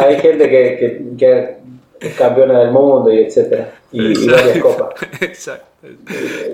Hay 0.00 0.18
gente 0.18 0.48
que, 0.48 0.76
que, 0.76 1.16
que 1.16 1.56
es 2.00 2.14
campeona 2.16 2.58
del 2.58 2.70
mundo 2.70 3.12
y 3.12 3.20
etcétera. 3.20 3.72
Y, 3.92 4.24
y 4.24 4.28
varias 4.28 4.58
copas. 4.58 4.94
Exacto. 5.20 5.66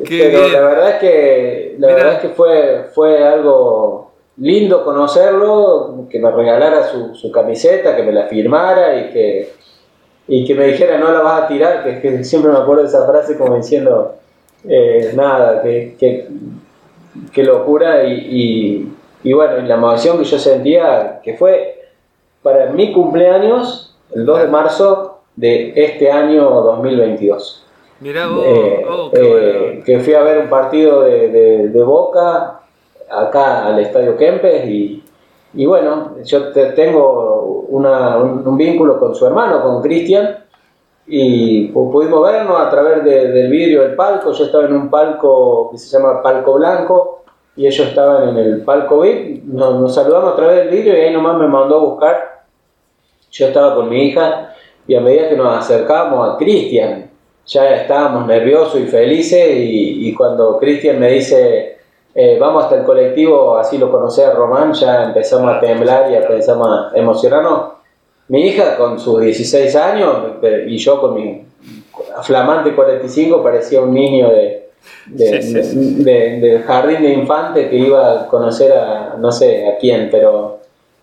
Pero 0.08 0.48
la 0.48 0.60
verdad 0.60 0.90
es 0.90 0.96
que, 0.96 1.76
la 1.78 1.86
verdad 1.88 2.12
es 2.14 2.20
que 2.20 2.28
fue, 2.28 2.86
fue 2.94 3.24
algo 3.24 4.05
lindo 4.38 4.84
conocerlo, 4.84 6.06
que 6.10 6.18
me 6.18 6.30
regalara 6.30 6.84
su, 6.88 7.14
su 7.14 7.30
camiseta, 7.32 7.96
que 7.96 8.02
me 8.02 8.12
la 8.12 8.26
firmara 8.26 8.96
y 9.00 9.10
que, 9.12 9.52
y 10.28 10.44
que 10.44 10.54
me 10.54 10.66
dijera 10.66 10.98
no 10.98 11.10
la 11.10 11.20
vas 11.20 11.42
a 11.44 11.48
tirar, 11.48 11.84
que, 11.84 12.00
que 12.00 12.24
siempre 12.24 12.50
me 12.52 12.58
acuerdo 12.58 12.82
de 12.82 12.88
esa 12.88 13.06
frase 13.06 13.38
como 13.38 13.56
diciendo, 13.56 14.14
eh, 14.68 15.12
nada, 15.14 15.62
que, 15.62 15.96
que, 15.98 16.28
que 17.32 17.44
locura 17.44 18.04
y, 18.04 18.12
y, 18.12 18.92
y 19.30 19.32
bueno, 19.32 19.58
y 19.58 19.62
la 19.62 19.74
emoción 19.76 20.18
que 20.18 20.24
yo 20.24 20.38
sentía, 20.38 21.20
que 21.22 21.34
fue 21.34 21.80
para 22.42 22.70
mi 22.70 22.92
cumpleaños, 22.92 23.96
el 24.14 24.26
2 24.26 24.40
de 24.42 24.46
marzo 24.48 25.18
de 25.34 25.72
este 25.76 26.10
año 26.10 26.48
2022. 26.50 27.64
Mirá 28.00 28.26
vos, 28.28 28.44
Eh, 28.46 28.84
oh, 28.88 29.10
qué 29.10 29.20
eh, 29.20 29.58
bueno. 29.68 29.84
que 29.84 30.00
fui 30.00 30.12
a 30.14 30.20
ver 30.22 30.38
un 30.38 30.48
partido 30.50 31.02
de, 31.02 31.28
de- 31.28 31.68
de 31.70 31.82
Boca 31.82 32.60
acá 33.10 33.66
al 33.66 33.78
Estadio 33.78 34.16
Kempes 34.16 34.66
y, 34.68 35.02
y 35.54 35.66
bueno, 35.66 36.16
yo 36.24 36.52
te- 36.52 36.72
tengo 36.72 37.66
un, 37.68 38.56
vínculo 38.56 38.98
con 38.98 39.14
su 39.14 39.26
hermano, 39.26 39.62
con 39.62 39.82
Cristian, 39.82 40.38
y 41.06 41.72
pu- 41.72 41.90
pudimos 41.92 42.22
vernos 42.22 42.58
a 42.60 42.68
través 42.70 43.04
de- 43.04 43.28
del 43.28 43.50
vidrio 43.50 43.82
del 43.82 43.94
palco. 43.94 44.32
Yo 44.32 44.44
estaba 44.44 44.64
en 44.64 44.72
un 44.74 44.90
palco 44.90 45.70
que 45.70 45.78
se 45.78 45.96
llama 45.96 46.22
Palco 46.22 46.54
Blanco 46.54 47.22
y 47.56 47.66
ellos 47.66 47.88
estaban 47.88 48.30
en 48.30 48.36
el 48.38 48.62
palco 48.62 49.00
VIP. 49.00 49.44
Nos, 49.44 49.80
nos 49.80 49.94
saludamos 49.94 50.32
a 50.32 50.36
través 50.36 50.56
del 50.58 50.68
vidrio 50.68 50.96
y 50.96 51.00
ahí 51.02 51.12
nomás 51.12 51.38
me 51.38 51.46
mandó 51.46 51.76
a 51.76 51.84
buscar. 51.84 52.44
Yo 53.30 53.46
estaba 53.46 53.74
con 53.76 53.88
mi 53.88 54.04
hija 54.08 54.52
y 54.88 54.94
a 54.94 55.00
medida 55.00 55.28
que 55.28 55.36
nos 55.36 55.56
acercábamos 55.58 56.28
a 56.34 56.36
Cristian, 56.38 57.10
ya 57.46 57.68
estábamos 57.76 58.26
nerviosos 58.26 58.80
y 58.80 58.86
felices 58.86 59.48
y, 59.56 60.08
y 60.08 60.14
cuando 60.14 60.58
Cristian 60.58 60.98
me 60.98 61.10
dice, 61.12 61.75
eh, 62.18 62.38
vamos 62.40 62.64
hasta 62.64 62.76
el 62.76 62.84
colectivo, 62.84 63.58
así 63.58 63.76
lo 63.76 63.90
conocí 63.90 64.22
a 64.22 64.30
Román, 64.32 64.72
ya 64.72 65.04
empezamos 65.04 65.54
a 65.54 65.60
temblar 65.60 66.10
y 66.10 66.14
empezamos 66.14 66.66
a 66.68 66.90
emocionarnos. 66.98 67.72
Mi 68.28 68.46
hija 68.48 68.76
con 68.78 68.98
sus 68.98 69.20
16 69.20 69.76
años 69.76 70.16
y 70.66 70.78
yo 70.78 71.00
con 71.00 71.14
mi 71.14 71.44
flamante 72.22 72.74
45 72.74 73.42
parecía 73.42 73.80
un 73.82 73.92
niño 73.94 74.30
de, 74.30 74.70
de, 75.06 75.42
Sí, 75.42 75.52
sí, 75.52 75.62
sí. 75.62 76.02
de- 76.04 76.40
del 76.40 76.62
jardín 76.62 77.02
de 77.02 77.12
infante 77.12 77.68
que 77.68 77.76
iba 77.76 78.22
a 78.22 78.26
conocer 78.28 78.72
a 78.72 79.14
no 79.18 79.30
sé 79.30 79.68
a 79.68 79.76
quién, 79.78 80.08
pero 80.10 80.58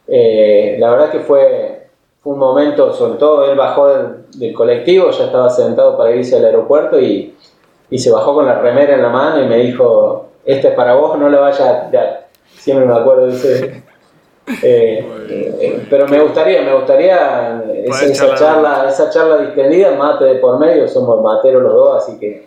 eh, 0.07 0.75
la 0.79 0.89
verdad 0.89 1.11
que 1.11 1.19
fue, 1.19 1.83
fue 2.21 2.33
un 2.33 2.39
momento, 2.39 2.91
sobre 2.93 3.17
todo 3.17 3.49
él 3.49 3.57
bajó 3.57 3.87
del, 3.87 4.07
del 4.35 4.53
colectivo, 4.53 5.11
ya 5.11 5.25
estaba 5.25 5.49
sentado 5.49 5.95
para 5.97 6.13
irse 6.15 6.35
al 6.37 6.45
aeropuerto 6.45 6.99
y, 6.99 7.35
y 7.89 7.99
se 7.99 8.11
bajó 8.11 8.33
con 8.33 8.45
la 8.45 8.59
remera 8.59 8.95
en 8.95 9.01
la 9.01 9.09
mano 9.09 9.41
y 9.41 9.47
me 9.47 9.57
dijo, 9.59 10.25
esta 10.45 10.69
es 10.69 10.73
para 10.75 10.93
vos, 10.95 11.17
no 11.17 11.29
la 11.29 11.39
vayas 11.39 11.61
a 11.61 11.89
tirar. 11.89 12.27
Siempre 12.55 12.85
me 12.85 12.93
acuerdo 12.93 13.27
de 13.27 13.33
ese... 13.33 13.83
eh, 14.61 15.05
eh, 15.29 15.87
pero 15.89 16.07
me 16.07 16.19
gustaría, 16.21 16.61
me 16.63 16.73
gustaría 16.73 17.63
esa, 17.85 18.35
charla, 18.35 18.87
esa 18.89 19.09
charla 19.09 19.37
distendida, 19.37 19.95
mate 19.95 20.25
de 20.25 20.35
por 20.35 20.59
medio, 20.59 20.87
somos 20.87 21.21
materos 21.21 21.63
los 21.63 21.73
dos, 21.73 22.03
así 22.03 22.19
que 22.19 22.45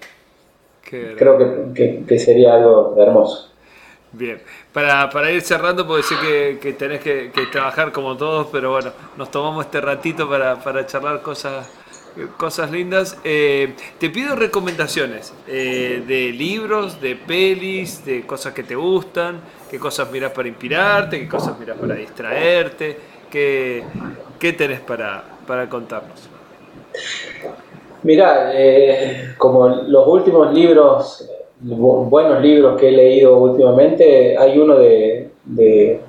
creo 1.16 1.38
que, 1.38 1.72
que- 1.74 2.04
que 2.06 2.18
sería 2.18 2.54
algo 2.54 2.94
hermoso. 2.98 3.50
Bien, 4.12 4.40
para, 4.72 5.10
para 5.10 5.30
ir 5.30 5.42
cerrando, 5.42 5.86
porque 5.86 6.02
sé 6.02 6.14
que, 6.20 6.58
que 6.60 6.72
tenés 6.74 7.00
que, 7.00 7.30
que 7.32 7.46
trabajar 7.46 7.92
como 7.92 8.16
todos, 8.16 8.46
pero 8.52 8.70
bueno, 8.72 8.92
nos 9.16 9.30
tomamos 9.30 9.64
este 9.66 9.80
ratito 9.80 10.28
para, 10.28 10.56
para 10.56 10.86
charlar 10.86 11.20
cosas, 11.22 11.68
cosas 12.36 12.70
lindas. 12.70 13.18
Eh, 13.24 13.74
te 13.98 14.10
pido 14.10 14.36
recomendaciones 14.36 15.32
eh, 15.46 16.02
de 16.06 16.32
libros, 16.32 17.00
de 17.00 17.16
pelis, 17.16 18.04
de 18.04 18.26
cosas 18.26 18.52
que 18.54 18.62
te 18.62 18.74
gustan, 18.74 19.40
qué 19.70 19.78
cosas 19.78 20.10
miras 20.10 20.32
para 20.32 20.48
inspirarte, 20.48 21.18
qué 21.20 21.28
cosas 21.28 21.58
miras 21.58 21.76
para 21.78 21.94
distraerte, 21.94 22.96
qué, 23.30 23.82
qué 24.38 24.52
tenés 24.52 24.80
para, 24.80 25.24
para 25.46 25.68
contarnos. 25.68 26.28
Mira, 28.02 28.52
eh, 28.54 29.34
como 29.36 29.68
los 29.68 30.06
últimos 30.06 30.52
libros, 30.54 31.28
bu- 31.64 32.08
buenos 32.08 32.40
libros 32.40 32.80
que 32.80 32.88
he 32.88 32.92
leído 32.92 33.36
últimamente, 33.36 34.36
hay 34.38 34.58
uno 34.58 34.76
de, 34.76 35.30
de 35.44 36.00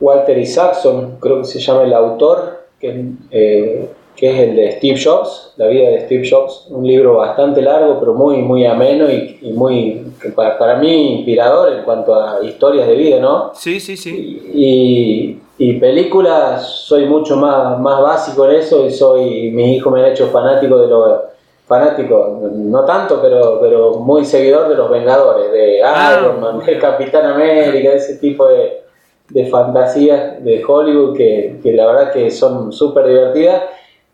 Walter 0.00 0.38
Isaacson, 0.38 1.16
creo 1.18 1.38
que 1.38 1.44
se 1.46 1.58
llama 1.58 1.82
el 1.82 1.92
autor, 1.94 2.66
que, 2.78 3.04
eh, 3.32 3.87
que 4.18 4.30
es 4.30 4.48
el 4.48 4.56
de 4.56 4.72
Steve 4.72 5.00
Jobs, 5.02 5.52
La 5.56 5.68
vida 5.68 5.90
de 5.90 6.00
Steve 6.06 6.28
Jobs, 6.28 6.66
un 6.70 6.84
libro 6.84 7.14
bastante 7.14 7.62
largo, 7.62 8.00
pero 8.00 8.14
muy, 8.14 8.38
muy 8.38 8.66
ameno 8.66 9.08
y, 9.08 9.38
y 9.42 9.52
muy, 9.52 10.12
para, 10.34 10.58
para 10.58 10.76
mí, 10.76 11.18
inspirador 11.18 11.72
en 11.72 11.84
cuanto 11.84 12.14
a 12.14 12.40
historias 12.42 12.88
de 12.88 12.94
vida, 12.96 13.20
¿no? 13.20 13.52
Sí, 13.54 13.78
sí, 13.78 13.96
sí. 13.96 14.42
Y, 14.52 15.38
y 15.58 15.74
películas, 15.74 16.66
soy 16.66 17.06
mucho 17.06 17.36
más, 17.36 17.78
más 17.78 18.02
básico 18.02 18.44
en 18.48 18.56
eso 18.56 18.84
y 18.84 18.90
soy, 18.90 19.52
mis 19.52 19.76
hijos 19.76 19.92
me 19.92 20.00
han 20.00 20.10
hecho 20.10 20.26
fanático 20.26 20.78
de 20.78 20.88
los, 20.88 21.20
fanático, 21.68 22.40
no 22.52 22.84
tanto, 22.84 23.20
pero, 23.22 23.60
pero 23.60 23.92
muy 24.00 24.24
seguidor 24.24 24.68
de 24.68 24.74
los 24.74 24.90
Vengadores, 24.90 25.52
de 25.52 25.80
Ah, 25.84 26.18
Iron 26.20 26.40
Man, 26.40 26.58
de. 26.66 26.78
Capitán 26.78 27.26
América, 27.26 27.92
ese 27.92 28.16
tipo 28.16 28.48
de, 28.48 28.80
de 29.28 29.46
fantasías 29.46 30.42
de 30.42 30.64
Hollywood 30.66 31.16
que, 31.16 31.60
que 31.62 31.72
la 31.74 31.86
verdad 31.86 32.12
que 32.12 32.30
son 32.32 32.72
súper 32.72 33.06
divertidas. 33.06 33.62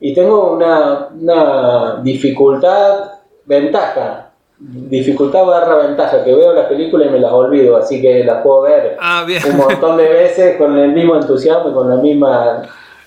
Y 0.00 0.12
tengo 0.14 0.52
una, 0.52 1.08
una 1.20 2.00
dificultad, 2.02 3.12
ventaja, 3.46 4.30
dificultad 4.58 5.44
barra 5.46 5.76
ventaja, 5.86 6.24
que 6.24 6.34
veo 6.34 6.52
las 6.52 6.66
películas 6.66 7.08
y 7.08 7.10
me 7.10 7.20
las 7.20 7.32
olvido, 7.32 7.76
así 7.76 8.00
que 8.00 8.24
las 8.24 8.42
puedo 8.42 8.62
ver 8.62 8.96
Ah, 9.00 9.26
un 9.50 9.56
montón 9.56 9.96
de 9.96 10.08
veces 10.08 10.56
con 10.56 10.76
el 10.78 10.92
mismo 10.92 11.16
entusiasmo 11.16 11.70
y 11.70 11.72
con 11.72 11.88
la 11.90 11.96
misma 11.96 12.62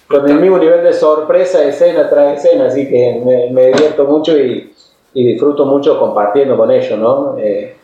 con 0.10 0.30
el 0.30 0.40
mismo 0.40 0.58
nivel 0.58 0.84
de 0.84 0.94
sorpresa 0.94 1.64
escena 1.66 2.10
tras 2.10 2.38
escena 2.38 2.68
así 2.68 2.88
que 2.88 3.22
me, 3.26 3.50
me 3.52 3.68
divierto 3.68 4.06
mucho 4.06 4.38
y, 4.38 4.72
y 5.14 5.26
disfruto 5.34 5.66
mucho 5.66 6.00
compartiendo 6.00 6.56
con 6.56 6.72
ellos 6.72 6.98
no 6.98 7.36
Eh, 7.38 7.76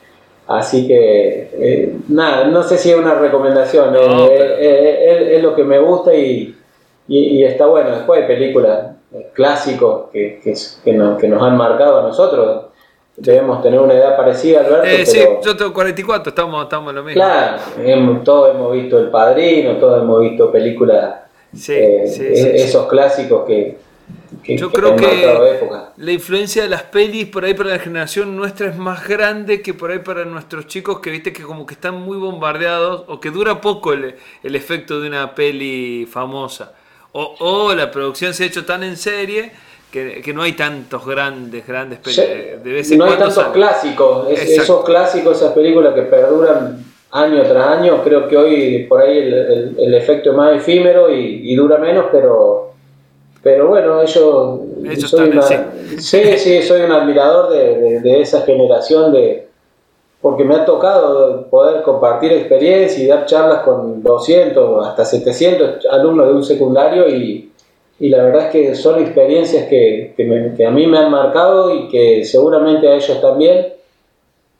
así 0.47 0.87
que 0.87 1.49
eh, 1.53 1.95
nada 2.07 2.45
no 2.47 2.63
sé 2.63 2.77
si 2.77 2.91
es 2.91 2.97
una 2.97 3.15
recomendación 3.15 3.91
No, 3.93 3.99
eh, 3.99 4.35
pero- 4.37 4.55
eh, 4.57 5.11
es, 5.31 5.37
es 5.37 5.43
lo 5.43 5.53
que 5.55 5.63
me 5.65 5.79
gusta 5.79 6.13
y, 6.15 6.55
y, 7.07 7.19
y 7.39 7.43
está 7.45 7.65
bueno 7.65 7.91
después 7.91 8.21
hay 8.21 8.27
películas 8.27 8.91
eh, 9.13 9.29
clásicos 9.33 10.09
que, 10.11 10.39
que, 10.43 10.53
que 10.83 10.93
nos, 10.93 11.19
que 11.19 11.27
nos 11.27 11.41
han 11.43 11.57
marcado 11.57 11.99
a 11.99 12.03
nosotros 12.03 12.65
debemos 13.15 13.61
tener 13.61 13.79
una 13.79 13.93
edad 13.93 14.17
parecida 14.17 14.61
Alberto 14.61 14.85
Eh, 14.87 15.05
sí, 15.05 15.19
pero- 15.19 15.41
yo 15.43 15.55
tengo 15.57 15.73
44, 15.73 16.29
estamos, 16.29 16.63
estamos 16.63 16.89
en 16.89 16.95
lo 16.95 17.03
mismo. 17.03 17.21
Claro, 17.21 17.57
hemos- 17.83 18.23
todos 18.23 18.55
hemos 18.55 18.73
visto 18.73 18.97
El 18.97 19.09
Padrino, 19.09 19.77
todos 19.77 20.01
hemos 20.01 20.21
visto 20.21 20.51
películas, 20.51 21.15
Sí, 21.55 21.73
eh, 21.73 22.03
sí, 22.07 22.23
e- 22.25 22.35
sí, 22.35 22.41
sí. 22.43 22.49
esos 22.63 22.87
clásicos 22.87 23.45
que, 23.45 23.77
Yo 24.57 24.71
creo 24.71 24.95
que 24.95 25.39
la 25.97 26.11
influencia 26.11 26.63
de 26.63 26.69
las 26.69 26.81
pelis 26.83 27.27
por 27.27 27.45
ahí 27.45 27.53
para 27.53 27.69
la 27.69 27.79
generación 27.79 28.35
nuestra 28.35 28.69
es 28.69 28.75
más 28.77 29.07
grande 29.07 29.61
que 29.61 29.75
por 29.75 29.91
ahí 29.91 29.99
para 29.99 30.25
nuestros 30.25 30.65
chicos 30.65 30.99
que 30.99 31.11
viste 31.11 31.31
que 31.31 31.43
como 31.43 31.67
que 31.67 31.75
están 31.75 32.01
muy 32.01 32.17
bombardeados 32.17 33.03
o 33.07 33.19
que 33.19 33.29
dura 33.29 33.61
poco 33.61 33.93
el, 33.93 34.15
el 34.41 34.55
efecto 34.55 34.99
de 34.99 35.07
una 35.09 35.35
peli 35.35 36.07
famosa. 36.11 36.73
O, 37.13 37.35
o 37.39 37.73
la 37.75 37.89
producción 37.91 38.33
se 38.33 38.43
ha 38.43 38.47
hecho 38.47 38.65
tan 38.65 38.83
en 38.83 38.97
serie 38.97 39.51
que, 39.91 40.21
que 40.23 40.33
no 40.33 40.41
hay 40.41 40.53
tantos 40.53 41.05
grandes, 41.05 41.65
grandes 41.67 41.99
pelis. 41.99 42.17
Ya- 42.17 42.57
De 42.63 42.73
vez 42.73 42.91
en 42.91 42.97
no 42.97 43.05
hay 43.05 43.11
tantos 43.17 43.35
salen. 43.35 43.51
clásicos, 43.53 44.27
es- 44.31 44.49
esos 44.59 44.83
clásicos, 44.83 45.37
esas 45.37 45.53
películas 45.53 45.93
que 45.93 46.01
perduran 46.03 46.83
año 47.11 47.43
tras 47.43 47.67
año, 47.77 48.03
creo 48.03 48.27
que 48.27 48.35
hoy 48.35 48.85
por 48.89 49.01
ahí 49.03 49.19
el, 49.19 49.33
el- 49.33 49.75
el 49.79 49.93
efecto 49.93 50.31
es 50.31 50.35
más 50.35 50.55
efímero 50.57 51.13
y, 51.13 51.51
y 51.51 51.55
dura 51.55 51.77
menos, 51.77 52.05
pero 52.11 52.71
pero 53.43 53.67
bueno, 53.67 54.01
ellos, 54.01 54.59
Ellos 54.85 55.09
soy 55.11 55.29
una- 55.29 55.41
sí, 55.99 56.37
sí, 56.37 56.61
soy 56.63 56.81
un 56.81 56.91
admirador 56.93 57.51
de, 57.51 57.77
de- 57.77 57.99
de 57.99 58.21
esa 58.21 58.41
generación 58.43 59.11
de 59.11 59.47
porque 60.23 60.45
me 60.45 60.55
ha 60.55 60.63
tocado 60.63 61.47
poder 61.49 61.83
compartir 61.83 62.31
experiencias 62.31 62.97
y 62.97 63.07
dar 63.07 63.25
charlas 63.25 63.59
con 63.63 64.01
200 64.01 64.87
hasta 64.87 65.03
700 65.03 65.85
alumnos 65.91 66.27
de 66.27 66.33
un 66.33 66.43
secundario 66.45 67.09
y, 67.09 67.49
la 67.99 68.23
verdad 68.23 68.45
es 68.45 68.51
que 68.51 68.75
son 68.75 69.01
experiencias 69.01 69.67
que, 69.67 70.13
que 70.15 70.65
a 70.65 70.71
mí 70.71 70.87
me 70.87 70.97
han 70.97 71.11
marcado 71.11 71.75
y 71.75 71.89
que 71.89 72.23
seguramente 72.23 72.87
a 72.87 72.95
ellos 72.95 73.19
también, 73.19 73.73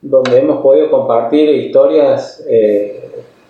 donde 0.02 0.38
hemos 0.38 0.62
podido 0.62 0.92
compartir 0.92 1.50
historias, 1.50 2.46
eh, 2.50 3.02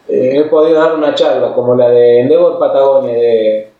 eh, 0.07 0.33
he 0.37 0.43
podido 0.43 0.79
dar 0.79 0.93
una 0.95 1.15
charla 1.15 1.53
como 1.53 1.73
la 1.73 1.89
de 1.89 2.19
Endeavor 2.19 2.59
Patagonia 2.59 3.13
de, 3.13 3.72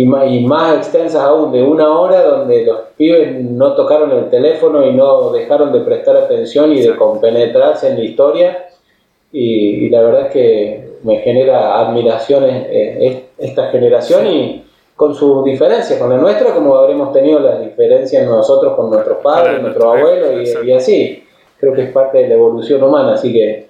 y, 0.00 0.04
ma- 0.04 0.26
y 0.26 0.44
más 0.44 0.76
extensas 0.76 1.22
aún, 1.22 1.50
de 1.52 1.62
una 1.62 1.98
hora 1.98 2.22
donde 2.22 2.64
los 2.64 2.78
pibes 2.96 3.42
no 3.42 3.74
tocaron 3.74 4.10
el 4.12 4.30
teléfono 4.30 4.84
y 4.86 4.92
no 4.92 5.30
dejaron 5.30 5.72
de 5.72 5.80
prestar 5.80 6.16
atención 6.16 6.72
y 6.72 6.80
de 6.82 6.96
compenetrarse 6.96 7.88
en 7.88 7.96
la 7.98 8.04
historia. 8.04 8.66
Y, 9.32 9.86
y 9.86 9.88
la 9.90 10.02
verdad 10.02 10.26
es 10.26 10.32
que 10.32 10.88
me 11.02 11.18
genera 11.18 11.78
admiración 11.80 12.44
eh, 12.48 12.98
es- 13.38 13.48
esta 13.50 13.70
generación 13.70 14.26
y, 14.26 14.64
con 14.96 15.14
sus 15.14 15.44
diferencias, 15.44 15.98
con 16.00 16.10
la 16.10 16.16
nuestra, 16.16 16.52
como 16.52 16.74
habremos 16.74 17.12
tenido 17.12 17.38
las 17.38 17.60
diferencias 17.60 18.26
nosotros 18.26 18.74
con 18.74 18.90
nuestros 18.90 19.18
padres, 19.18 19.62
nuestros 19.62 19.84
abuelos 19.96 20.30
y, 20.64 20.68
y 20.68 20.72
así. 20.72 21.24
Creo 21.60 21.72
que 21.72 21.82
es 21.84 21.90
parte 21.92 22.18
de 22.18 22.28
la 22.28 22.34
evolución 22.34 22.82
humana, 22.82 23.12
así 23.14 23.32
que 23.32 23.67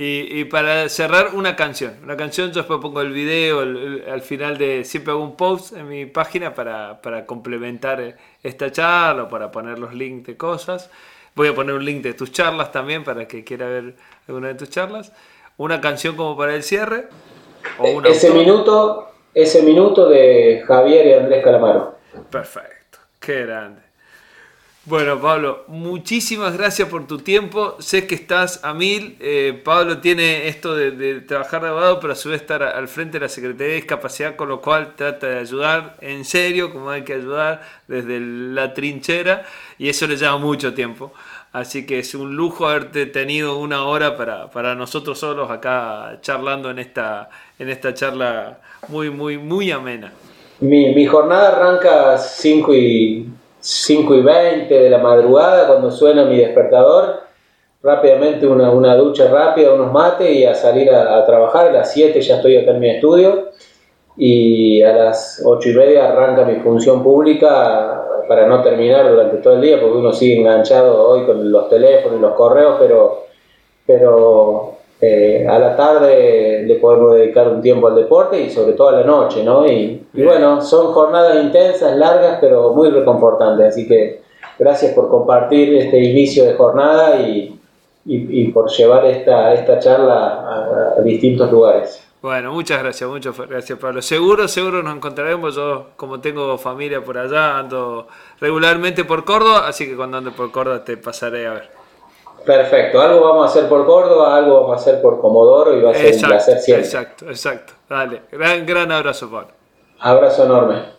y, 0.00 0.44
para 0.44 0.88
cerrar, 0.88 1.30
una 1.34 1.56
canción. 1.56 1.96
Una 2.04 2.16
canción, 2.16 2.50
yo 2.50 2.58
después 2.58 2.78
pongo 2.80 3.00
el 3.00 3.10
video 3.10 3.58
al 3.58 4.22
final 4.22 4.56
de. 4.56 4.84
Siempre 4.84 5.10
hago 5.10 5.24
un 5.24 5.34
post 5.34 5.72
en 5.72 5.88
mi 5.88 6.06
página 6.06 6.54
para, 6.54 7.02
para, 7.02 7.26
complementar 7.26 8.16
esta 8.40 8.70
charla 8.70 9.24
o 9.24 9.28
para 9.28 9.50
poner 9.50 9.80
los 9.80 9.92
links 9.92 10.28
de 10.28 10.36
cosas. 10.36 10.88
Voy 11.34 11.48
a 11.48 11.54
poner 11.54 11.74
un 11.74 11.84
link 11.84 12.02
de 12.02 12.14
tus 12.14 12.30
charlas 12.30 12.70
también 12.70 13.02
para 13.02 13.26
que 13.26 13.42
quiera 13.42 13.66
ver 13.66 13.96
alguna 14.28 14.48
de 14.48 14.54
tus 14.54 14.70
charlas. 14.70 15.12
Una 15.56 15.80
canción 15.80 16.14
como 16.14 16.36
para 16.36 16.54
el 16.54 16.62
cierre. 16.62 17.08
O 17.80 18.00
ese, 18.04 18.30
minuto, 18.30 19.10
ese 19.34 19.62
minuto 19.64 20.08
de 20.08 20.62
Javier 20.64 21.06
y 21.08 21.12
Andrés 21.14 21.42
Calamaro. 21.42 21.98
Perfecto. 22.30 22.98
Qué 23.18 23.44
grande. 23.46 23.87
Bueno, 24.88 25.20
Pablo, 25.20 25.64
muchísimas 25.66 26.56
gracias 26.56 26.88
por 26.88 27.06
tu 27.06 27.18
tiempo. 27.18 27.76
Sé 27.78 28.06
que 28.06 28.14
estás 28.14 28.64
a 28.64 28.72
mil. 28.72 29.18
Eh, 29.20 29.60
Pablo 29.62 29.98
tiene 29.98 30.48
esto 30.48 30.74
de, 30.74 31.20
trabajar 31.20 31.60
de 31.60 31.68
abogado, 31.68 32.00
pero 32.00 32.14
a 32.14 32.16
su 32.16 32.30
vez 32.30 32.40
estar 32.40 32.62
al 32.62 32.88
frente 32.88 33.18
de 33.18 33.26
la 33.26 33.28
Secretaría 33.28 33.66
de 33.66 33.74
Discapacidad, 33.74 34.34
con 34.34 34.48
lo 34.48 34.62
cual 34.62 34.94
trata 34.96 35.26
de 35.26 35.40
ayudar 35.40 35.96
en 36.00 36.24
serio, 36.24 36.72
como 36.72 36.88
hay 36.88 37.02
que 37.02 37.12
ayudar 37.12 37.60
desde 37.86 38.18
la 38.18 38.72
trinchera, 38.72 39.44
y 39.76 39.90
eso 39.90 40.06
le 40.06 40.16
lleva 40.16 40.38
mucho 40.38 40.72
tiempo. 40.72 41.12
Así 41.52 41.84
que 41.84 41.98
es 41.98 42.14
un 42.14 42.34
lujo 42.34 42.66
haberte 42.66 43.04
tenido 43.04 43.58
una 43.58 43.84
hora 43.84 44.16
para, 44.16 44.50
para 44.50 44.74
nosotros 44.74 45.18
solos 45.18 45.50
acá 45.50 46.16
charlando 46.22 46.70
en 46.70 46.78
esta, 46.78 47.28
en 47.58 47.68
esta 47.68 47.92
charla 47.92 48.60
muy, 48.88 49.10
muy, 49.10 49.36
muy 49.36 49.70
amena. 49.70 50.14
Mi, 50.60 50.94
mi 50.94 51.04
jornada 51.04 51.48
arranca 51.48 52.16
5 52.16 52.74
y 52.74 53.28
5 53.60 54.14
y 54.14 54.22
20 54.22 54.78
de 54.78 54.90
la 54.90 54.98
madrugada 54.98 55.66
cuando 55.66 55.90
suena 55.90 56.24
mi 56.24 56.38
despertador, 56.38 57.20
rápidamente 57.82 58.46
una, 58.46 58.70
una 58.70 58.96
ducha 58.96 59.28
rápida, 59.28 59.72
unos 59.72 59.92
mates 59.92 60.30
y 60.30 60.44
a 60.44 60.54
salir 60.54 60.90
a, 60.90 61.24
trabajar. 61.26 61.68
A 61.68 61.72
las 61.72 61.92
7 61.92 62.20
ya 62.20 62.36
estoy 62.36 62.56
acá 62.56 62.72
en 62.72 62.80
mi 62.80 62.90
estudio 62.90 63.48
y 64.16 64.82
a 64.82 64.92
las 64.92 65.42
8 65.44 65.68
y 65.68 65.74
media 65.74 66.08
arranca 66.08 66.44
mi 66.44 66.56
función 66.56 67.02
pública 67.02 68.04
para 68.28 68.46
no 68.46 68.62
terminar 68.62 69.10
durante 69.10 69.38
todo 69.38 69.54
el 69.54 69.62
día 69.62 69.80
porque 69.80 69.96
uno 69.96 70.12
sigue 70.12 70.40
enganchado 70.40 71.08
hoy 71.08 71.24
con 71.24 71.50
los 71.50 71.68
teléfonos 71.68 72.18
y 72.18 72.22
los 72.22 72.34
correos, 72.34 72.76
pero, 72.78 73.24
pero 73.86 74.77
eh, 75.00 75.46
a 75.48 75.58
la 75.60 75.76
tarde 75.76 76.64
le 76.66 76.74
podemos 76.76 77.14
dedicar 77.14 77.48
un 77.48 77.62
tiempo 77.62 77.86
al 77.86 77.94
deporte 77.94 78.40
y 78.40 78.50
sobre 78.50 78.72
todo 78.72 78.88
a 78.88 78.92
la 78.92 79.04
noche, 79.04 79.44
¿no? 79.44 79.64
Y, 79.64 80.04
bueno, 80.12 80.60
son 80.60 80.92
jornadas 80.92 81.36
intensas, 81.42 81.96
largas, 81.96 82.38
pero 82.40 82.72
muy 82.72 82.90
reconfortantes, 82.90 83.66
así 83.66 83.86
que 83.86 84.22
gracias 84.58 84.94
por 84.94 85.08
compartir 85.08 85.76
este 85.76 86.02
inicio 86.02 86.44
de 86.44 86.54
jornada 86.54 87.20
y, 87.20 87.54
por 88.52 88.70
llevar 88.70 89.04
esta, 89.04 89.54
esta 89.54 89.78
charla 89.78 90.94
a, 90.96 91.00
distintos 91.02 91.52
lugares. 91.52 92.04
Bueno, 92.20 92.52
muchas 92.52 92.82
gracias, 92.82 93.08
muchas 93.08 93.38
gracias 93.48 93.78
Pablo. 93.78 94.02
Seguro, 94.02 94.48
seguro 94.48 94.82
nos 94.82 94.96
encontraremos. 94.96 95.54
Yo, 95.54 95.90
como 95.94 96.18
tengo 96.20 96.58
familia 96.58 97.04
por 97.04 97.18
allá, 97.18 97.58
ando 97.58 98.08
regularmente 98.40 99.04
por 99.04 99.24
Córdoba, 99.24 99.68
así 99.68 99.86
que 99.86 99.94
cuando 99.94 100.16
ande 100.16 100.32
por 100.32 100.50
Córdoba 100.50 100.84
te 100.84 100.96
pasaré 100.96 101.46
a 101.46 101.52
ver. 101.52 101.77
Perfecto, 102.44 103.00
algo 103.00 103.20
vamos 103.20 103.46
a 103.46 103.50
hacer 103.50 103.68
por 103.68 103.84
Córdoba, 103.84 104.36
algo 104.36 104.62
vamos 104.62 104.78
a 104.78 104.80
hacer 104.80 105.02
por 105.02 105.20
Comodoro 105.20 105.76
y 105.76 105.82
va 105.82 105.90
a 105.90 105.94
ser 105.94 106.14
un 106.14 106.20
placer 106.22 106.58
siempre. 106.58 106.86
Exacto, 106.86 107.28
exacto. 107.28 107.72
Dale, 107.88 108.22
gran, 108.32 108.64
gran 108.64 108.90
abrazo, 108.90 109.30
Pablo. 109.30 109.48
Abrazo 110.00 110.44
enorme. 110.44 110.98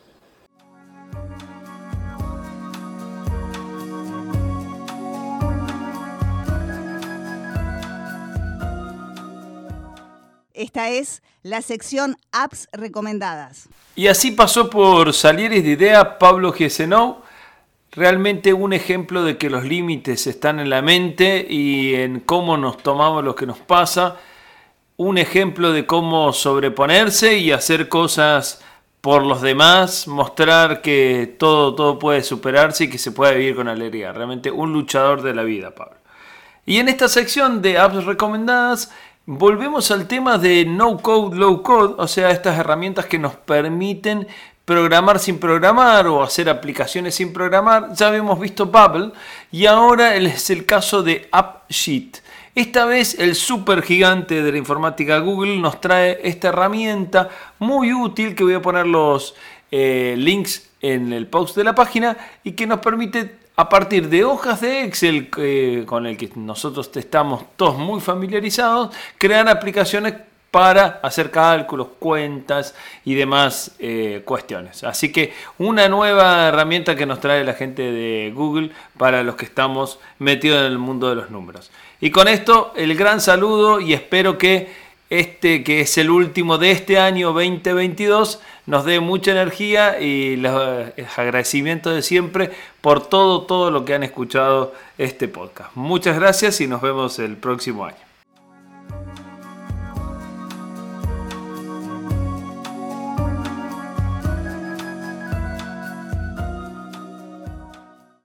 Esta 10.54 10.90
es 10.90 11.24
la 11.42 11.62
sección 11.62 12.18
apps 12.34 12.68
recomendadas. 12.74 13.70
Y 13.96 14.08
así 14.08 14.32
pasó 14.32 14.70
por 14.70 15.14
Salieres 15.14 15.64
de 15.64 15.70
Idea 15.70 16.20
Pablo 16.20 16.52
Giesenou 16.52 17.22
realmente 17.92 18.54
un 18.54 18.74
ejemplo 18.74 19.24
de 19.24 19.38
que 19.38 19.50
los 19.50 19.64
límites 19.64 20.28
están 20.28 20.60
en 20.60 20.70
la 20.70 20.82
mente 20.82 21.46
y 21.50 21.96
en 21.96 22.20
cómo 22.20 22.58
nos 22.58 22.78
tomamos 22.78 23.24
lo 23.24 23.36
que 23.36 23.46
nos 23.46 23.60
pasa, 23.60 24.18
un 24.98 25.18
ejemplo 25.18 25.72
de 25.72 25.86
cómo 25.86 26.34
sobreponerse 26.34 27.38
y 27.38 27.52
hacer 27.52 27.90
cosas 27.90 28.62
por 29.02 29.26
los 29.26 29.42
demás, 29.42 30.08
mostrar 30.08 30.82
que 30.82 31.36
todo, 31.40 31.74
todo 31.74 32.00
puede 32.00 32.22
superarse 32.22 32.84
y 32.84 32.90
que 32.90 32.98
se 32.98 33.12
puede 33.12 33.38
vivir 33.38 33.56
con 33.56 33.70
alegría. 33.70 34.12
Realmente 34.12 34.52
un 34.52 34.74
luchador 34.74 35.22
de 35.22 35.34
la 35.34 35.44
vida, 35.44 35.74
Pablo. 35.74 35.96
Y 36.66 36.78
en 36.78 36.90
esta 36.90 37.08
sección 37.08 37.62
de 37.62 37.78
apps 37.78 38.04
recomendadas, 38.04 38.92
volvemos 39.26 39.90
al 39.92 40.08
tema 40.08 40.38
de 40.38 40.66
no 40.66 40.98
code, 40.98 41.38
low 41.38 41.64
code, 41.64 41.96
o 41.98 42.08
sea, 42.08 42.32
estas 42.32 42.60
herramientas 42.60 43.06
que 43.06 43.20
nos 43.20 43.36
permiten 43.36 44.28
programar 44.70 45.18
sin 45.18 45.40
programar 45.40 46.06
o 46.06 46.22
hacer 46.22 46.48
aplicaciones 46.48 47.16
sin 47.16 47.34
programar. 47.34 47.92
Ya 47.96 48.10
habíamos 48.10 48.40
visto 48.40 48.68
Bubble 48.68 49.14
y 49.52 49.66
ahora 49.66 50.16
es 50.16 50.52
el 50.52 50.68
caso 50.68 51.02
de 51.02 51.28
AppSheet. 51.32 52.22
Esta 52.54 52.86
vez 52.86 53.18
el 53.18 53.34
super 53.34 53.82
gigante 53.82 54.44
de 54.44 54.52
la 54.52 54.60
informática 54.60 55.18
Google 55.18 55.58
nos 55.58 55.82
trae 55.82 56.20
esta 56.24 56.50
herramienta 56.50 57.30
muy 57.58 57.92
útil 57.94 58.36
que 58.36 58.44
voy 58.44 58.54
a 58.54 58.62
poner 58.62 58.86
los 58.86 59.34
eh, 59.72 60.14
links 60.16 60.70
en 60.82 61.14
el 61.14 61.26
post 61.26 61.56
de 61.58 61.64
la 61.64 61.74
página 61.74 62.16
y 62.44 62.52
que 62.52 62.68
nos 62.68 62.78
permite 62.78 63.40
a 63.56 63.68
partir 63.70 64.08
de 64.08 64.24
hojas 64.24 64.62
de 64.62 64.84
Excel 64.84 65.32
eh, 65.38 65.84
con 65.88 66.06
el 66.06 66.16
que 66.16 66.30
nosotros 66.36 66.92
estamos 66.94 67.44
todos 67.56 67.76
muy 67.80 68.02
familiarizados, 68.02 68.96
crear 69.18 69.50
aplicaciones 69.50 70.14
para 70.52 71.00
hacer 71.04 71.32
cálculos, 71.32 71.88
cuentas 72.00 72.74
y 73.06 73.14
demás 73.14 73.72
eh, 73.80 74.22
cuestiones. 74.26 74.84
Así 74.84 75.12
que 75.12 75.34
una 75.58 75.88
nueva 75.90 76.48
herramienta 76.48 76.96
que 76.96 77.06
nos 77.06 77.20
trae 77.20 77.44
la 77.44 77.54
gente 77.54 77.92
de 77.92 78.32
Google 78.34 78.72
para 78.98 79.24
los 79.24 79.36
que 79.36 79.46
estamos 79.46 80.00
metidos 80.18 80.60
en 80.60 80.72
el 80.72 80.78
mundo 80.78 81.10
de 81.10 81.16
los 81.16 81.30
números. 81.30 81.70
Y 82.02 82.12
con 82.12 82.28
esto 82.28 82.74
el 82.76 82.96
gran 82.96 83.22
saludo 83.22 83.80
y 83.80 83.94
espero 83.94 84.38
que 84.38 84.90
este 85.10 85.64
que 85.64 85.82
es 85.82 85.98
el 85.98 86.12
último 86.12 86.60
de 86.60 86.70
este 86.70 87.00
año 87.00 87.34
2022 87.34 88.40
nos 88.68 88.86
dé 88.86 89.00
mucha 89.00 89.32
energía 89.32 90.00
y 90.00 90.36
los 90.36 90.54
agradecimientos 91.18 91.96
de 91.96 92.04
siempre 92.04 92.52
por 92.82 93.08
todo 93.08 93.42
todo 93.42 93.72
lo 93.72 93.86
que 93.86 93.96
han 93.96 94.04
escuchado 94.04 94.74
este 95.00 95.28
podcast. 95.28 95.72
Muchas 95.76 96.16
gracias 96.16 96.62
y 96.62 96.68
nos 96.68 96.82
vemos 96.82 97.18
el 97.18 97.38
próximo 97.38 97.86
año. 97.86 98.09